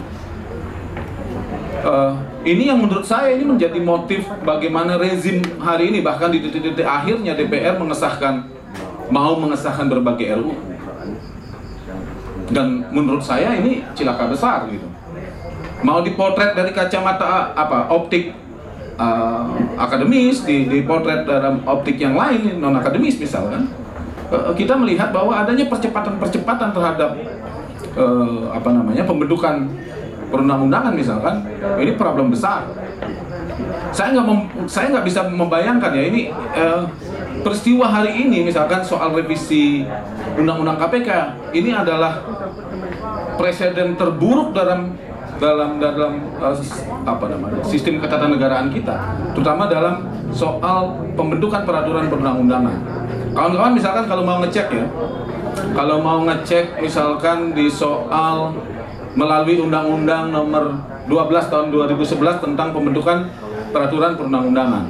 [1.82, 2.12] Eh,
[2.46, 7.34] ini yang menurut saya ini menjadi motif bagaimana rezim hari ini bahkan di titik-titik akhirnya
[7.34, 8.46] DPR mengesahkan
[9.12, 10.54] mau mengesahkan berbagai RUU
[12.52, 14.86] dan menurut saya ini cilaka besar gitu
[15.82, 18.30] mau dipotret dari kacamata apa optik
[18.96, 19.46] uh,
[19.78, 23.68] akademis di dipotret dalam optik yang lain non akademis misalkan
[24.32, 27.10] uh, kita melihat bahwa adanya percepatan-percepatan terhadap
[27.96, 29.68] uh, apa namanya pembentukan
[30.32, 31.44] perundang-undangan misalkan
[31.76, 32.64] ini problem besar.
[33.92, 34.26] Saya nggak
[34.64, 36.82] saya nggak bisa membayangkan ya ini eh,
[37.44, 39.84] peristiwa hari ini misalkan soal revisi
[40.40, 41.08] undang-undang KPK
[41.52, 42.24] ini adalah
[43.36, 44.96] presiden terburuk dalam
[45.42, 46.56] dalam dalam eh,
[47.02, 48.94] apa namanya sistem ketatanegaraan kita
[49.34, 52.76] terutama dalam soal pembentukan peraturan perundang-undangan
[53.34, 54.86] kawan-kawan misalkan kalau mau ngecek ya
[55.74, 58.54] kalau mau ngecek misalkan di soal
[59.12, 60.78] melalui undang-undang nomor
[61.10, 63.28] 12 tahun 2011 tentang pembentukan
[63.72, 64.84] peraturan perundang-undangan.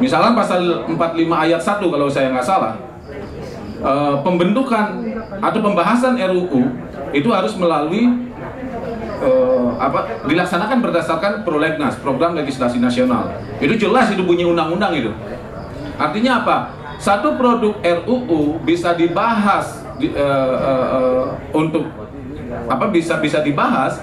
[0.00, 0.96] Misalkan pasal 45
[1.28, 2.74] ayat 1 kalau saya nggak salah,
[3.84, 5.00] eh, pembentukan
[5.40, 6.62] atau pembahasan RUU
[7.12, 8.29] itu harus melalui
[9.20, 13.30] eh, apa dilaksanakan berdasarkan prolegnas program legislasi nasional.
[13.60, 15.12] Itu jelas itu bunyi undang-undang itu.
[16.00, 16.56] Artinya apa?
[17.00, 21.24] Satu produk RUU bisa dibahas di- eh, eh, eh,
[21.56, 21.88] untuk
[22.68, 24.00] apa bisa bisa dibahas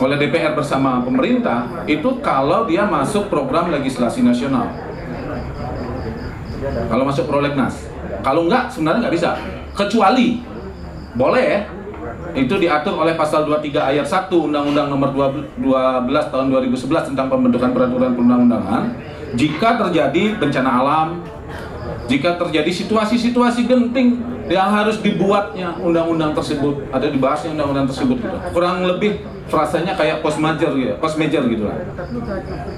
[0.00, 4.72] oleh DPR bersama pemerintah itu kalau dia masuk program legislasi nasional.
[6.64, 7.88] Kalau masuk prolegnas.
[8.24, 9.30] Kalau enggak sebenarnya nggak bisa.
[9.76, 10.40] Kecuali
[11.14, 11.68] boleh
[12.34, 18.10] itu diatur oleh pasal 23 ayat 1 Undang-Undang nomor 12 tahun 2011 tentang pembentukan peraturan
[18.18, 18.82] perundang-undangan
[19.34, 21.08] jika terjadi bencana alam,
[22.06, 28.36] jika terjadi situasi-situasi genting yang harus dibuatnya undang-undang tersebut, ada dibahasnya undang-undang tersebut gitu.
[28.54, 31.82] Kurang lebih frasanya kayak post major gitu, post major gitu lah.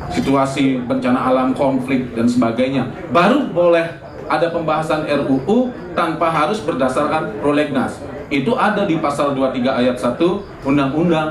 [0.08, 2.88] Situasi bencana alam, konflik dan sebagainya.
[3.12, 3.84] Baru boleh
[4.26, 8.00] ada pembahasan RUU tanpa harus berdasarkan prolegnas.
[8.26, 10.18] Itu ada di pasal 23 ayat 1
[10.66, 11.28] Undang-Undang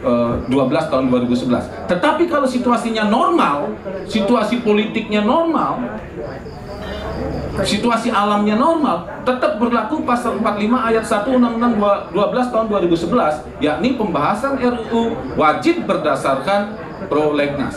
[0.00, 1.90] eh, 12 tahun 2011.
[1.92, 3.76] Tetapi kalau situasinya normal,
[4.08, 6.00] situasi politiknya normal,
[7.60, 11.74] situasi alamnya normal, tetap berlaku pasal 45 ayat 1 Undang-Undang
[12.16, 16.80] 12 tahun 2011, yakni pembahasan RUU wajib berdasarkan
[17.12, 17.76] prolegnas.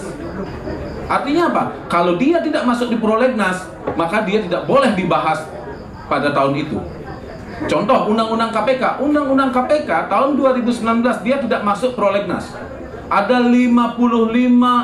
[1.05, 1.63] Artinya apa?
[1.91, 5.45] Kalau dia tidak masuk di prolegnas, maka dia tidak boleh dibahas
[6.09, 6.77] pada tahun itu.
[7.63, 8.99] Contoh Undang-Undang KPK.
[8.99, 12.51] Undang-Undang KPK tahun 2019 dia tidak masuk prolegnas.
[13.07, 13.95] Ada 55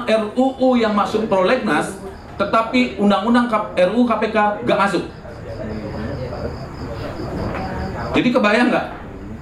[0.07, 1.99] RUU yang masuk prolegnas,
[2.39, 5.03] tetapi Undang-Undang RUU KPK gak masuk.
[8.11, 8.87] Jadi kebayang nggak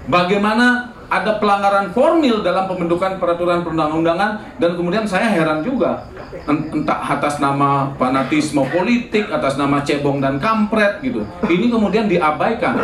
[0.06, 6.06] bagaimana ada pelanggaran formil dalam pembentukan peraturan perundang-undangan dan kemudian saya heran juga
[6.46, 11.26] En- entah atas nama fanatisme politik, atas nama cebong dan kampret gitu.
[11.50, 12.78] Ini kemudian diabaikan.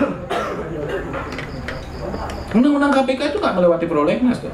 [2.57, 4.49] Undang-undang KPK itu nggak melewati prolegnas tuh.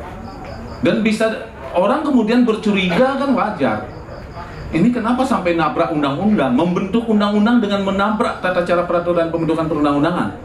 [0.84, 3.88] Dan bisa orang kemudian bercuriga kan wajar.
[4.72, 10.36] Ini kenapa sampai nabrak undang-undang, membentuk undang-undang dengan menabrak tata cara peraturan pembentukan perundang-undangan.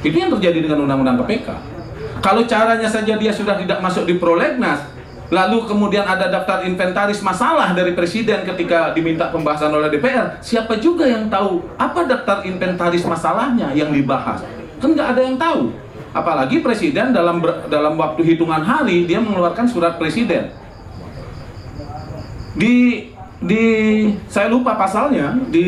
[0.00, 1.79] Itu yang terjadi dengan undang-undang KPK.
[2.20, 4.84] Kalau caranya saja dia sudah tidak masuk di prolegnas,
[5.32, 11.08] lalu kemudian ada daftar inventaris masalah dari presiden ketika diminta pembahasan oleh DPR, siapa juga
[11.08, 14.44] yang tahu apa daftar inventaris masalahnya yang dibahas?
[14.76, 15.72] Kan nggak ada yang tahu.
[16.12, 17.40] Apalagi presiden dalam
[17.72, 20.52] dalam waktu hitungan hari dia mengeluarkan surat presiden.
[22.52, 23.08] Di
[23.40, 23.64] di
[24.28, 25.64] saya lupa pasalnya di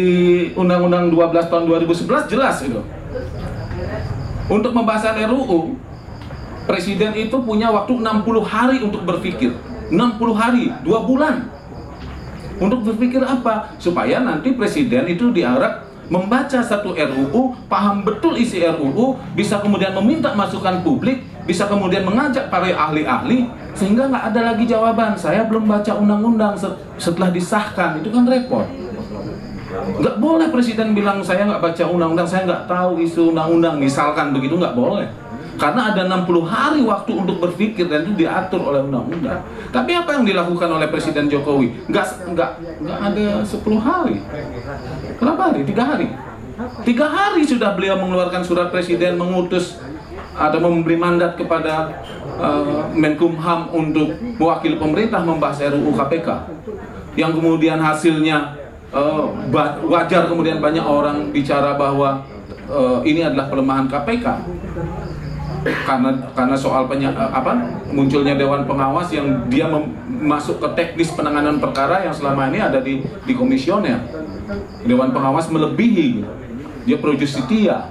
[0.53, 2.83] Undang-Undang 12 tahun 2011 jelas itu.
[4.51, 5.79] Untuk pembahasan RUU,
[6.67, 9.55] presiden itu punya waktu 60 hari untuk berpikir.
[9.93, 11.53] 60 hari, dua bulan.
[12.57, 13.75] Untuk berpikir apa?
[13.77, 20.37] Supaya nanti presiden itu diharap membaca satu RUU, paham betul isi RUU, bisa kemudian meminta
[20.37, 25.17] masukan publik, bisa kemudian mengajak para ahli-ahli, sehingga nggak ada lagi jawaban.
[25.17, 28.67] Saya belum baca undang-undang se- setelah disahkan, itu kan repot.
[29.73, 34.61] Nggak boleh presiden bilang saya nggak baca undang-undang, saya nggak tahu isu undang-undang, misalkan begitu
[34.61, 35.09] nggak boleh.
[35.61, 39.45] Karena ada 60 hari waktu untuk berpikir dan itu diatur oleh undang-undang.
[39.69, 41.89] Tapi apa yang dilakukan oleh Presiden Jokowi?
[41.93, 42.51] Nggak, nggak,
[42.81, 44.16] nggak ada 10 hari.
[45.20, 45.61] Berapa hari?
[45.69, 46.09] Tiga hari.
[46.85, 49.81] Tiga hari sudah beliau mengeluarkan surat presiden mengutus
[50.37, 52.05] atau memberi mandat kepada
[52.41, 56.29] uh, Menkumham untuk mewakili pemerintah membahas RUU KPK.
[57.16, 58.57] Yang kemudian hasilnya
[58.93, 59.33] uh,
[59.85, 62.24] wajar kemudian banyak orang bicara bahwa
[62.69, 64.27] uh, ini adalah pelemahan KPK
[65.63, 67.55] karena karena soal penya, eh, apa
[67.95, 72.83] munculnya dewan pengawas yang dia mem- masuk ke teknis penanganan perkara yang selama ini ada
[72.83, 74.03] di di komisioner.
[74.83, 76.27] Dewan pengawas melebihi.
[76.83, 77.87] Dia pro justitia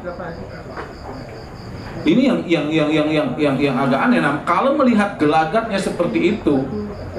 [2.01, 4.19] ini yang yang yang yang yang yang, yang agak aneh.
[4.21, 6.65] Nah, kalau melihat gelagatnya seperti itu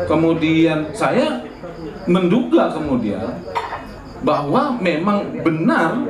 [0.09, 1.45] kemudian saya
[2.09, 3.39] menduga kemudian
[4.27, 6.03] bahwa memang benar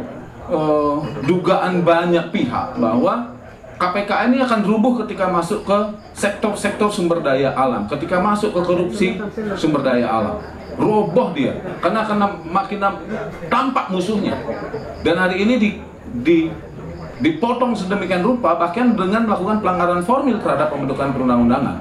[0.49, 0.97] eh,
[1.29, 3.37] dugaan banyak pihak bahwa
[3.83, 5.79] KPK ini akan rubuh ketika masuk ke
[6.15, 9.19] sektor-sektor sumber daya alam, ketika masuk ke korupsi
[9.59, 10.39] sumber daya alam.
[10.79, 11.53] Roboh dia,
[11.83, 12.79] karena karena makin
[13.51, 14.39] tampak musuhnya.
[15.03, 15.69] Dan hari ini di,
[16.23, 16.39] di
[17.21, 21.77] dipotong sedemikian rupa bahkan dengan melakukan pelanggaran formil terhadap pembentukan perundang-undangan.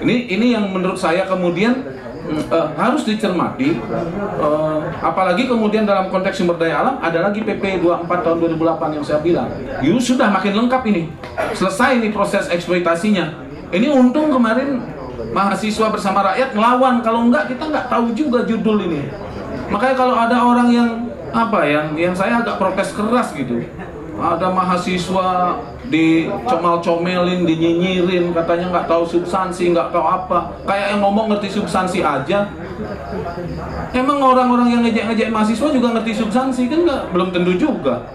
[0.00, 6.58] Ini ini yang menurut saya kemudian eh, harus dicermati eh, apalagi kemudian dalam konteks sumber
[6.58, 9.48] daya alam ada lagi PP 24 tahun 2008 yang saya bilang.
[9.82, 11.10] Itu sudah makin lengkap ini.
[11.56, 13.50] Selesai ini proses eksploitasinya.
[13.72, 14.84] Ini untung kemarin
[15.32, 19.08] mahasiswa bersama rakyat ngelawan kalau enggak kita nggak tahu juga judul ini.
[19.72, 20.90] Makanya kalau ada orang yang
[21.32, 23.64] apa yang yang saya agak protes keras gitu
[24.20, 25.56] ada mahasiswa
[25.90, 30.54] dicomel-comelin, dinyinyirin, katanya nggak tahu substansi, nggak tahu apa.
[30.62, 32.46] Kayak yang ngomong ngerti substansi aja.
[33.90, 37.02] Emang orang-orang yang ngejek-ngejek mahasiswa juga ngerti substansi kan nggak?
[37.10, 38.06] Belum tentu juga.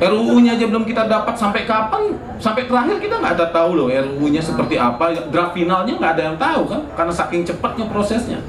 [0.00, 2.16] RUU-nya aja belum kita dapat sampai kapan?
[2.40, 5.12] Sampai terakhir kita nggak ada tahu loh RUU-nya seperti apa.
[5.28, 6.80] Draft finalnya nggak ada yang tahu kan?
[6.96, 8.40] Karena saking cepatnya prosesnya.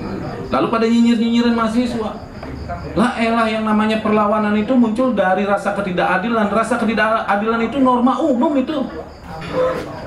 [0.48, 2.31] Lalu pada nyinyir-nyinyirin mahasiswa.
[2.96, 6.48] Lah elah yang namanya perlawanan itu muncul dari rasa ketidakadilan.
[6.52, 8.78] Rasa ketidakadilan itu norma umum itu.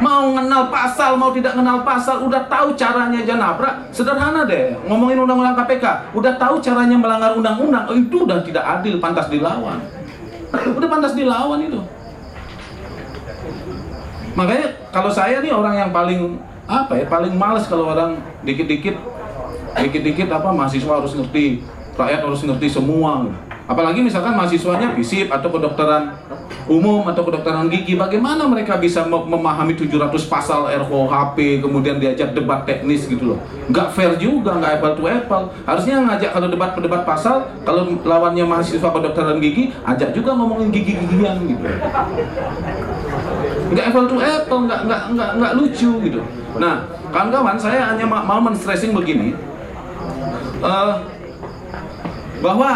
[0.01, 3.93] Mau kenal pasal, mau tidak kenal pasal, udah tahu caranya aja nabrak.
[3.93, 8.97] Sederhana deh, ngomongin undang-undang KPK, udah tahu caranya melanggar undang-undang, oh, itu udah tidak adil,
[8.97, 9.85] pantas dilawan.
[10.55, 11.81] Udah pantas dilawan itu.
[14.35, 18.97] Makanya kalau saya nih orang yang paling apa ya, paling males kalau orang dikit-dikit
[19.79, 21.63] dikit-dikit apa mahasiswa harus ngerti
[21.95, 23.31] rakyat harus ngerti semua.
[23.65, 26.13] Apalagi misalkan mahasiswanya FISIP atau kedokteran
[26.69, 32.69] umum atau kedokteran gigi bagaimana mereka bisa mem- memahami 700 pasal RKUHP kemudian diajak debat
[32.69, 33.39] teknis gitu loh.
[33.73, 35.45] Nggak fair juga nggak apple to apple.
[35.65, 41.41] Harusnya ngajak kalau debat debat pasal kalau lawannya mahasiswa kedokteran gigi ajak juga ngomongin gigi-gigian
[41.49, 41.65] gitu.
[43.73, 46.21] Nggak apple to apple nggak nggak nggak nggak lucu gitu.
[46.61, 49.33] Nah kawan-kawan saya hanya ma- mau men-stressing begini.
[50.61, 50.95] Eh,
[52.45, 52.69] bahwa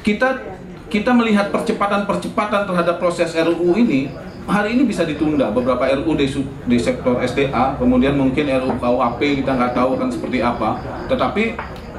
[0.00, 0.40] kita
[0.88, 4.08] kita melihat percepatan-percepatan terhadap proses RUU ini
[4.48, 5.52] hari ini bisa ditunda.
[5.52, 6.24] Beberapa RUU di,
[6.64, 10.80] di sektor SDA kemudian mungkin RUU KUHP kita nggak tahu akan seperti apa.
[11.12, 11.44] Tetapi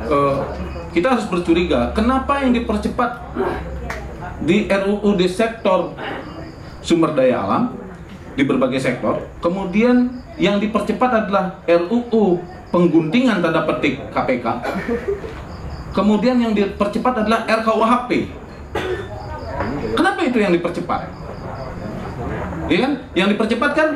[0.10, 0.38] eh,
[0.98, 3.22] kita harus bercuriga kenapa yang dipercepat
[4.42, 5.94] di RUU di sektor
[6.82, 7.78] sumber daya alam
[8.36, 12.40] di berbagai sektor kemudian yang dipercepat adalah RUU
[12.72, 14.46] pengguntingan tanda petik KPK
[15.96, 18.12] kemudian yang dipercepat adalah RKUHP
[19.96, 21.08] Kenapa itu yang dipercepat?
[22.68, 22.92] Iya kan?
[23.16, 23.90] Yang dipercepat kan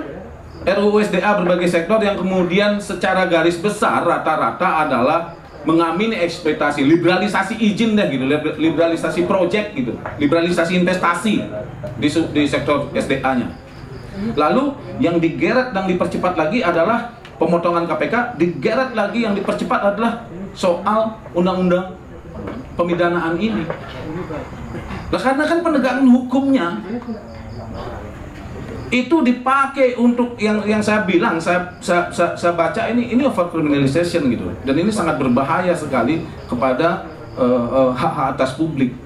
[0.63, 5.35] RUU SDA berbagai sektor yang kemudian secara garis besar rata-rata adalah
[5.67, 11.43] mengamini ekspektasi liberalisasi izin deh gitu, liber- liberalisasi proyek gitu, liberalisasi investasi
[11.99, 13.51] di, di sektor SDA-nya.
[14.35, 21.19] Lalu yang digeret dan dipercepat lagi adalah pemotongan KPK, digeret lagi yang dipercepat adalah soal
[21.33, 21.95] undang-undang
[22.79, 23.63] pemidanaan ini.
[25.09, 26.79] Lah karena kan penegakan hukumnya
[28.89, 33.45] itu dipakai untuk yang yang saya bilang saya saya, saya, saya baca ini ini over
[33.53, 37.05] criminalization gitu dan ini sangat berbahaya sekali kepada
[37.37, 38.97] eh, eh, hak-hak atas publik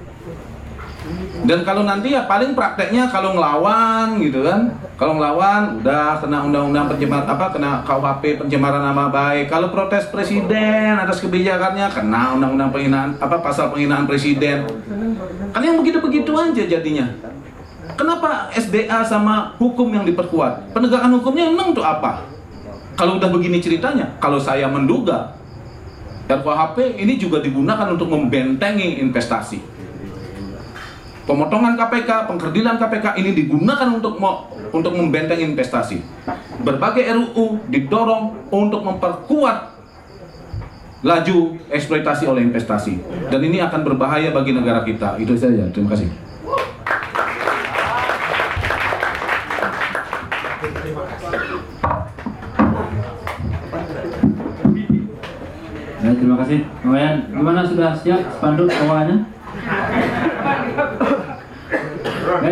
[1.44, 4.72] dan kalau nanti ya paling prakteknya kalau ngelawan gitu kan.
[4.96, 9.52] Kalau ngelawan udah kena undang-undang pencemaran apa kena KUHP pencemaran nama baik.
[9.52, 14.64] Kalau protes presiden atas kebijakannya kena undang-undang penghinaan apa pasal penghinaan presiden.
[15.52, 17.12] Kan yang begitu-begitu aja jadinya.
[18.00, 20.72] Kenapa SDA sama hukum yang diperkuat?
[20.72, 22.24] Penegakan hukumnya emang tuh apa?
[22.96, 25.36] Kalau udah begini ceritanya kalau saya menduga
[26.32, 29.73] RKUHP ini juga digunakan untuk membentengi investasi
[31.24, 34.20] Pemotongan KPK, pengkerdilan KPK ini digunakan untuk
[34.76, 36.04] untuk membenteng investasi.
[36.68, 39.72] Berbagai RUU didorong untuk memperkuat
[41.04, 41.38] laju
[41.72, 43.00] eksploitasi oleh investasi.
[43.32, 45.16] Dan ini akan berbahaya bagi negara kita.
[45.16, 45.72] Itu saja.
[45.72, 46.12] Terima kasih.
[56.04, 56.60] Terima kasih.
[56.84, 59.33] Wayan, gimana sudah siap spanduk awalnya?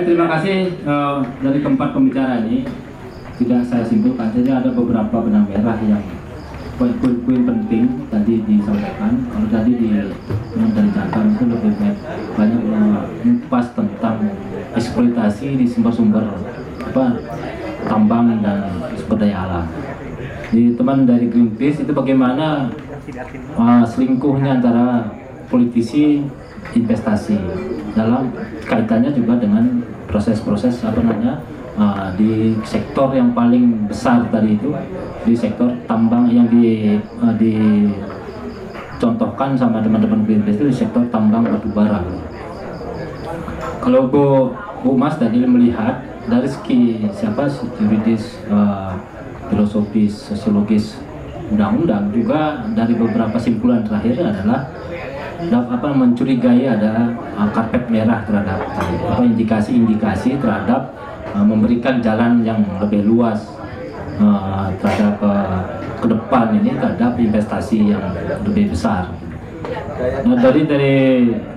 [0.02, 2.65] Ya, terima kasih eh, dari keempat pembicara ini.
[3.38, 6.02] Tidak saya simpulkan saja ada beberapa benang merah yang
[6.82, 9.30] poin-poin penting tadi disampaikan.
[9.30, 9.94] Kalau tadi di
[10.57, 11.98] dari catatan itu lebih banyak,
[12.34, 14.26] banyak mengupas tentang
[14.73, 16.34] eksploitasi di sumber-sumber
[16.82, 17.22] apa
[17.86, 19.65] tambang dan sumber daya alam.
[20.49, 22.73] Di teman dari Greenpeace itu bagaimana
[23.53, 25.14] uh, selingkuhnya antara
[25.45, 26.26] politisi
[26.71, 27.35] investasi
[27.97, 28.29] dalam
[28.63, 31.41] kaitannya juga dengan proses-proses apa namanya
[31.75, 34.73] uh, di sektor yang paling besar tadi itu
[35.27, 41.67] di sektor tambang yang di uh, dicontohkan sama teman-teman Greenpeace itu di sektor tambang batu
[41.71, 42.03] bara.
[43.81, 48.93] Kalau Bu Bu Mas tadi melihat dari segi siapa juridis uh,
[49.49, 50.97] filosofis sosiologis
[51.51, 54.71] undang-undang juga dari beberapa simpulan terakhir adalah
[55.49, 58.59] apa mencurigai ada uh, karpet merah terhadap
[59.09, 60.93] apa indikasi-indikasi terhadap
[61.34, 63.49] uh, memberikan jalan yang lebih luas
[64.22, 65.65] uh, terhadap uh,
[65.97, 68.03] ke depan ini terhadap investasi yang
[68.45, 69.09] lebih besar.
[70.01, 70.95] Nah dari dari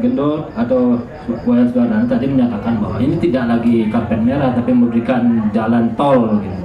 [0.05, 1.01] Gendot atau
[1.49, 6.61] Wayan Sudarana tadi menyatakan bahwa ini tidak lagi karpet merah tapi memberikan jalan tol gitu.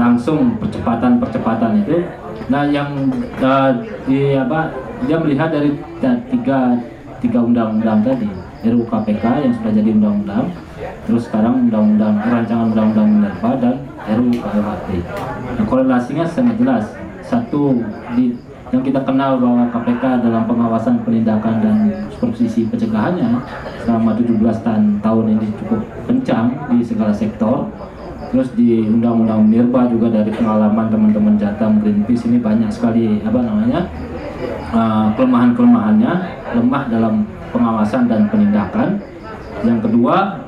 [0.00, 2.08] langsung percepatan-percepatan itu.
[2.48, 3.12] Nah yang
[3.44, 4.72] uh, di apa
[5.06, 5.70] dia melihat dari
[6.30, 6.76] tiga
[7.20, 8.28] tiga undang-undang tadi
[8.60, 10.52] RUU KPK yang sudah jadi undang-undang,
[11.08, 14.88] terus sekarang undang-undang rancangan undang-undang Minerba dan RUU KUHP.
[15.56, 16.84] Nah, korelasinya sangat jelas.
[17.24, 17.80] Satu
[18.12, 18.36] di
[18.70, 21.76] yang kita kenal bahwa KPK dalam pengawasan penindakan dan
[22.12, 23.42] supervisi pencegahannya
[23.82, 27.66] selama 17 tahun, tahun ini cukup kencang di segala sektor
[28.30, 33.90] terus di undang-undang Mirba juga dari pengalaman teman-teman Jatam Greenpeace ini banyak sekali apa namanya
[34.72, 36.12] uh, kelemahan-kelemahannya
[36.56, 37.14] lemah dalam
[37.50, 39.00] pengawasan dan penindakan.
[39.66, 40.46] Yang kedua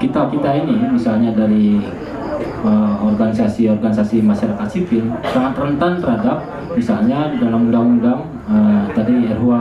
[0.00, 1.78] kita kita ini misalnya dari
[2.64, 6.42] uh, organisasi-organisasi masyarakat sipil sangat rentan terhadap
[6.74, 9.54] misalnya dalam undang-undang uh, tadi RUU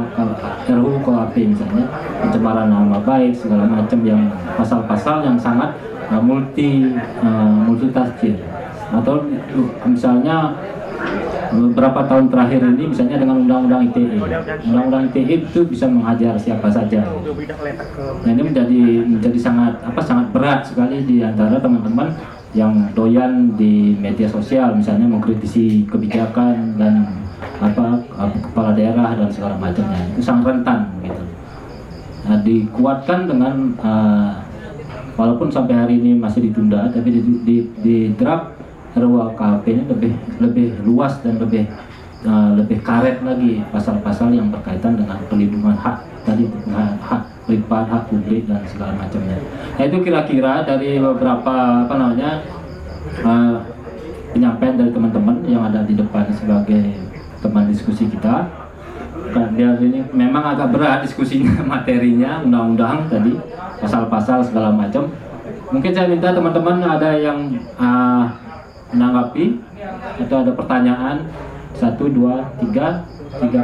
[0.71, 1.85] RUU KUHP misalnya
[2.23, 5.75] pencemaran nama baik segala macam yang pasal-pasal yang sangat
[6.09, 8.39] uh, multi uh, multitafsir.
[8.93, 10.53] Atau uh, misalnya
[11.53, 14.17] beberapa tahun terakhir ini misalnya dengan undang-undang ITE.
[14.69, 17.05] Undang-undang ITE itu bisa menghajar siapa saja.
[18.25, 22.13] Nah ini menjadi menjadi sangat apa sangat berat sekali di antara teman-teman
[22.53, 27.25] yang doyan di media sosial misalnya mengkritisi kebijakan dan
[27.57, 28.01] apa
[28.49, 30.01] kepala daerah dan segala macamnya.
[30.13, 31.23] Itu sangat rentan gitu.
[32.23, 34.31] Nah, dikuatkan dengan uh,
[35.19, 38.52] walaupun sampai hari ini masih ditunda, tapi di, di, di draft
[38.93, 41.65] RUU KHP ini lebih lebih luas dan lebih
[42.25, 48.03] uh, lebih karet lagi pasal-pasal yang berkaitan dengan pelindungan hak tadi hak, hak privat, hak
[48.07, 49.37] publik dan segala macamnya.
[49.75, 52.39] Nah itu kira-kira dari beberapa apa namanya
[53.25, 53.57] uh,
[54.31, 56.95] penyampaian dari teman-teman yang ada di depan sebagai
[57.43, 58.63] teman diskusi kita.
[59.33, 63.33] Dan dia ini memang agak berat diskusinya materinya undang-undang tadi
[63.81, 65.09] pasal-pasal segala macam.
[65.73, 68.29] Mungkin saya minta teman-teman ada yang uh,
[68.93, 69.59] menanggapi
[70.23, 71.17] atau ada pertanyaan
[71.73, 73.03] satu dua tiga
[73.41, 73.61] tiga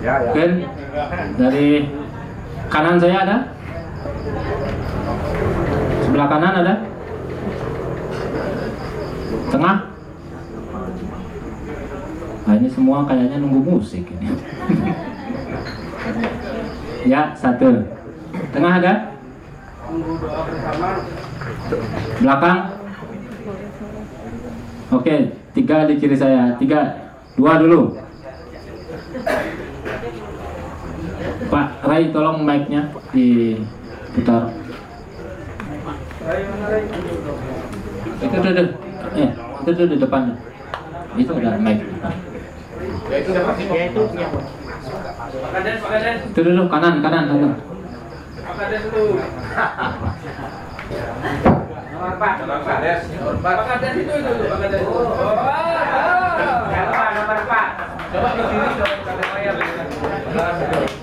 [0.00, 0.32] Ya, ya.
[0.32, 0.50] Mungkin
[1.36, 1.68] dari
[2.72, 3.36] kanan saya ada?
[6.08, 6.74] Sebelah kanan ada?
[9.52, 9.76] Tengah?
[12.48, 14.32] Nah ini semua kayaknya nunggu musik ini.
[17.12, 17.84] ya, satu.
[18.56, 18.94] Tengah ada?
[22.20, 22.58] Belakang?
[24.90, 25.16] Oke,
[25.54, 26.58] tiga di kiri saya.
[26.58, 26.80] Tiga,
[27.38, 27.94] dua dulu.
[31.50, 34.50] Pak Rai tolong mic-nya diputar.
[38.20, 38.68] Itu tuh, tuh.
[39.18, 40.22] Eh, itu tuh di depan.
[41.18, 41.78] Itu ada mic.
[46.30, 47.52] Itu dulu kanan, kanan, kanan.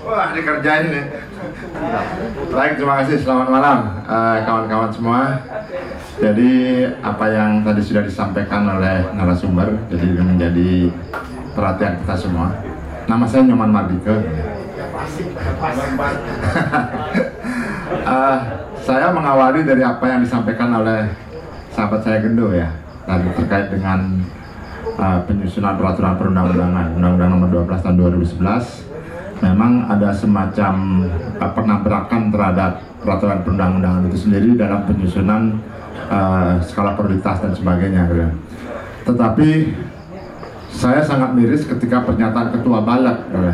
[0.08, 1.04] Wah, dikerjain nih.
[2.52, 3.16] Baik, terima kasih.
[3.22, 5.20] Selamat malam eh, kawan-kawan semua.
[6.18, 10.90] Jadi apa yang tadi sudah disampaikan oleh narasumber, jadi menjadi
[11.54, 12.50] perhatian kita semua.
[13.06, 14.16] Nama saya Nyoman Mardike.
[18.08, 18.38] Eh,
[18.88, 21.12] saya mengawali dari apa yang disampaikan oleh
[21.76, 22.72] sahabat saya Gendo ya,
[23.04, 24.16] tadi terkait dengan
[24.96, 31.04] uh, penyusunan peraturan perundang-undangan Undang-Undang Nomor 12 Tahun 2011 memang ada semacam
[31.36, 35.60] uh, penabrakan terhadap peraturan perundang-undangan itu sendiri dalam penyusunan
[36.08, 38.24] uh, skala prioritas dan sebagainya gitu.
[39.04, 39.48] Tetapi
[40.72, 43.52] saya sangat miris ketika pernyataan Ketua Balak gitu.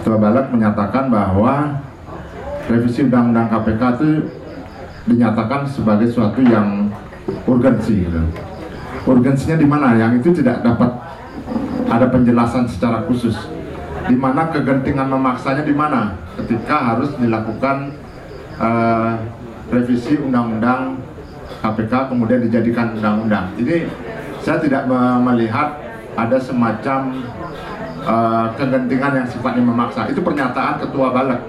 [0.00, 1.84] Ketua Balak menyatakan bahwa
[2.66, 4.08] revisi Undang-Undang KPK itu
[5.06, 6.90] dinyatakan sebagai suatu yang
[7.46, 8.22] urgensi gitu.
[9.06, 9.94] Urgensinya di mana?
[9.94, 10.90] Yang itu tidak dapat
[11.86, 13.38] ada penjelasan secara khusus.
[14.06, 16.18] Di mana kegentingan memaksanya di mana?
[16.34, 17.94] Ketika harus dilakukan
[18.58, 19.12] eh,
[19.70, 20.98] revisi undang-undang
[21.62, 23.54] KPK kemudian dijadikan undang-undang.
[23.58, 23.86] Ini
[24.42, 25.78] saya tidak me- melihat
[26.18, 27.14] ada semacam
[28.02, 30.10] eh, kegentingan yang sifatnya memaksa.
[30.10, 31.40] Itu pernyataan ketua balak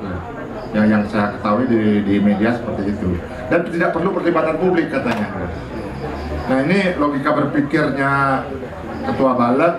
[0.75, 3.15] yang yang saya ketahui di, di media seperti itu
[3.47, 5.27] dan tidak perlu perlibatan publik katanya
[6.47, 8.43] Nah ini logika berpikirnya
[9.03, 9.73] Ketua Balek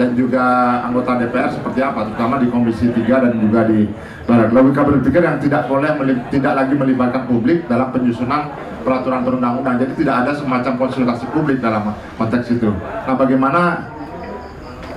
[0.00, 0.44] dan juga
[0.88, 3.84] anggota DPR seperti apa, terutama di Komisi 3 dan juga di
[4.24, 4.48] Balek.
[4.48, 5.92] Logika berpikir yang tidak boleh
[6.32, 8.48] tidak lagi melibatkan publik dalam penyusunan
[8.80, 9.76] peraturan perundang-undang.
[9.76, 12.72] Jadi tidak ada semacam konsultasi publik dalam konteks itu.
[12.72, 13.92] Nah bagaimana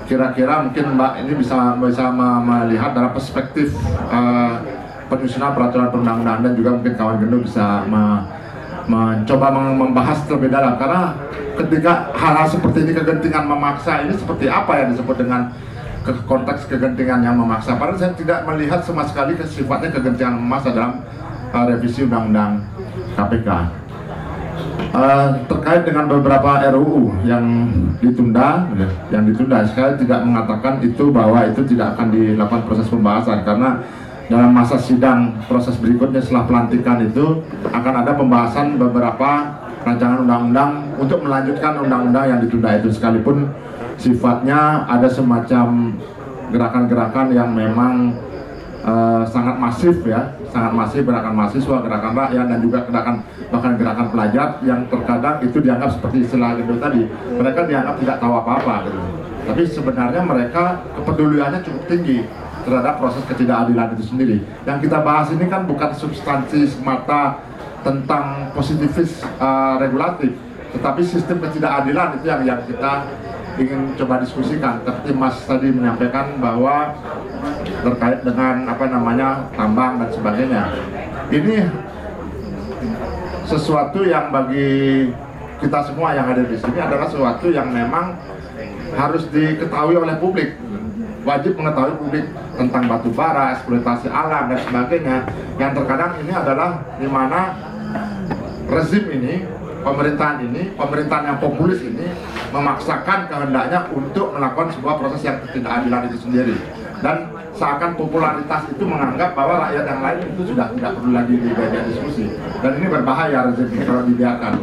[0.08, 3.76] kira-kira mungkin Mbak ini bisa bisa me- melihat dalam perspektif
[4.08, 4.56] eh,
[5.18, 8.24] penyusunan peraturan perundang-undangan dan juga mungkin kawan Gendo bisa me-
[8.90, 10.76] mencoba mem- membahas terlebih dalam.
[10.76, 11.16] Karena
[11.56, 15.54] ketika hal-hal seperti ini kegentingan memaksa ini seperti apa yang disebut dengan
[16.04, 17.80] ke konteks kegentingan yang memaksa?
[17.80, 21.00] Padahal saya tidak melihat sama sekali sifatnya kegentingan memaksa dalam
[21.56, 22.60] uh, revisi undang-undang
[23.16, 23.50] KPK
[24.94, 27.42] Uh, terkait dengan beberapa RUU yang
[27.98, 28.70] ditunda,
[29.10, 33.82] yang ditunda, saya tidak mengatakan itu bahwa itu tidak akan dilakukan proses pembahasan karena
[34.32, 41.20] dalam masa sidang proses berikutnya setelah pelantikan itu akan ada pembahasan beberapa rancangan undang-undang untuk
[41.28, 42.88] melanjutkan undang-undang yang ditunda itu.
[42.96, 43.52] Sekalipun
[44.00, 46.00] sifatnya ada semacam
[46.56, 48.16] gerakan-gerakan yang memang
[48.88, 53.16] eh, sangat masif ya, sangat masif gerakan mahasiswa, gerakan rakyat dan juga gerakan
[53.52, 58.34] bahkan gerakan pelajar yang terkadang itu dianggap seperti istilah gitu tadi, mereka dianggap tidak tahu
[58.40, 59.00] apa-apa gitu.
[59.44, 62.24] Tapi sebenarnya mereka kepeduliannya cukup tinggi
[62.64, 64.38] terhadap proses ketidakadilan itu sendiri.
[64.64, 67.40] Yang kita bahas ini kan bukan substansi semata
[67.84, 70.32] tentang positifis eh, regulatif,
[70.76, 73.08] tetapi sistem ketidakadilan itu yang yang kita
[73.60, 74.82] ingin coba diskusikan.
[74.82, 76.98] Seperti Mas tadi menyampaikan bahwa
[77.84, 80.64] terkait dengan apa namanya tambang dan sebagainya.
[81.30, 81.56] Ini
[83.46, 85.12] sesuatu yang bagi
[85.62, 88.18] kita semua yang ada di sini adalah sesuatu yang memang
[88.96, 90.58] harus diketahui oleh publik.
[91.24, 92.26] Wajib mengetahui publik
[92.60, 95.18] tentang batu bara, eksploitasi alam dan sebagainya.
[95.58, 96.70] Yang terkadang ini adalah
[97.00, 97.40] di mana
[98.68, 99.44] rezim ini,
[99.84, 102.08] pemerintahan ini, pemerintahan yang populis ini
[102.52, 106.56] memaksakan kehendaknya untuk melakukan sebuah proses yang ketidakadilan itu sendiri.
[107.04, 111.84] Dan seakan popularitas itu menganggap bahwa rakyat yang lain itu sudah tidak perlu lagi diajak
[111.92, 112.26] diskusi.
[112.64, 114.54] Dan ini berbahaya rezim kalau dibiarkan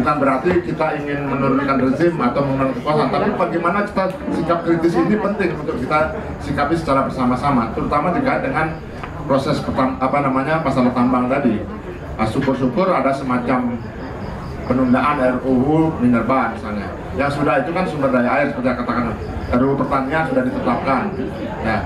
[0.00, 5.16] bukan berarti kita ingin menurunkan rezim atau menurunkan kekuasaan tapi bagaimana kita sikap kritis ini
[5.20, 8.80] penting untuk kita sikapi secara bersama-sama terutama juga dengan
[9.28, 9.60] proses
[10.00, 11.60] apa namanya pasal tambang tadi.
[12.16, 13.78] Nah, syukur-syukur ada semacam
[14.66, 16.90] penundaan RUU Minerba misalnya.
[17.14, 19.04] Yang sudah itu kan sumber daya air seperti yang katakan
[19.54, 21.02] RUU pertanian sudah ditetapkan.
[21.62, 21.78] Ya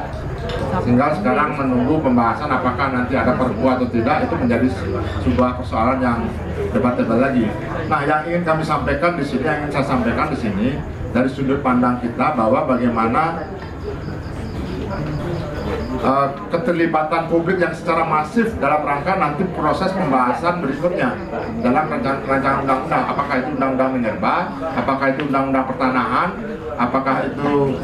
[0.82, 4.66] tinggal sekarang menunggu pembahasan apakah nanti ada perpu atau tidak itu menjadi
[5.22, 6.18] sebuah persoalan yang
[6.74, 7.46] debatable lagi.
[7.86, 10.68] Nah, yang ingin kami sampaikan di sini, yang ingin saya sampaikan di sini
[11.14, 13.46] dari sudut pandang kita bahwa bagaimana
[16.02, 21.14] uh, keterlibatan publik yang secara masif dalam rangka nanti proses pembahasan berikutnya
[21.62, 24.36] dalam rancangan undang-undang apakah itu undang-undang minerba
[24.74, 26.28] apakah itu undang-undang pertanahan
[26.74, 27.78] apakah itu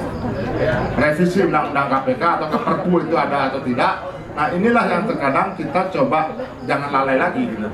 [0.97, 3.93] revisi undang-undang KPK atau perpu itu ada atau tidak.
[4.31, 6.33] Nah inilah yang terkadang kita coba
[6.65, 7.67] jangan lalai lagi gitu.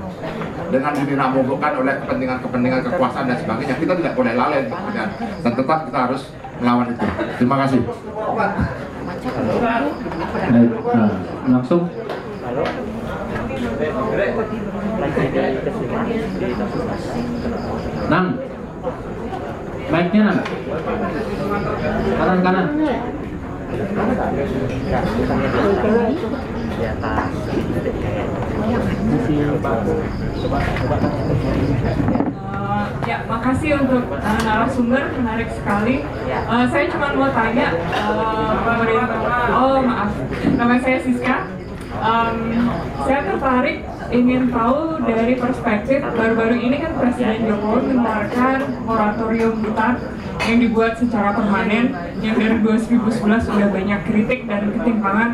[0.72, 5.08] Dengan dinamobokkan oleh kepentingan-kepentingan kekuasaan dan sebagainya kita tidak boleh lalai kemudian
[5.44, 6.22] dan tetap kita harus
[6.58, 7.06] melawan itu.
[7.38, 7.80] Terima kasih.
[10.46, 11.10] Baik, nah,
[11.50, 11.82] langsung.
[18.06, 18.26] Nang
[19.86, 20.40] Baiknya Nang
[22.18, 22.66] Kanan kanan
[32.46, 36.02] Uh, ya, makasih untuk uh, narasumber menarik sekali.
[36.46, 39.18] Uh, saya cuma mau tanya uh, pemerintah.
[39.54, 40.12] Oh maaf,
[40.54, 41.36] nama saya Siska.
[41.96, 42.70] Um,
[43.06, 43.82] saya tertarik
[44.12, 49.94] ingin tahu dari perspektif baru-baru ini kan Presiden Jokowi mengeluarkan moratorium hutan
[50.46, 51.90] yang dibuat secara permanen
[52.22, 55.30] yang dari 2011 sudah banyak kritik dan ketimpangan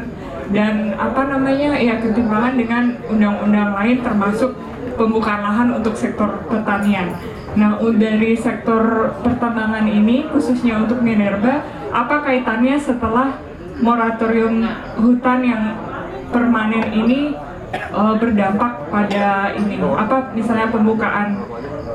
[0.53, 4.57] dan apa namanya ya ketimpangan dengan undang-undang lain termasuk
[4.97, 7.17] pembukaan lahan untuk sektor pertanian.
[7.53, 11.61] Nah, dari sektor pertambangan ini khususnya untuk minerba,
[11.93, 13.37] apa kaitannya setelah
[13.81, 14.65] moratorium
[14.97, 15.63] hutan yang
[16.33, 17.37] permanen ini
[17.93, 21.41] uh, berdampak pada ini apa misalnya pembukaan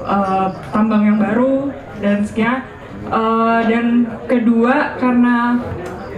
[0.05, 1.69] uh, tambang yang baru
[2.01, 2.65] dan sekian.
[3.07, 5.55] Uh, dan kedua karena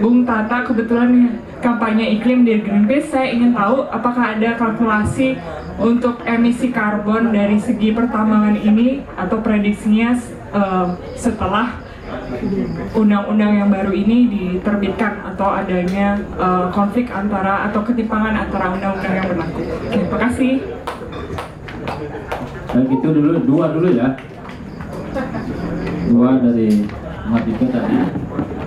[0.02, 5.36] Bung Tata kebetulan kampanye iklim di Greenpeace saya ingin tahu apakah ada kalkulasi
[5.76, 10.16] untuk emisi karbon dari segi pertambangan ini atau prediksinya
[10.56, 11.78] uh, setelah
[12.94, 19.26] undang-undang yang baru ini diterbitkan atau adanya uh, konflik antara atau ketimpangan antara undang-undang yang
[19.28, 19.60] berlaku.
[19.62, 20.52] Oke, terima kasih.
[22.70, 24.08] Baik itu dulu dua dulu ya.
[26.10, 26.86] Dua dari
[27.30, 27.98] Mardika tadi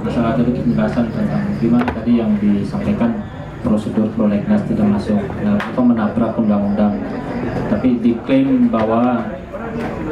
[0.03, 3.24] masalah tadi penjelasan tentang gimana tadi yang disampaikan
[3.64, 6.99] prosedur prolegnas tidak masuk atau menabrak undang-undang
[7.72, 9.24] tapi diklaim bahwa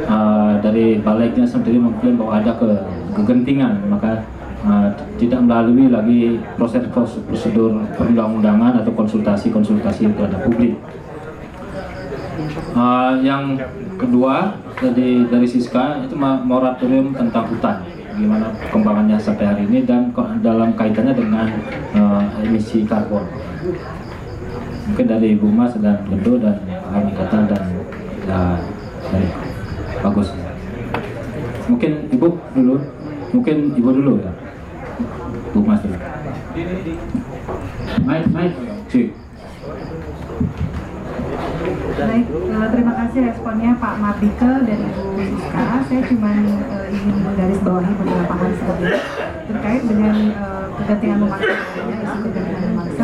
[0.08, 2.70] uh, dari baliknya sendiri mengklaim bahwa ada ke
[3.12, 4.24] kegentingan maka
[4.66, 6.20] uh, tidak melalui lagi
[6.56, 10.74] proses prosedur perundang-undangan atau konsultasi-konsultasi terhadap publik.
[12.72, 13.60] Uh, yang
[14.00, 17.84] kedua dari dari Siska itu moratorium tentang hutan.
[18.12, 20.12] Gimana perkembangannya sampai hari ini dan
[20.44, 21.46] dalam kaitannya dengan
[21.96, 23.24] uh, emisi karbon.
[24.82, 26.58] Mungkin dari Ibu Mas dan Gendo dan
[26.92, 27.62] Amikata dan
[29.08, 29.28] dari
[30.02, 30.28] bagus.
[31.70, 32.76] Mungkin Ibu dulu
[33.32, 34.32] mungkin Ibu dulu ya
[35.56, 35.96] Bu Mas dulu
[38.04, 38.56] Mike Mike
[38.92, 39.08] cik
[41.92, 45.66] Baik, uh, terima kasih responnya Pak Mardike dan Ibu Siska.
[45.86, 48.52] Saya cuma uh, ingin menggarisbawahi beberapa hal
[49.46, 51.56] terkait dengan uh, kegentingan memaksa,
[52.02, 53.01] isu kegentingan memaksa.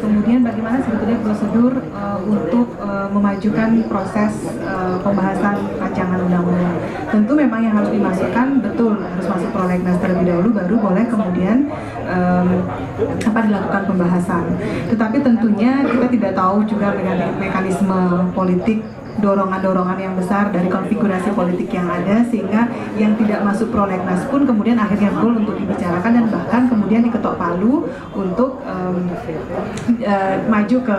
[0.00, 4.32] Kemudian bagaimana sebetulnya prosedur uh, untuk uh, memajukan proses
[4.64, 6.76] uh, pembahasan rancangan undang-undang.
[7.12, 11.68] Tentu memang yang harus dimasukkan betul harus masuk prolegnas terlebih dahulu, baru boleh kemudian
[12.08, 12.48] um,
[13.00, 14.44] apa dilakukan pembahasan.
[14.88, 16.96] Tetapi tentunya kita tidak tahu juga
[17.36, 18.00] mekanisme
[18.32, 18.80] politik
[19.18, 24.78] dorongan-dorongan yang besar dari konfigurasi politik yang ada sehingga yang tidak masuk prolegnas pun kemudian
[24.78, 29.10] akhirnya goal untuk dibicarakan dan bahkan kemudian diketok palu untuk um,
[30.06, 30.98] uh, maju ke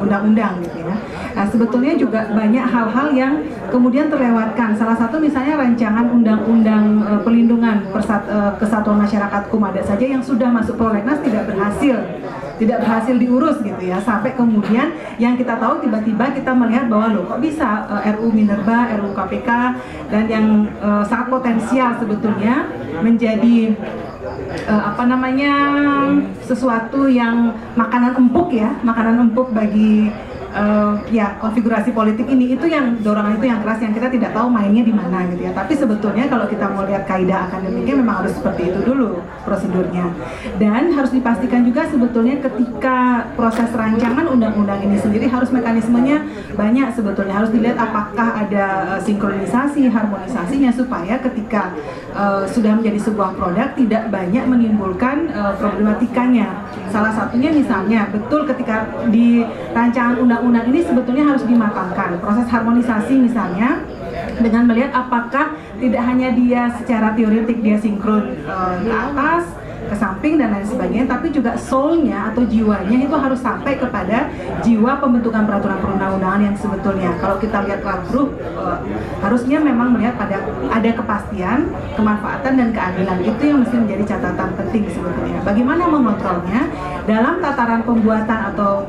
[0.00, 0.94] undang-undang gitu ya.
[1.36, 3.32] Nah, sebetulnya juga banyak hal-hal yang
[3.68, 4.74] kemudian terlewatkan.
[4.74, 10.48] Salah satu misalnya rancangan undang-undang uh, pelindungan persat, uh, kesatuan masyarakat kumada saja yang sudah
[10.50, 12.00] masuk prolegnas tidak berhasil
[12.60, 13.96] tidak berhasil diurus gitu ya.
[14.04, 18.92] Sampai kemudian yang kita tahu tiba-tiba kita melihat bahwa loh kok bisa uh, RU Minerba,
[19.00, 19.48] RU KPK
[20.12, 20.46] dan yang
[20.84, 22.68] uh, sangat potensial sebetulnya
[23.00, 23.72] menjadi
[24.68, 25.52] uh, apa namanya
[26.44, 30.12] sesuatu yang makanan empuk ya makanan empuk bagi
[30.54, 34.50] uh, ya konfigurasi politik ini itu yang dorongan itu yang keras yang kita tidak tahu
[34.50, 35.52] mainnya di mana gitu ya.
[35.54, 40.10] Tapi sebetulnya kalau kita mau lihat kaidah akademiknya memang harus seperti itu dulu prosedurnya.
[40.58, 46.22] Dan harus dipastikan juga sebetulnya ketika proses rancangan undang-undang ini sendiri harus mekanismenya
[46.54, 51.72] banyak sebetulnya harus dilihat apakah ada uh, sinkronisasi, harmonisasinya supaya ketika
[52.14, 56.66] uh, sudah menjadi sebuah produk tidak banyak menimbulkan uh, problematikanya.
[56.90, 62.16] Salah satunya misalnya betul ketika di rancangan undang undang-undang ini sebetulnya harus dimatangkan.
[62.16, 63.84] Proses harmonisasi misalnya
[64.40, 69.44] dengan melihat apakah tidak hanya dia secara teoretik dia sinkron uh, ke atas,
[69.80, 74.32] ke samping dan lain sebagainya, tapi juga soulnya atau jiwanya itu harus sampai kepada
[74.64, 77.10] jiwa pembentukan peraturan perundang-undangan yang sebetulnya.
[77.20, 78.80] Kalau kita lihat lagu uh,
[79.20, 80.40] harusnya memang melihat pada
[80.72, 85.38] ada kepastian, kemanfaatan dan keadilan itu yang mesti menjadi catatan penting sebetulnya.
[85.44, 86.60] Bagaimana mengontrolnya
[87.04, 88.88] dalam tataran pembuatan atau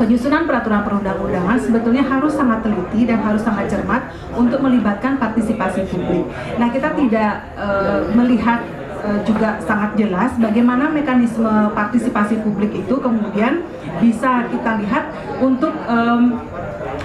[0.00, 6.24] penyusunan peraturan perundang-undangan sebetulnya harus sangat teliti dan harus sangat cermat untuk melibatkan partisipasi publik.
[6.56, 8.64] Nah, kita tidak uh, melihat
[9.04, 13.60] uh, juga sangat jelas bagaimana mekanisme partisipasi publik itu kemudian
[14.00, 15.04] bisa kita lihat
[15.44, 16.40] untuk um,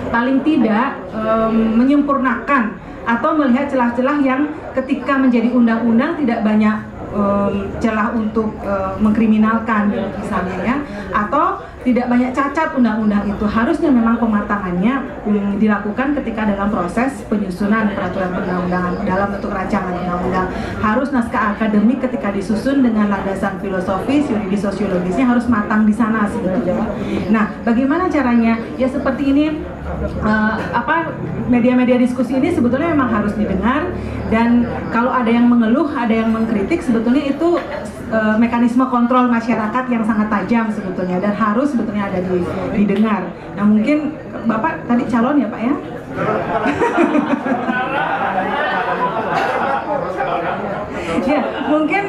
[0.07, 8.11] paling tidak um, menyempurnakan atau melihat celah-celah yang ketika menjadi undang-undang tidak banyak um, celah
[8.11, 9.89] untuk uh, mengkriminalkan
[10.19, 10.75] misalnya ya.
[11.15, 13.45] Atau tidak banyak cacat undang-undang itu.
[13.45, 20.47] Harusnya memang pematangannya um, dilakukan ketika dalam proses penyusunan peraturan perundang-undangan dalam bentuk rancangan undang-undang.
[20.83, 26.83] Harus naskah akademik ketika disusun dengan landasan filosofis yuridis sosiologisnya harus matang di sana sebetulnya.
[27.31, 28.59] Nah bagaimana caranya?
[28.75, 29.45] Ya seperti ini
[29.86, 31.14] uh, apa
[31.45, 33.94] media-media diskusi ini sebetulnya memang harus didengar
[34.34, 37.62] dan kalau ada yang mengeluh ada yang mengkritik sebetulnya itu
[38.10, 42.41] uh, mekanisme kontrol masyarakat yang sangat tajam sebetulnya dan harus sebetulnya ada di,
[42.74, 43.30] didengar.
[43.53, 45.74] Nah mungkin Bapak tadi calon ya Pak ya?
[51.26, 52.03] ya mungkin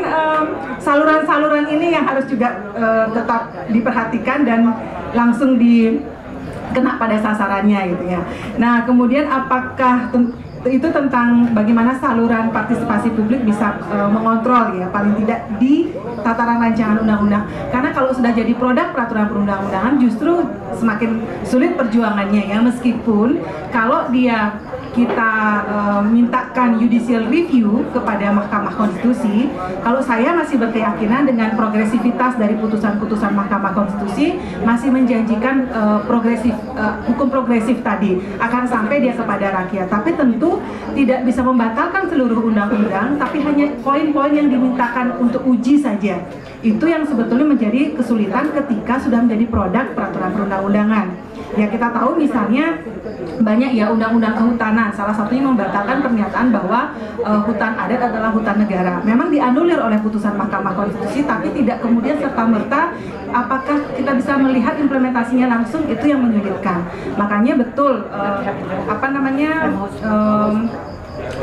[0.80, 4.60] saluran-saluran um, ini yang harus juga uh, tetap diperhatikan dan
[5.16, 5.98] langsung di
[6.74, 8.20] kena pada sasarannya gitu ya.
[8.58, 10.10] Nah kemudian apakah
[10.66, 15.94] itu tentang bagaimana saluran partisipasi publik bisa uh, mengontrol ya paling tidak di
[16.26, 20.42] tataran rancangan undang-undang karena kalau sudah jadi produk peraturan perundang-undangan justru
[20.74, 23.38] semakin sulit perjuangannya ya meskipun
[23.70, 24.58] kalau dia
[24.96, 25.30] kita
[25.68, 29.52] uh, mintakan judicial review kepada Mahkamah Konstitusi,
[29.84, 37.04] kalau saya masih berkeyakinan dengan progresivitas dari putusan-putusan Mahkamah Konstitusi masih menjanjikan uh, progresif uh,
[37.04, 39.92] hukum progresif tadi akan sampai dia kepada rakyat.
[39.92, 40.64] Tapi tentu
[40.96, 46.24] tidak bisa membatalkan seluruh undang-undang, tapi hanya poin-poin yang dimintakan untuk uji saja.
[46.64, 51.35] Itu yang sebetulnya menjadi kesulitan ketika sudah menjadi produk peraturan perundang-undangan.
[51.56, 52.76] Ya kita tahu misalnya
[53.40, 54.92] banyak ya undang-undang kehutanan.
[54.92, 56.92] Salah satunya membatalkan pernyataan bahwa
[57.24, 59.00] uh, hutan adat adalah hutan negara.
[59.04, 62.92] Memang dianulir oleh putusan Mahkamah Konstitusi, tapi tidak kemudian serta merta
[63.32, 66.84] apakah kita bisa melihat implementasinya langsung itu yang menyulitkan.
[67.16, 68.40] Makanya betul uh,
[68.88, 69.72] apa namanya
[70.04, 70.68] um,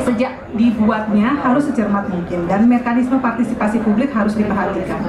[0.04, 5.00] sejak dibuatnya harus secermat mungkin dan mekanisme partisipasi publik harus diperhatikan.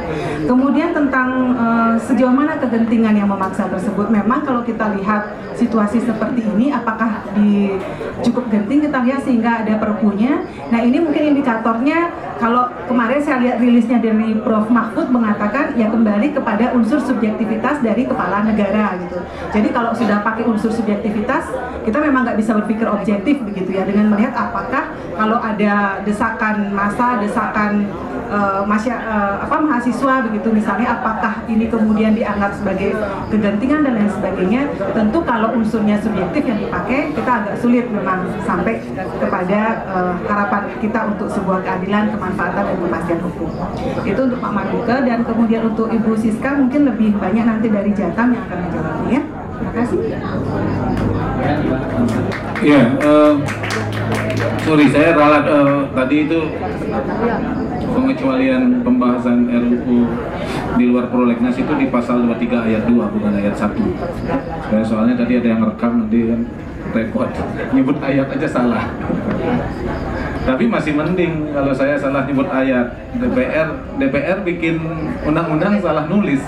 [0.45, 6.43] Kemudian tentang uh, sejauh mana kegentingan yang memaksa tersebut, memang kalau kita lihat situasi seperti
[6.43, 7.79] ini, apakah di
[8.21, 10.43] cukup genting kita lihat sehingga ada perpunya.
[10.69, 16.35] Nah ini mungkin indikatornya kalau kemarin saya lihat rilisnya dari Prof Mahfud mengatakan ya kembali
[16.35, 19.19] kepada unsur subjektivitas dari kepala negara gitu.
[19.55, 21.47] Jadi kalau sudah pakai unsur subjektivitas,
[21.87, 27.23] kita memang nggak bisa berpikir objektif begitu ya dengan melihat apakah kalau ada desakan masa,
[27.23, 27.87] desakan
[28.29, 32.93] uh, masya, uh, apa mahasiswa begitu misalnya apakah ini kemudian dianggap sebagai
[33.29, 34.61] kegentingan dan lain sebagainya
[34.93, 38.81] tentu kalau unsurnya subjektif yang dipakai kita agak sulit memang sampai
[39.21, 43.49] kepada uh, harapan kita untuk sebuah keadilan kemanfaatan dan kepastian hukum.
[44.01, 48.33] Itu untuk Pak Marduke dan kemudian untuk Ibu Siska mungkin lebih banyak nanti dari Jatam
[48.33, 49.21] yang akan menjawabnya ya.
[49.55, 49.99] Terima kasih.
[52.65, 53.33] Iya, eh,
[54.65, 56.39] sorry saya ralat eh, tadi itu
[57.93, 59.99] pengecualian pembahasan RUU
[60.75, 63.79] di luar prolegnas itu di pasal 23 ayat 2 bukan ayat 1
[64.67, 66.41] saya soalnya tadi ada yang rekam nanti kan
[66.91, 67.31] repot
[67.71, 68.83] nyebut ayat aja salah
[70.45, 73.67] tapi masih mending kalau saya salah nyebut ayat DPR
[73.97, 74.77] DPR bikin
[75.25, 76.41] undang-undang salah nulis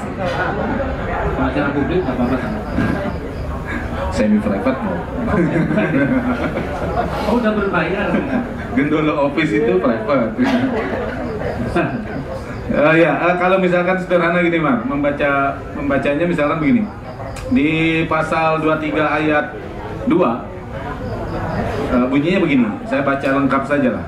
[1.37, 2.37] Acara publik apa apa
[4.13, 4.97] semi private mau
[7.27, 8.07] Oh udah berbayar.
[8.73, 10.31] Gendolo office itu private.
[12.67, 16.83] Eh, ya, eh, kalau misalkan sederhana gini, Mak, membaca membacanya misalkan begini.
[17.47, 19.55] Di pasal 23 ayat
[20.03, 20.11] 2
[21.91, 22.69] eh, bunyinya begini.
[22.87, 24.05] Saya baca lengkap saja lah.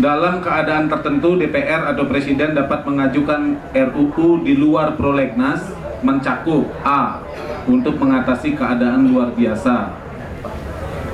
[0.00, 5.66] Dalam keadaan tertentu DPR atau presiden dapat mengajukan RUU di luar prolegnas
[6.00, 7.20] mencakup A
[7.68, 10.00] untuk mengatasi keadaan luar biasa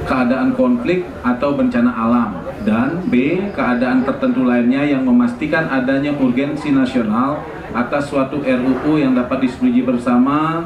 [0.06, 2.30] keadaan konflik atau bencana alam
[2.62, 7.42] dan B keadaan tertentu lainnya yang memastikan adanya urgensi nasional
[7.74, 10.64] atas suatu RUU yang dapat disetujui bersama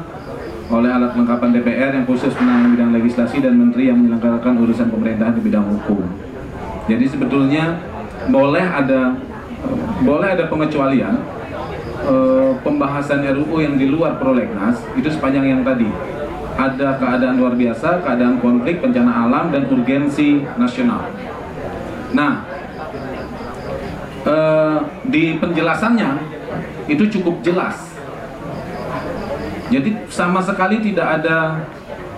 [0.71, 5.35] oleh alat kelengkapan DPR yang khusus menangani bidang legislasi dan menteri yang menyelenggarakan urusan pemerintahan
[5.35, 5.99] di bidang hukum.
[6.87, 7.75] Jadi sebetulnya
[8.31, 9.19] boleh ada
[10.01, 11.19] boleh ada pengecualian
[12.07, 15.91] eh, pembahasan RUU yang di luar prolegnas itu sepanjang yang tadi
[16.55, 21.09] ada keadaan luar biasa, keadaan konflik, bencana alam, dan urgensi nasional.
[22.11, 22.43] Nah,
[24.27, 24.77] eh,
[25.07, 26.09] di penjelasannya
[26.91, 27.90] itu cukup jelas.
[29.71, 31.63] Jadi sama sekali tidak ada,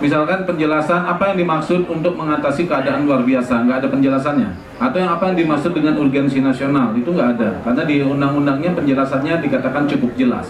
[0.02, 4.50] misalkan penjelasan apa yang dimaksud untuk mengatasi keadaan luar biasa, nggak ada penjelasannya.
[4.82, 9.46] Atau yang apa yang dimaksud dengan urgensi nasional itu nggak ada, karena di undang-undangnya penjelasannya
[9.46, 10.50] dikatakan cukup jelas.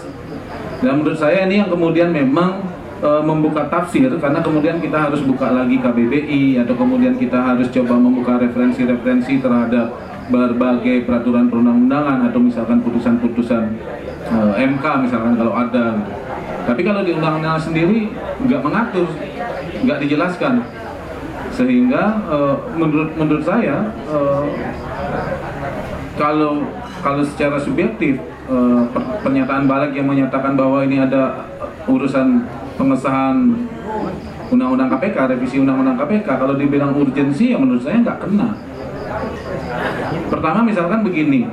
[0.79, 2.63] Dan menurut saya ini yang kemudian memang
[3.03, 7.95] e, membuka tafsir karena kemudian kita harus buka lagi KBBI atau kemudian kita harus coba
[7.99, 9.95] membuka referensi-referensi terhadap
[10.27, 13.63] berbagai peraturan perundang-undangan atau misalkan putusan-putusan
[14.27, 15.99] e, MK misalkan kalau ada.
[16.63, 18.07] Tapi kalau di undang-undang sendiri
[18.47, 19.07] nggak mengatur,
[19.83, 20.63] nggak dijelaskan,
[21.51, 22.37] sehingga e,
[22.79, 24.17] menurut menurut saya e,
[26.15, 26.63] kalau
[27.03, 28.21] kalau secara subjektif
[28.91, 31.47] per- pernyataan balik yang menyatakan bahwa ini ada
[31.87, 32.47] urusan
[32.79, 33.67] pengesahan
[34.53, 38.49] undang-undang KPK, revisi undang-undang KPK, kalau dibilang urgensi ya menurut saya nggak kena.
[40.29, 41.49] Pertama misalkan begini,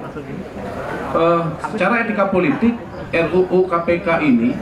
[1.17, 1.43] eh,
[1.73, 2.75] secara etika politik
[3.11, 4.55] RUU KPK ini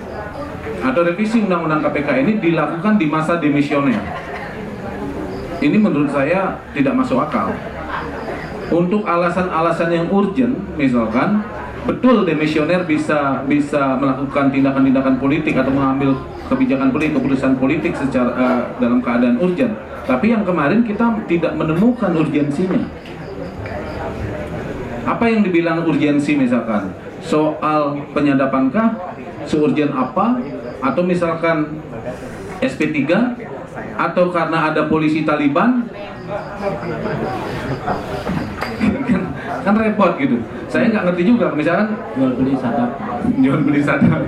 [0.82, 3.98] atau revisi undang-undang KPK ini dilakukan di masa demisioner.
[5.58, 7.50] Ini menurut saya tidak masuk akal.
[8.68, 11.42] Untuk alasan-alasan yang urgent misalkan
[11.88, 16.14] betul demisioner bisa bisa melakukan tindakan-tindakan politik atau mengambil
[16.52, 19.72] kebijakan politik keputusan politik secara eh, dalam keadaan urgent.
[20.04, 22.80] Tapi yang kemarin kita tidak menemukan urgensinya.
[25.08, 26.92] Apa yang dibilang urgensi misalkan?
[27.24, 29.16] Soal penyadapankah
[29.48, 30.36] seurgen apa
[30.78, 31.82] atau misalkan
[32.58, 32.98] SP3
[33.98, 35.86] atau karena ada polisi Taliban
[39.08, 39.22] kan,
[39.64, 40.38] kan repot gitu.
[40.68, 41.54] Saya nggak ngerti juga.
[41.54, 42.90] Misalkan Jual beli sadap.
[43.38, 44.20] jual beli sadar.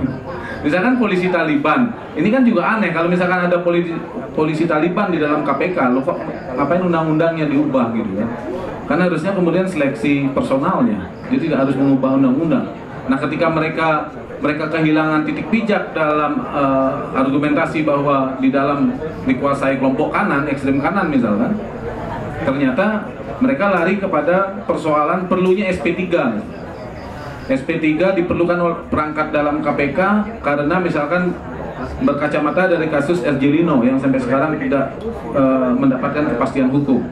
[0.61, 2.93] Misalkan polisi Taliban, ini kan juga aneh.
[2.93, 3.97] Kalau misalkan ada polisi
[4.37, 6.21] polisi Taliban di dalam KPK, lo kok
[6.53, 8.29] ngapain undang-undangnya diubah gitu kan?
[8.85, 12.65] Karena harusnya kemudian seleksi personalnya, jadi tidak harus mengubah undang-undang.
[13.09, 16.91] Nah, ketika mereka mereka kehilangan titik pijak dalam eh,
[17.21, 18.97] argumentasi bahwa di dalam
[19.29, 21.53] dikuasai kelompok kanan, ekstrem kanan misalkan,
[22.41, 23.05] ternyata
[23.37, 26.09] mereka lari kepada persoalan perlunya SP3
[27.49, 29.99] SP3 diperlukan perangkat dalam KPK
[30.39, 31.35] karena misalkan
[32.05, 34.95] berkacamata dari kasus Ergelino yang sampai sekarang tidak
[35.33, 37.03] eh, mendapatkan kepastian hukum.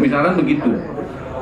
[0.00, 0.72] Misalkan begitu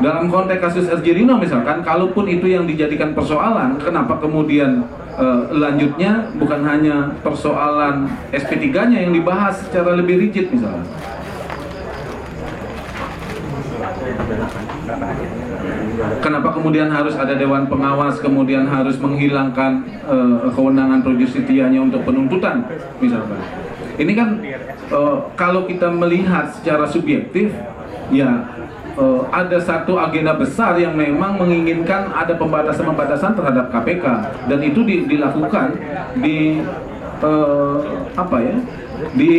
[0.01, 4.85] dalam konteks kasus Ergelino misalkan kalaupun itu yang dijadikan persoalan kenapa kemudian
[5.21, 10.89] eh, lanjutnya bukan hanya persoalan SP3 nya yang dibahas secara lebih rigid misalnya
[16.21, 22.65] Kenapa kemudian harus ada dewan pengawas, kemudian harus menghilangkan eh, kewenangan pro justitianya untuk penuntutan,
[23.01, 23.41] misalkan.
[24.01, 24.29] Ini kan
[24.89, 27.53] eh, kalau kita melihat secara subjektif,
[28.13, 28.60] ya
[28.97, 34.05] eh, ada satu agenda besar yang memang menginginkan ada pembatasan-pembatasan terhadap KPK
[34.51, 35.77] dan itu di- dilakukan
[36.19, 36.63] di
[37.21, 37.77] eh,
[38.17, 38.57] apa ya
[39.15, 39.35] di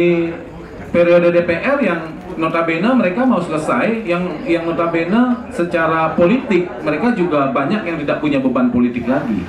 [0.92, 2.02] periode DPR yang
[2.36, 8.40] notabene mereka mau selesai yang yang notabene secara politik mereka juga banyak yang tidak punya
[8.40, 9.44] beban politik lagi.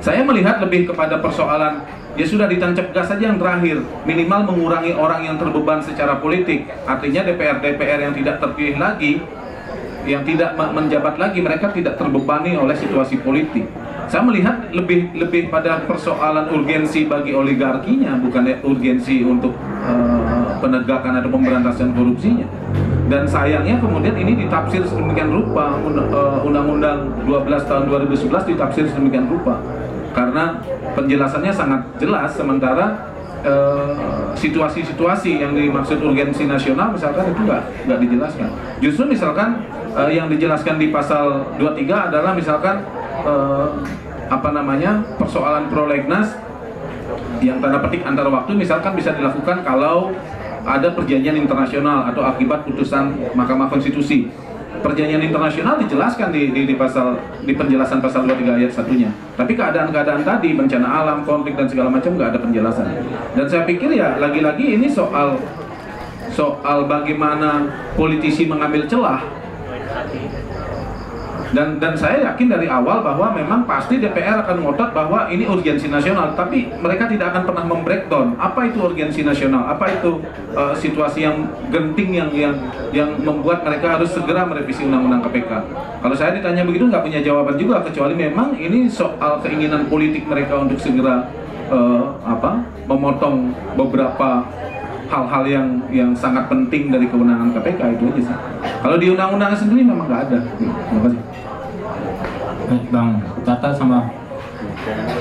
[0.00, 1.84] Saya melihat lebih kepada persoalan
[2.18, 3.82] ya sudah ditancap gas saja yang terakhir.
[4.06, 6.66] Minimal mengurangi orang yang terbeban secara politik.
[6.86, 9.22] Artinya DPR DPR yang tidak terpilih lagi
[10.08, 13.68] yang tidak menjabat lagi mereka tidak terbebani oleh situasi politik.
[14.10, 19.54] Saya melihat lebih lebih pada persoalan urgensi bagi oligarkinya bukan urgensi untuk
[19.86, 22.48] uh, penegakan atau pemberantasan korupsinya.
[23.10, 29.58] Dan sayangnya kemudian ini ditafsir sedemikian rupa eh, Undang-Undang 12 tahun 2011 ditafsir sedemikian rupa.
[30.14, 30.62] Karena
[30.96, 33.12] penjelasannya sangat jelas sementara
[33.42, 33.92] eh,
[34.36, 38.48] situasi-situasi yang dimaksud urgensi nasional misalkan itu nggak nggak dijelaskan
[38.80, 39.64] justru misalkan
[39.94, 42.82] uh, yang dijelaskan di pasal 23 adalah misalkan
[43.26, 43.68] uh,
[44.30, 46.38] apa namanya persoalan prolegnas
[47.42, 50.14] yang tanda petik antar waktu misalkan bisa dilakukan kalau
[50.60, 54.28] ada perjanjian internasional atau akibat putusan Mahkamah Konstitusi.
[54.80, 59.12] Perjanjian internasional dijelaskan di, di, di pasal di penjelasan pasal 23 ayat satunya.
[59.36, 62.86] Tapi keadaan-keadaan tadi bencana alam, konflik dan segala macam nggak ada penjelasan.
[63.36, 65.36] Dan saya pikir ya lagi-lagi ini soal
[66.32, 69.39] soal bagaimana politisi mengambil celah
[71.50, 75.90] dan dan saya yakin dari awal bahwa memang pasti DPR akan ngotot bahwa ini urgensi
[75.90, 80.22] nasional tapi mereka tidak akan pernah membreakdown apa itu urgensi nasional apa itu
[80.54, 82.54] uh, situasi yang genting yang yang
[82.94, 85.50] yang membuat mereka harus segera merevisi undang-undang KPK
[86.00, 90.54] kalau saya ditanya begitu nggak punya jawaban juga kecuali memang ini soal keinginan politik mereka
[90.54, 91.26] untuk segera
[91.66, 94.46] uh, apa memotong beberapa
[95.10, 98.36] hal-hal yang yang sangat penting dari kewenangan KPK itu aja sih.
[98.78, 100.38] Kalau di undang-undang sendiri memang nggak ada.
[100.54, 101.20] Terima kasih.
[102.94, 104.06] Bang Tata sama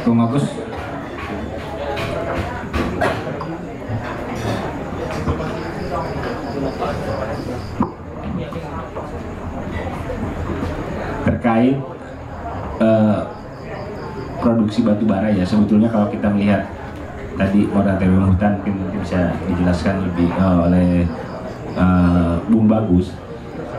[0.05, 0.45] Bung Agus.
[11.29, 11.77] terkait
[12.81, 13.21] uh,
[14.41, 16.67] produksi batu bara ya sebetulnya kalau kita melihat
[17.39, 21.07] tadi moratorium hutan mungkin, mungkin bisa dijelaskan lebih uh, oleh
[21.79, 23.15] uh, Bung Bagus.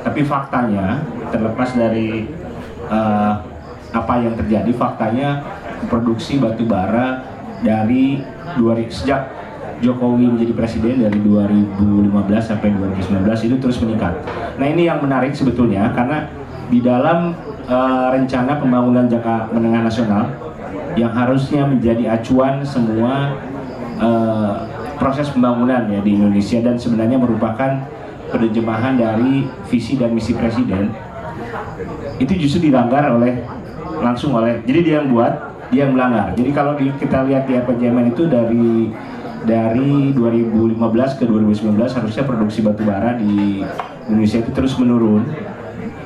[0.00, 2.32] Tapi faktanya terlepas dari
[2.88, 3.49] uh,
[3.90, 5.42] apa yang terjadi, faktanya
[5.90, 7.26] produksi batu bara
[7.60, 8.22] dari
[8.56, 9.40] dua, sejak
[9.80, 11.72] Jokowi menjadi presiden dari 2015
[12.44, 14.12] sampai 2019 itu terus meningkat.
[14.60, 16.28] Nah ini yang menarik sebetulnya karena
[16.68, 17.32] di dalam
[17.64, 20.24] uh, rencana pembangunan jangka menengah nasional
[21.00, 23.40] yang harusnya menjadi acuan semua
[23.96, 24.68] uh,
[25.00, 27.88] proses pembangunan ya di Indonesia dan sebenarnya merupakan
[28.28, 30.92] penerjemahan dari visi dan misi presiden
[32.20, 33.40] itu justru dilanggar oleh
[34.00, 35.32] langsung oleh jadi dia yang buat
[35.70, 38.90] dia yang melanggar jadi kalau di, kita lihat di RPJMN itu dari
[39.40, 40.76] dari 2015
[41.16, 43.64] ke 2019 harusnya produksi batu bara di
[44.08, 45.24] Indonesia itu terus menurun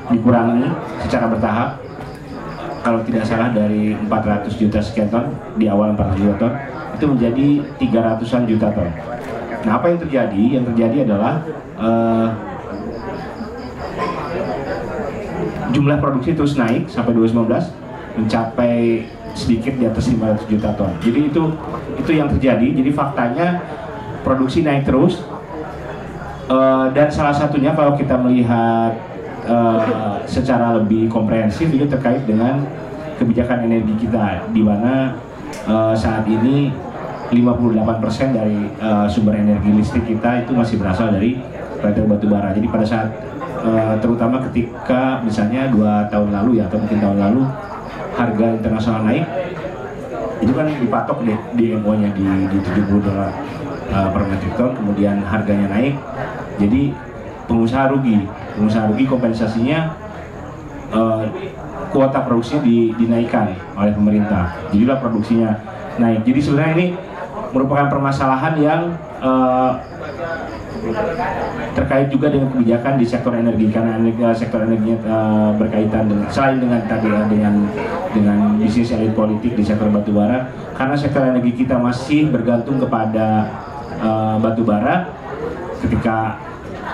[0.07, 0.69] dikurangi
[1.03, 1.69] secara bertahap
[2.85, 6.53] kalau tidak salah dari 400 juta sekian ton di awal 400 juta ton
[6.95, 7.47] itu menjadi
[7.81, 8.89] 300-an juta ton.
[9.67, 10.41] Nah apa yang terjadi?
[10.55, 11.33] Yang terjadi adalah
[11.75, 12.27] uh,
[15.75, 17.84] jumlah produksi terus naik sampai 2019
[18.15, 19.03] mencapai
[19.35, 20.91] sedikit di atas 500 juta ton.
[21.03, 21.43] Jadi itu
[21.99, 22.67] itu yang terjadi.
[22.71, 23.59] Jadi faktanya
[24.23, 25.21] produksi naik terus
[26.49, 28.95] uh, dan salah satunya kalau kita melihat
[29.45, 32.63] uh, secara lebih komprehensif itu terkait dengan
[33.19, 35.19] kebijakan energi kita di mana
[35.67, 36.73] uh, saat ini
[37.29, 41.37] 58% dari uh, sumber energi listrik kita itu masih berasal dari
[41.83, 42.55] pltu batu bara.
[42.55, 43.09] Jadi pada saat
[43.97, 47.41] terutama ketika misalnya dua tahun lalu ya atau mungkin tahun lalu
[48.15, 49.27] harga internasional naik
[50.43, 53.31] itu kan dipatok di, di MO-nya di, di 70 dolar
[53.91, 55.95] uh, per metrik ton, kemudian harganya naik,
[56.59, 56.91] jadi
[57.47, 58.25] pengusaha rugi,
[58.57, 59.95] pengusaha rugi kompensasinya
[60.91, 61.23] uh,
[61.93, 65.55] kuota produksinya di, dinaikkan oleh pemerintah, jadilah produksinya
[65.95, 66.27] naik.
[66.27, 66.87] Jadi sebenarnya ini
[67.55, 68.81] merupakan permasalahan yang
[69.23, 69.79] uh,
[71.75, 76.27] terkait juga dengan kebijakan di sektor energi karena energi, eh, sektor energi uh, berkaitan dengan
[76.31, 77.53] selain dengan tadi ya dengan
[78.15, 83.49] dengan bisnis elit politik di sektor batubara karena sektor energi kita masih bergantung kepada
[83.99, 85.11] uh, batubara
[85.83, 86.39] ketika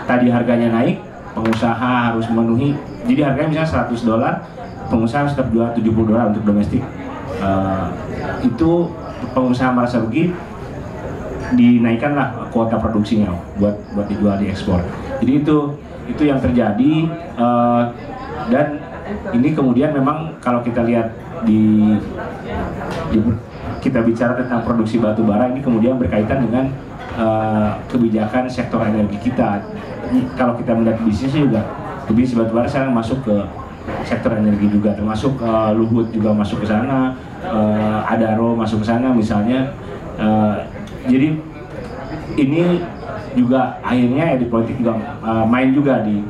[0.10, 1.00] tadi harganya naik
[1.32, 4.34] pengusaha harus memenuhi jadi harganya misalnya 100 dolar
[4.92, 6.84] pengusaha harus tetap jual 70 dolar untuk domestik.
[7.40, 7.88] Uh,
[8.44, 8.92] itu
[9.32, 10.36] pengusaha merasa rugi
[11.56, 14.80] dinaikkanlah kuota produksinya buat buat dijual di ekspor.
[15.20, 15.58] Jadi itu
[16.08, 16.92] itu yang terjadi
[17.38, 17.94] uh,
[18.50, 18.80] dan
[19.36, 21.12] ini kemudian memang kalau kita lihat
[21.44, 21.96] di,
[23.12, 23.18] di
[23.84, 26.72] kita bicara tentang produksi batu bara ini kemudian berkaitan dengan
[27.20, 29.62] uh, kebijakan sektor energi kita.
[30.36, 31.62] Kalau kita melihat bisnisnya juga
[32.12, 33.36] bisnis batu bara sekarang masuk ke
[34.06, 39.12] sektor energi juga termasuk uh, Luhut juga masuk ke sana, uh, Adaro masuk ke sana
[39.12, 39.76] misalnya
[40.22, 40.60] Uh,
[41.08, 41.28] jadi
[42.38, 42.64] ini
[43.34, 46.22] juga akhirnya elit politik juga uh, main juga di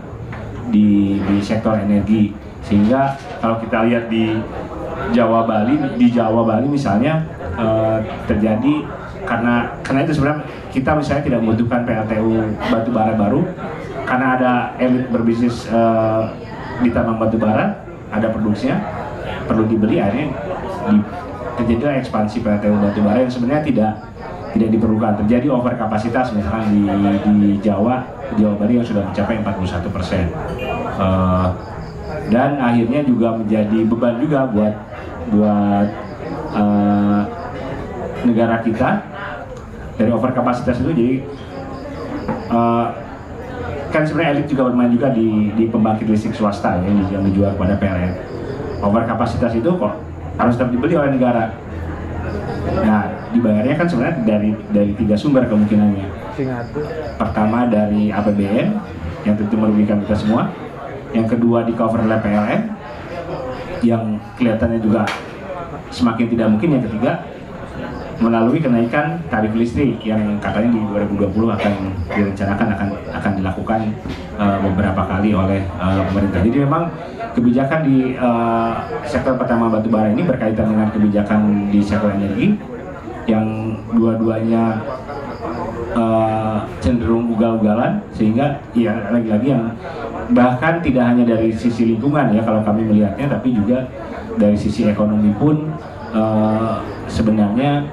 [0.71, 2.31] di di sektor energi.
[2.61, 4.37] Sehingga kalau kita lihat di
[5.11, 7.25] Jawa Bali di Jawa Bali misalnya
[7.57, 7.99] uh,
[8.29, 8.85] terjadi
[9.25, 10.41] karena karena itu sebenarnya
[10.71, 12.31] kita misalnya tidak membutuhkan PLTU
[12.69, 13.41] batu bara baru
[14.05, 16.33] karena ada elit berbisnis uh,
[16.81, 18.81] di tambang batu bara ada produksinya
[19.45, 20.33] perlu dibeli akhirnya
[20.89, 20.97] di,
[21.61, 23.91] terjadi ekspansi PLTU batu bara yang sebenarnya tidak
[24.53, 25.23] tidak diperlukan.
[25.25, 26.81] Terjadi over kapasitas misalkan di,
[27.25, 28.03] di Jawa
[28.35, 30.25] Jawa Bali yang sudah mencapai 41 persen.
[30.95, 31.51] Uh,
[32.31, 34.73] dan akhirnya juga menjadi beban juga buat
[35.31, 35.87] buat
[36.55, 37.21] uh,
[38.27, 38.89] negara kita.
[39.99, 41.11] Dari over kapasitas itu jadi
[42.49, 42.87] uh,
[43.91, 47.75] kan sebenarnya elit juga bermain juga di, di pembangkit listrik swasta ya, yang dijual kepada
[47.75, 48.31] PLN
[48.81, 49.93] over kapasitas itu kok
[50.41, 51.53] harus tetap dibeli oleh negara.
[52.81, 56.07] Nah dibayarnya kan sebenarnya dari dari tiga sumber kemungkinannya.
[57.17, 58.67] Pertama dari APBN
[59.27, 60.51] yang tentu merugikan kita semua.
[61.11, 62.61] Yang kedua di cover oleh PLN
[63.83, 65.03] yang kelihatannya juga
[65.91, 66.79] semakin tidak mungkin.
[66.79, 67.27] Yang ketiga
[68.21, 70.81] melalui kenaikan tarif listrik yang katanya di
[71.17, 71.73] 2020 akan
[72.13, 72.87] direncanakan akan
[73.17, 73.79] akan dilakukan
[74.37, 76.39] uh, beberapa kali oleh uh, pemerintah.
[76.45, 76.83] Jadi memang
[77.33, 82.61] kebijakan di uh, sektor pertama batubara ini berkaitan dengan kebijakan di sektor energi
[83.29, 84.81] yang dua-duanya
[85.93, 89.65] uh, cenderung ugal-ugalan sehingga ya lagi-lagi yang
[90.31, 93.85] bahkan tidak hanya dari sisi lingkungan ya kalau kami melihatnya tapi juga
[94.39, 95.69] dari sisi ekonomi pun
[96.15, 96.79] uh,
[97.11, 97.85] sebenarnya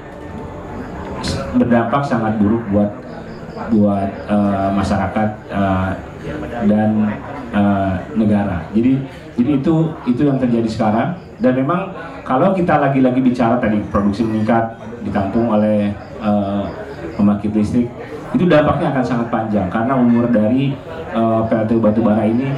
[1.55, 2.91] berdampak sangat buruk buat
[3.69, 5.91] buat uh, masyarakat uh,
[6.65, 6.89] dan
[7.51, 8.63] uh, negara.
[8.71, 9.03] Jadi
[9.35, 9.75] jadi itu
[10.07, 11.09] itu yang terjadi sekarang
[11.39, 11.91] dan memang
[12.27, 16.67] kalau kita lagi-lagi bicara tadi produksi meningkat ditampung oleh uh,
[17.15, 17.87] pembangkit listrik
[18.35, 20.75] itu dampaknya akan sangat panjang karena umur dari
[21.15, 22.53] uh, PLTU batubara ini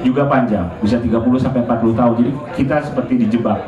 [0.00, 2.12] juga panjang bisa 30 sampai 40 tahun.
[2.16, 3.60] Jadi kita seperti dijebak.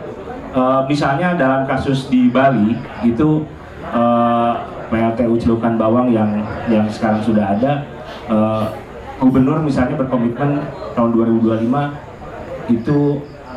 [0.53, 3.45] Uh, misalnya dalam kasus di Bali itu
[3.89, 4.53] uh,
[4.93, 7.89] PLTU Celukan Bawang yang yang sekarang sudah ada
[8.29, 8.69] uh,
[9.17, 10.61] gubernur misalnya berkomitmen
[10.93, 11.11] tahun
[11.41, 12.99] 2025 itu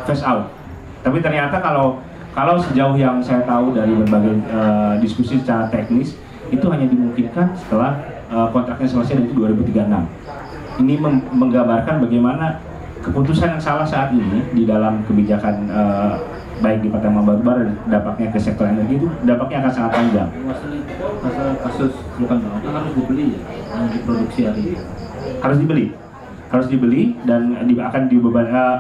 [0.08, 0.55] phase out.
[1.06, 2.02] Tapi ternyata kalau
[2.34, 6.18] kalau sejauh yang saya tahu dari berbagai uh, diskusi secara teknis
[6.50, 7.96] itu hanya dimungkinkan setelah
[8.34, 9.86] uh, kontraknya selesai itu 2036.
[10.84, 10.94] Ini
[11.32, 12.60] menggambarkan bagaimana
[13.00, 16.20] keputusan yang salah saat ini di dalam kebijakan uh,
[16.60, 20.30] baik di Pertamina Batubara dampaknya ke sektor energi itu dampaknya akan sangat panjang.
[21.24, 23.42] Masalah kasus bukan kan harus dibeli ya,
[23.72, 24.80] yang diproduksi hari ini.
[25.40, 25.86] Harus dibeli,
[26.52, 28.78] harus dibeli dan di, akan dibeban uh,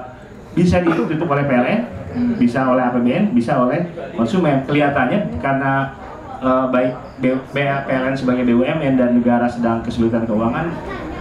[0.55, 1.81] bisa ditutup oleh PLN,
[2.15, 2.39] hmm.
[2.39, 3.83] bisa oleh APBN, bisa oleh
[4.15, 4.63] konsumen.
[4.63, 5.91] Kelihatannya karena
[6.39, 6.95] uh, baik
[7.51, 10.71] PLN sebagai BUMN dan negara sedang kesulitan keuangan,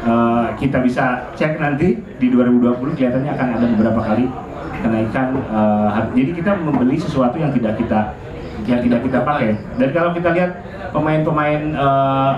[0.07, 4.27] uh, kita bisa cek nanti di 2020 kelihatannya akan ada beberapa kali
[4.85, 8.13] kenaikan uh, jadi kita membeli sesuatu yang tidak kita
[8.69, 10.51] yang tidak kita pakai dan kalau kita lihat
[10.93, 12.33] pemain-pemain uh,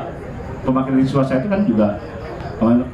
[0.63, 1.89] pemakai swasta itu kan juga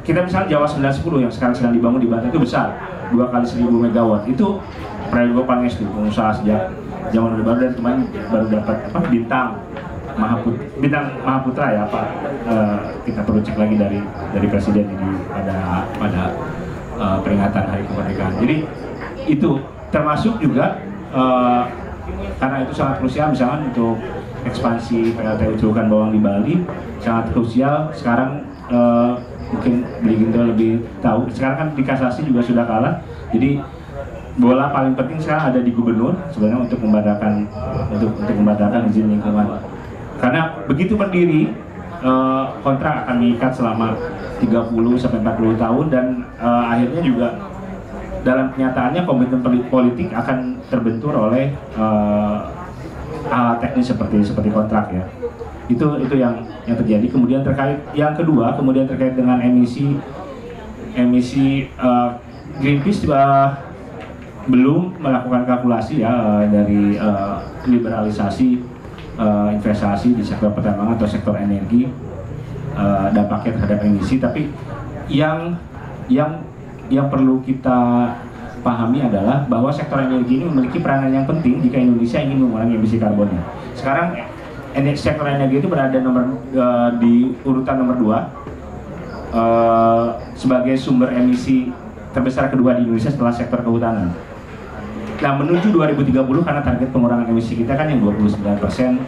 [0.02, 2.74] kita misalnya Jawa 910 yang sekarang sedang dibangun di Banten itu besar
[3.14, 4.58] dua kali seribu megawatt itu
[5.12, 6.72] Prayogo Pangestu pengusaha sejak
[7.12, 8.00] zaman Orde Baru dan kemarin
[8.32, 9.48] baru dapat apa bintang
[10.12, 12.06] Mahaput bintang Mahaputra ya Pak.
[12.48, 14.00] Uh, kita perlu cek lagi dari
[14.32, 16.22] dari presiden ini pada pada
[16.96, 18.34] uh, peringatan hari kemerdekaan.
[18.40, 18.56] Jadi
[19.28, 19.60] itu
[19.92, 20.80] termasuk juga
[21.12, 21.64] uh,
[22.36, 23.96] karena itu sangat krusial misalnya untuk
[24.44, 26.54] ekspansi PLTU Celukan Bawang di Bali
[27.00, 27.88] sangat krusial.
[27.96, 29.16] Sekarang uh,
[29.52, 31.28] mungkin Beli lebih tahu.
[31.32, 32.94] Sekarang kan di kasasi juga sudah kalah.
[33.32, 33.60] Jadi
[34.40, 37.44] bola paling penting sekarang ada di gubernur sebenarnya untuk membatalkan
[37.92, 39.60] untuk untuk membatalkan izin lingkungan.
[40.16, 41.52] Karena begitu berdiri
[42.00, 43.92] uh, kontrak akan mengikat selama
[44.40, 46.06] 30 sampai 40 tahun dan
[46.40, 47.28] uh, akhirnya juga
[48.22, 52.48] dalam kenyataannya komitmen politik akan terbentur oleh uh,
[53.60, 55.04] teknis seperti seperti kontrak ya.
[55.68, 57.06] Itu itu yang yang terjadi.
[57.10, 59.98] Kemudian terkait yang kedua kemudian terkait dengan emisi
[60.96, 62.16] emisi uh,
[62.60, 63.71] Greenpeace uh,
[64.50, 68.58] belum melakukan kalkulasi ya uh, dari uh, liberalisasi
[69.18, 71.86] uh, investasi di sektor pertambangan atau sektor energi
[72.74, 74.50] uh, dampaknya terhadap emisi tapi
[75.06, 75.54] yang
[76.10, 76.42] yang
[76.90, 78.10] yang perlu kita
[78.62, 82.96] pahami adalah bahwa sektor energi ini memiliki peranan yang penting jika Indonesia ingin mengurangi emisi
[82.96, 83.42] karbonnya.
[83.74, 84.14] Sekarang
[84.94, 88.18] sektor energi itu berada nomor uh, di urutan nomor dua
[89.34, 91.74] uh, sebagai sumber emisi
[92.12, 94.12] terbesar kedua di Indonesia setelah sektor kehutanan.
[95.22, 98.98] Nah menuju 2030 karena target pengurangan emisi kita kan yang 29 persen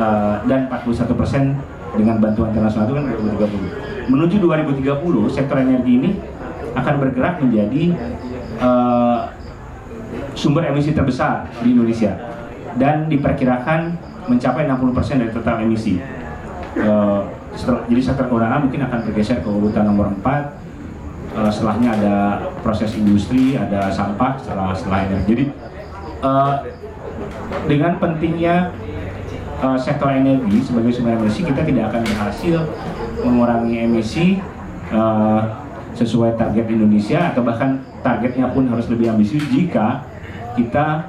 [0.00, 1.60] uh, dan 41 persen
[1.92, 3.04] dengan bantuan internasional itu kan
[3.44, 4.08] 2030.
[4.08, 6.10] Menuju 2030 sektor energi ini
[6.72, 7.92] akan bergerak menjadi
[8.64, 9.28] uh,
[10.32, 12.16] sumber emisi terbesar di Indonesia
[12.80, 13.92] dan diperkirakan
[14.32, 16.00] mencapai 60% dari total emisi.
[16.76, 17.28] Uh,
[17.88, 20.65] jadi sektor keuangan mungkin akan bergeser ke urutan nomor 4
[21.36, 22.16] uh, setelahnya ada
[22.64, 25.28] proses industri, ada sampah, setelah setelah energi.
[25.28, 25.44] Jadi
[26.24, 26.54] uh,
[27.68, 28.72] dengan pentingnya
[29.60, 32.58] uh, sektor energi sebagai sumber emisi kita tidak akan berhasil
[33.24, 34.26] mengurangi emisi
[34.92, 35.64] uh,
[35.96, 40.04] sesuai target Indonesia atau bahkan targetnya pun harus lebih ambisius jika
[40.52, 41.08] kita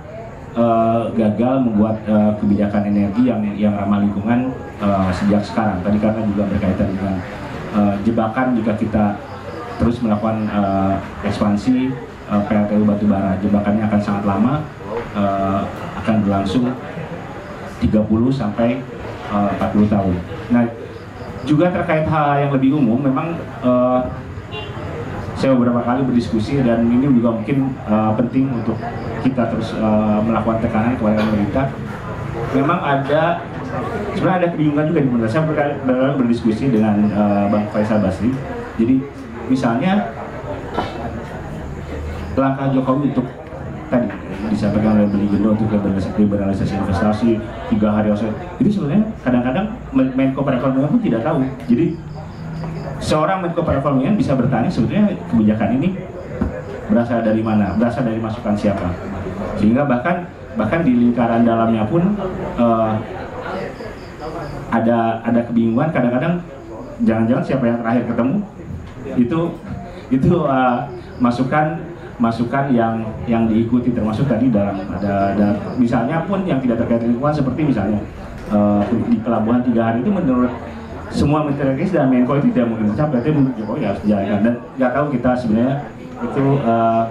[0.55, 5.83] uh, gagal membuat uh, kebijakan energi yang yang ramah lingkungan uh, sejak sekarang.
[5.83, 7.13] Tadi karena juga berkaitan dengan
[7.75, 9.05] uh, jebakan jika kita
[9.77, 11.93] terus melakukan uh, ekspansi
[12.29, 14.53] uh, PLTU batubara, jebakannya akan sangat lama,
[15.13, 15.61] uh,
[16.03, 16.65] akan berlangsung
[17.81, 17.93] 30
[18.33, 18.81] sampai
[19.29, 20.15] uh, 40 tahun.
[20.49, 20.63] Nah,
[21.47, 24.01] juga terkait hal yang lebih umum, memang uh,
[25.37, 28.73] saya beberapa kali berdiskusi dan ini juga mungkin uh, penting untuk
[29.21, 31.65] kita terus uh, melakukan tekanan kepada pemerintah.
[32.57, 33.45] Memang ada
[34.17, 35.31] sebenarnya ada kebingungan juga di pemerintah.
[35.31, 35.45] Saya
[36.17, 38.33] berdiskusi dengan uh, Bang Faisal Basri.
[38.81, 39.16] Jadi
[39.47, 40.13] misalnya
[42.37, 43.27] langkah Jokowi untuk
[43.87, 44.07] tadi
[44.51, 45.71] disampaikan oleh Beli Gendo untuk
[46.19, 47.39] liberalisasi investasi
[47.73, 48.11] tiga hari
[48.59, 49.65] itu sebenarnya kadang-kadang
[49.95, 51.41] Menko Perekonomian pun tidak tahu.
[51.65, 51.95] Jadi
[53.01, 55.97] seorang Menko Perekonomian bisa bertanya sebetulnya kebijakan ini
[56.87, 58.87] berasal dari mana, berasal dari masukan siapa,
[59.59, 62.15] sehingga bahkan bahkan di lingkaran dalamnya pun
[62.59, 62.95] uh,
[64.71, 65.91] ada ada kebingungan.
[65.91, 66.43] Kadang-kadang
[67.03, 68.35] jangan-jangan siapa yang terakhir ketemu
[69.17, 69.41] itu
[70.13, 70.87] itu uh,
[71.19, 71.81] masukan
[72.17, 77.33] masukan yang yang diikuti termasuk tadi dalam ada, ada misalnya pun yang tidak terkait lingkungan
[77.33, 78.01] seperti misalnya
[78.49, 80.49] uh, di pelabuhan tiga hari itu menurut
[81.07, 84.91] semua menteri dan Menko itu tidak mungkin mencapai, tapi menurut Jokowi harus dijalankan dan nggak
[84.91, 85.75] tahu kita sebenarnya
[86.17, 87.03] itu uh,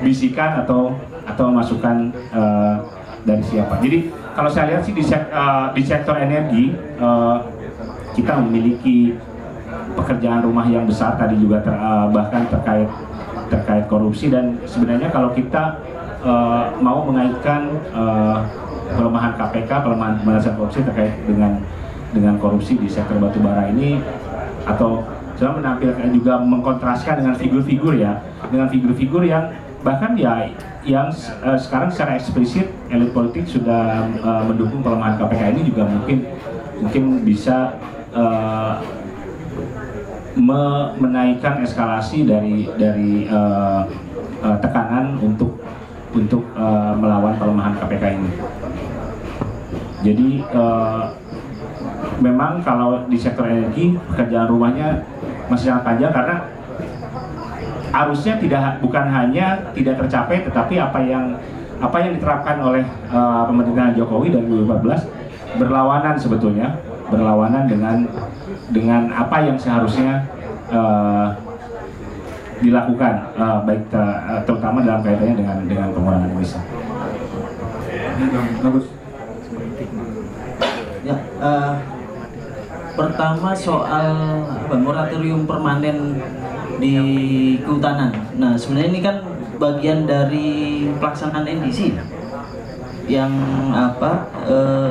[0.00, 0.94] bisikan atau
[1.26, 2.86] atau masukan uh,
[3.26, 3.82] dari siapa.
[3.82, 6.72] Jadi kalau saya lihat sih di, sek, uh, di sektor energi
[7.02, 7.44] uh,
[8.14, 9.18] kita memiliki
[9.96, 12.88] pekerjaan rumah yang besar tadi juga ter, uh, bahkan terkait
[13.50, 14.30] terkait korupsi.
[14.30, 15.78] Dan sebenarnya kalau kita
[16.22, 18.46] uh, mau mengaitkan uh,
[18.94, 21.58] pelemahan KPK, pelemahan pemberantasan korupsi terkait dengan
[22.10, 24.02] dengan korupsi di sektor batubara ini
[24.66, 25.06] atau
[25.38, 28.20] saya menampilkan juga mengkontraskan dengan figur-figur ya
[28.52, 29.48] dengan figur-figur yang
[29.80, 30.52] bahkan ya
[30.84, 31.08] yang
[31.40, 36.18] uh, sekarang secara eksplisit elit politik sudah uh, mendukung pelemahan KPK ini juga mungkin
[36.84, 37.80] mungkin bisa
[38.12, 38.84] uh,
[40.98, 43.82] menaikkan eskalasi dari dari uh,
[44.42, 45.58] uh, tekanan untuk
[46.14, 48.30] untuk uh, melawan pelemahan KPK ini.
[50.00, 51.12] Jadi uh,
[52.22, 55.02] memang kalau di sektor energi pekerjaan rumahnya
[55.50, 56.36] masih sangat panjang karena
[57.90, 61.34] arusnya tidak bukan hanya tidak tercapai tetapi apa yang
[61.80, 66.78] apa yang diterapkan oleh uh, pemerintahan Jokowi dari 2014 berlawanan sebetulnya
[67.10, 68.06] berlawanan dengan
[68.70, 70.26] dengan apa yang seharusnya
[70.70, 71.34] uh,
[72.60, 76.58] dilakukan uh, baik ter, uh, terutama dalam kaitannya dengan dengan pengurangan emisi.
[78.60, 78.86] Bagus.
[81.00, 81.72] Ya, uh,
[82.94, 84.12] pertama soal
[84.44, 86.20] apa, moratorium permanen
[86.80, 86.94] di
[87.60, 88.12] kehutanan.
[88.40, 89.16] Nah, sebenarnya ini kan
[89.60, 90.48] bagian dari
[90.96, 91.92] pelaksanaan NDC
[93.04, 93.32] yang
[93.76, 94.90] apa eh,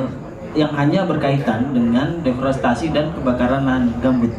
[0.54, 4.32] yang hanya berkaitan dengan deforestasi dan kebakaran lahan gambut.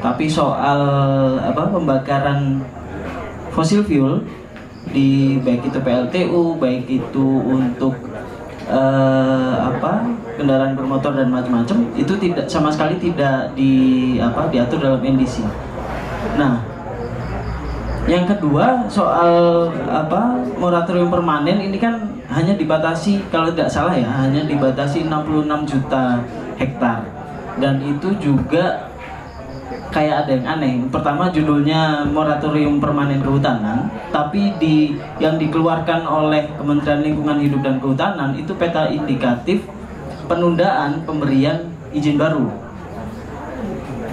[0.00, 0.80] Tapi soal
[1.36, 2.64] apa pembakaran
[3.52, 4.24] fosil fuel
[4.88, 7.92] di baik itu PLTU, baik itu untuk
[8.72, 10.08] uh, apa
[10.40, 15.44] kendaraan bermotor dan macam-macam itu tidak sama sekali tidak di apa diatur dalam NDC.
[16.40, 16.64] Nah,
[18.08, 24.46] yang kedua soal apa moratorium permanen ini kan hanya dibatasi kalau tidak salah ya hanya
[24.46, 26.22] dibatasi 66 juta
[26.56, 27.02] hektar
[27.58, 28.90] dan itu juga
[29.90, 30.74] kayak ada yang aneh.
[30.88, 38.38] Pertama judulnya moratorium permanen kehutanan, tapi di yang dikeluarkan oleh Kementerian Lingkungan Hidup dan Kehutanan
[38.38, 39.66] itu peta indikatif
[40.30, 42.46] penundaan pemberian izin baru.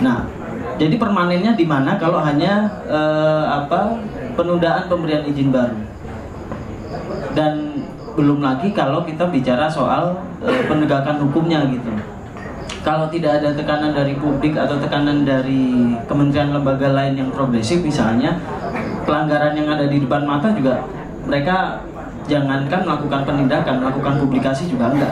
[0.01, 0.25] Nah,
[0.81, 4.01] jadi permanennya di mana kalau hanya eh, apa
[4.33, 5.77] penundaan pemberian izin baru.
[7.37, 7.85] Dan
[8.17, 11.93] belum lagi kalau kita bicara soal eh, penegakan hukumnya gitu.
[12.81, 18.41] Kalau tidak ada tekanan dari publik atau tekanan dari kementerian lembaga lain yang progresif misalnya
[19.05, 20.81] pelanggaran yang ada di depan mata juga
[21.27, 21.83] mereka
[22.31, 25.11] jangankan melakukan penindakan melakukan publikasi juga enggak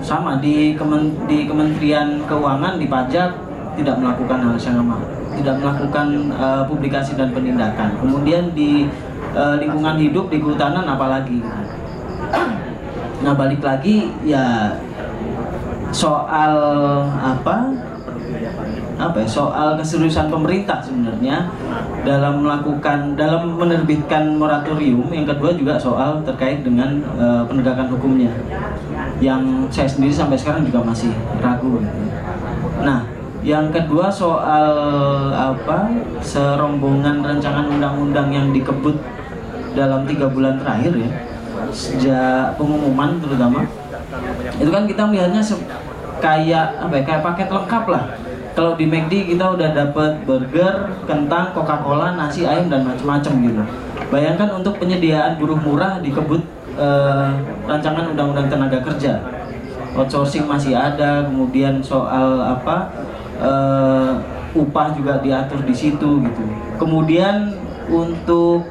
[0.00, 3.30] sama di kemen, di Kementerian Keuangan di pajak
[3.76, 4.96] tidak melakukan hal yang sama
[5.32, 7.96] tidak melakukan uh, publikasi dan penindakan.
[7.98, 8.86] Kemudian di
[9.32, 11.40] uh, lingkungan hidup di kehutanan apalagi
[13.22, 14.74] nah balik lagi ya
[15.92, 16.54] soal
[17.20, 17.70] apa?
[18.96, 21.52] Apa ya, soal keseriusan pemerintah sebenarnya
[22.02, 25.04] dalam melakukan dalam menerbitkan moratorium.
[25.12, 28.32] Yang kedua juga soal terkait dengan uh, penegakan hukumnya
[29.20, 31.12] yang saya sendiri sampai sekarang juga masih
[31.44, 31.78] ragu.
[32.82, 33.04] Nah
[33.42, 34.70] yang kedua soal
[35.34, 35.90] apa
[36.22, 38.94] serombongan rancangan undang-undang yang dikebut
[39.74, 41.10] dalam tiga bulan terakhir ya
[41.72, 43.64] sejak pengumuman terutama
[44.60, 45.42] itu kan kita melihatnya
[46.20, 48.04] kayak apa ya kayak paket lengkap lah
[48.52, 53.62] kalau di McD kita udah dapat burger, kentang, Coca-Cola, nasi, ayam dan macam-macam gitu.
[54.12, 56.44] Bayangkan untuk penyediaan buruh murah dikebut
[56.76, 57.32] uh,
[57.64, 59.24] rancangan undang-undang tenaga kerja.
[59.96, 62.92] Outsourcing masih ada, kemudian soal apa
[63.40, 64.20] uh,
[64.52, 66.44] upah juga diatur di situ gitu.
[66.76, 67.56] Kemudian
[67.88, 68.68] untuk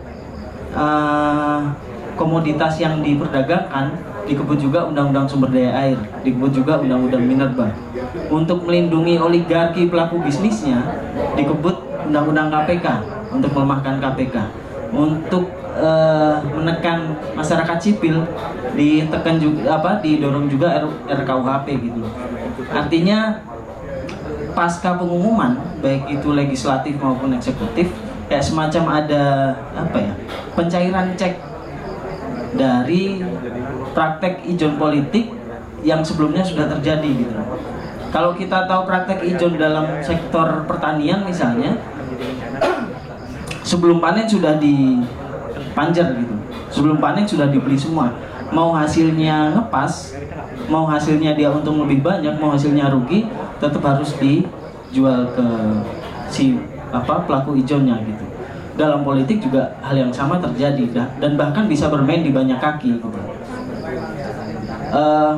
[0.78, 1.74] uh,
[2.16, 3.92] komoditas yang diperdagangkan
[4.26, 7.74] dikebut juga undang-undang sumber daya air, dikebut juga undang-undang minerba.
[8.32, 10.82] Untuk melindungi oligarki pelaku bisnisnya,
[11.36, 11.76] dikebut
[12.08, 12.86] undang-undang KPK
[13.34, 14.36] untuk melemahkan KPK.
[14.92, 15.48] Untuk
[15.80, 18.24] uh, menekan masyarakat sipil,
[18.76, 22.04] ditekan juga apa, didorong juga RKUHP gitu.
[22.72, 23.40] Artinya
[24.52, 27.88] pasca pengumuman baik itu legislatif maupun eksekutif
[28.28, 30.14] kayak semacam ada apa ya
[30.56, 31.51] pencairan cek
[32.56, 33.24] dari
[33.96, 35.32] praktek ijon politik
[35.82, 37.34] yang sebelumnya sudah terjadi gitu.
[38.12, 41.80] Kalau kita tahu praktek ijon dalam sektor pertanian misalnya,
[43.64, 46.36] sebelum panen sudah dipanjer gitu.
[46.72, 48.12] Sebelum panen sudah dibeli semua.
[48.52, 50.20] Mau hasilnya ngepas,
[50.68, 53.32] mau hasilnya dia untung lebih banyak, mau hasilnya rugi,
[53.64, 55.48] tetap harus dijual ke
[56.28, 56.60] si
[56.92, 58.31] apa pelaku ijonnya gitu
[58.82, 62.98] dalam politik juga hal yang sama terjadi dan bahkan bisa bermain di banyak kaki.
[64.90, 65.38] Uh,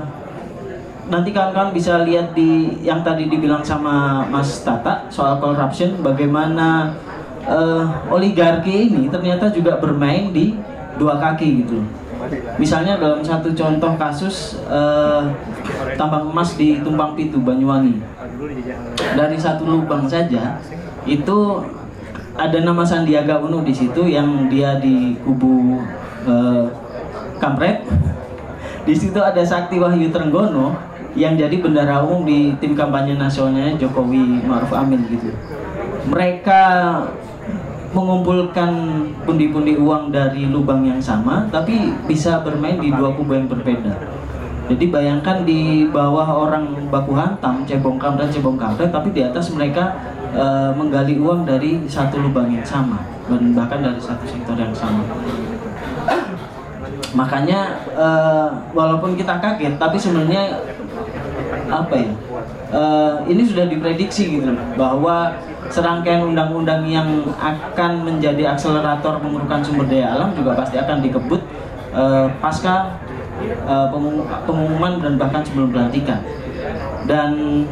[1.11, 6.95] nanti kawan-kawan bisa lihat di yang tadi dibilang sama Mas Tata soal corruption bagaimana
[7.43, 10.55] uh, oligarki ini ternyata juga bermain di
[10.95, 11.83] dua kaki gitu.
[12.55, 15.27] Misalnya dalam satu contoh kasus uh,
[15.99, 17.99] tambang emas di Tumpang Pitu Banyuwangi.
[19.13, 20.55] Dari satu lubang saja
[21.03, 21.39] itu
[22.33, 25.81] ada nama Sandiaga Uno di situ yang dia di kubu
[26.25, 26.65] uh,
[27.37, 27.85] Kampret
[28.87, 30.73] di situ ada Sakti Wahyu Trenggono
[31.13, 35.29] yang jadi bendara umum di tim kampanye nasionalnya Jokowi Maruf Amin gitu.
[36.09, 36.61] Mereka
[37.93, 38.73] mengumpulkan
[39.21, 43.93] pundi-pundi uang dari lubang yang sama tapi bisa bermain di dua kubu yang berbeda.
[44.73, 49.91] Jadi bayangkan di bawah orang baku hantam, cebong dan cebong kampret, tapi di atas mereka
[50.33, 52.99] e, menggali uang dari satu lubang yang sama
[53.29, 55.05] dan bahkan dari satu sektor yang sama.
[57.13, 60.65] Makanya uh, walaupun kita kaget tapi sebenarnya
[61.69, 62.11] apa ya
[62.73, 65.37] uh, ini sudah diprediksi gitu bahwa
[65.69, 67.07] serangkaian undang-undang yang
[67.37, 71.41] akan menjadi akselerator pembentukan sumber daya alam juga pasti akan dikebut
[71.93, 72.97] uh, pasca
[73.69, 73.87] uh,
[74.49, 76.19] pengumuman dan bahkan sebelum pelantikan.
[77.03, 77.63] Dan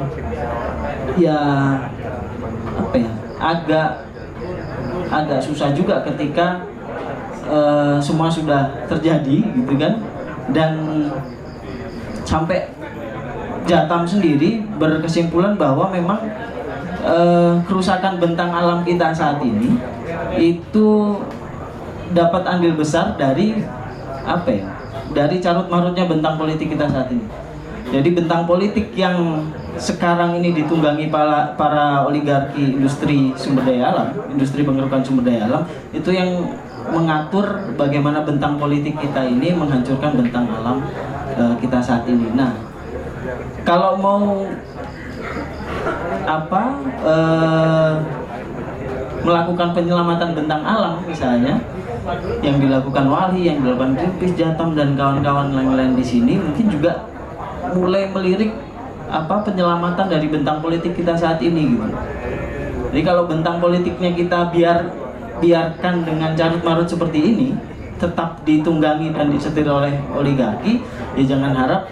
[1.15, 1.39] ya
[2.81, 3.11] apa ya?
[3.41, 3.89] Agak
[5.11, 6.65] agak susah juga ketika
[7.45, 10.01] uh, semua sudah terjadi gitu kan?
[10.51, 10.71] Dan
[12.25, 12.73] sampai
[13.61, 16.17] Jatam sendiri berkesimpulan bahwa memang
[17.05, 19.77] uh, kerusakan bentang alam kita saat ini
[20.33, 21.21] itu
[22.09, 23.61] dapat andil besar dari
[24.25, 24.65] apa ya?
[25.13, 27.40] Dari carut marutnya bentang politik kita saat ini
[27.91, 29.43] jadi bentang politik yang
[29.75, 35.63] sekarang ini ditunggangi para, para oligarki industri sumber daya alam, industri pengerukan sumber daya alam,
[35.91, 36.55] itu yang
[36.87, 40.79] mengatur bagaimana bentang politik kita ini menghancurkan bentang alam
[41.35, 42.31] uh, kita saat ini.
[42.31, 42.55] Nah,
[43.67, 44.47] kalau mau
[46.23, 46.63] apa
[47.03, 47.93] uh,
[49.21, 51.59] melakukan penyelamatan bentang alam misalnya
[52.41, 57.10] yang dilakukan Wali, yang dilakukan Greenpeace, Jatam dan kawan-kawan lain-lain di sini mungkin juga
[57.75, 58.51] mulai melirik
[59.11, 61.87] apa penyelamatan dari bentang politik kita saat ini gitu.
[62.91, 64.87] Jadi kalau bentang politiknya kita biar
[65.41, 67.49] biarkan dengan carut marut seperti ini
[67.97, 70.81] tetap ditunggangi dan disetir oleh oligarki
[71.13, 71.85] ya jangan harap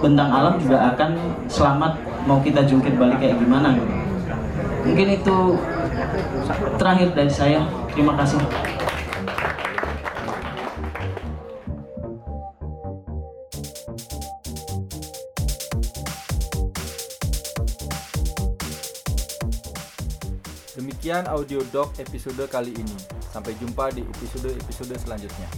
[0.00, 1.16] bentang alam juga akan
[1.48, 1.92] selamat
[2.24, 3.94] mau kita jungkit balik kayak gimana gitu.
[4.88, 5.36] mungkin itu
[6.80, 7.60] terakhir dari saya
[7.92, 8.40] terima kasih
[21.04, 22.96] Sekian audio doc episode kali ini.
[23.28, 25.52] Sampai jumpa di episode-episode selanjutnya.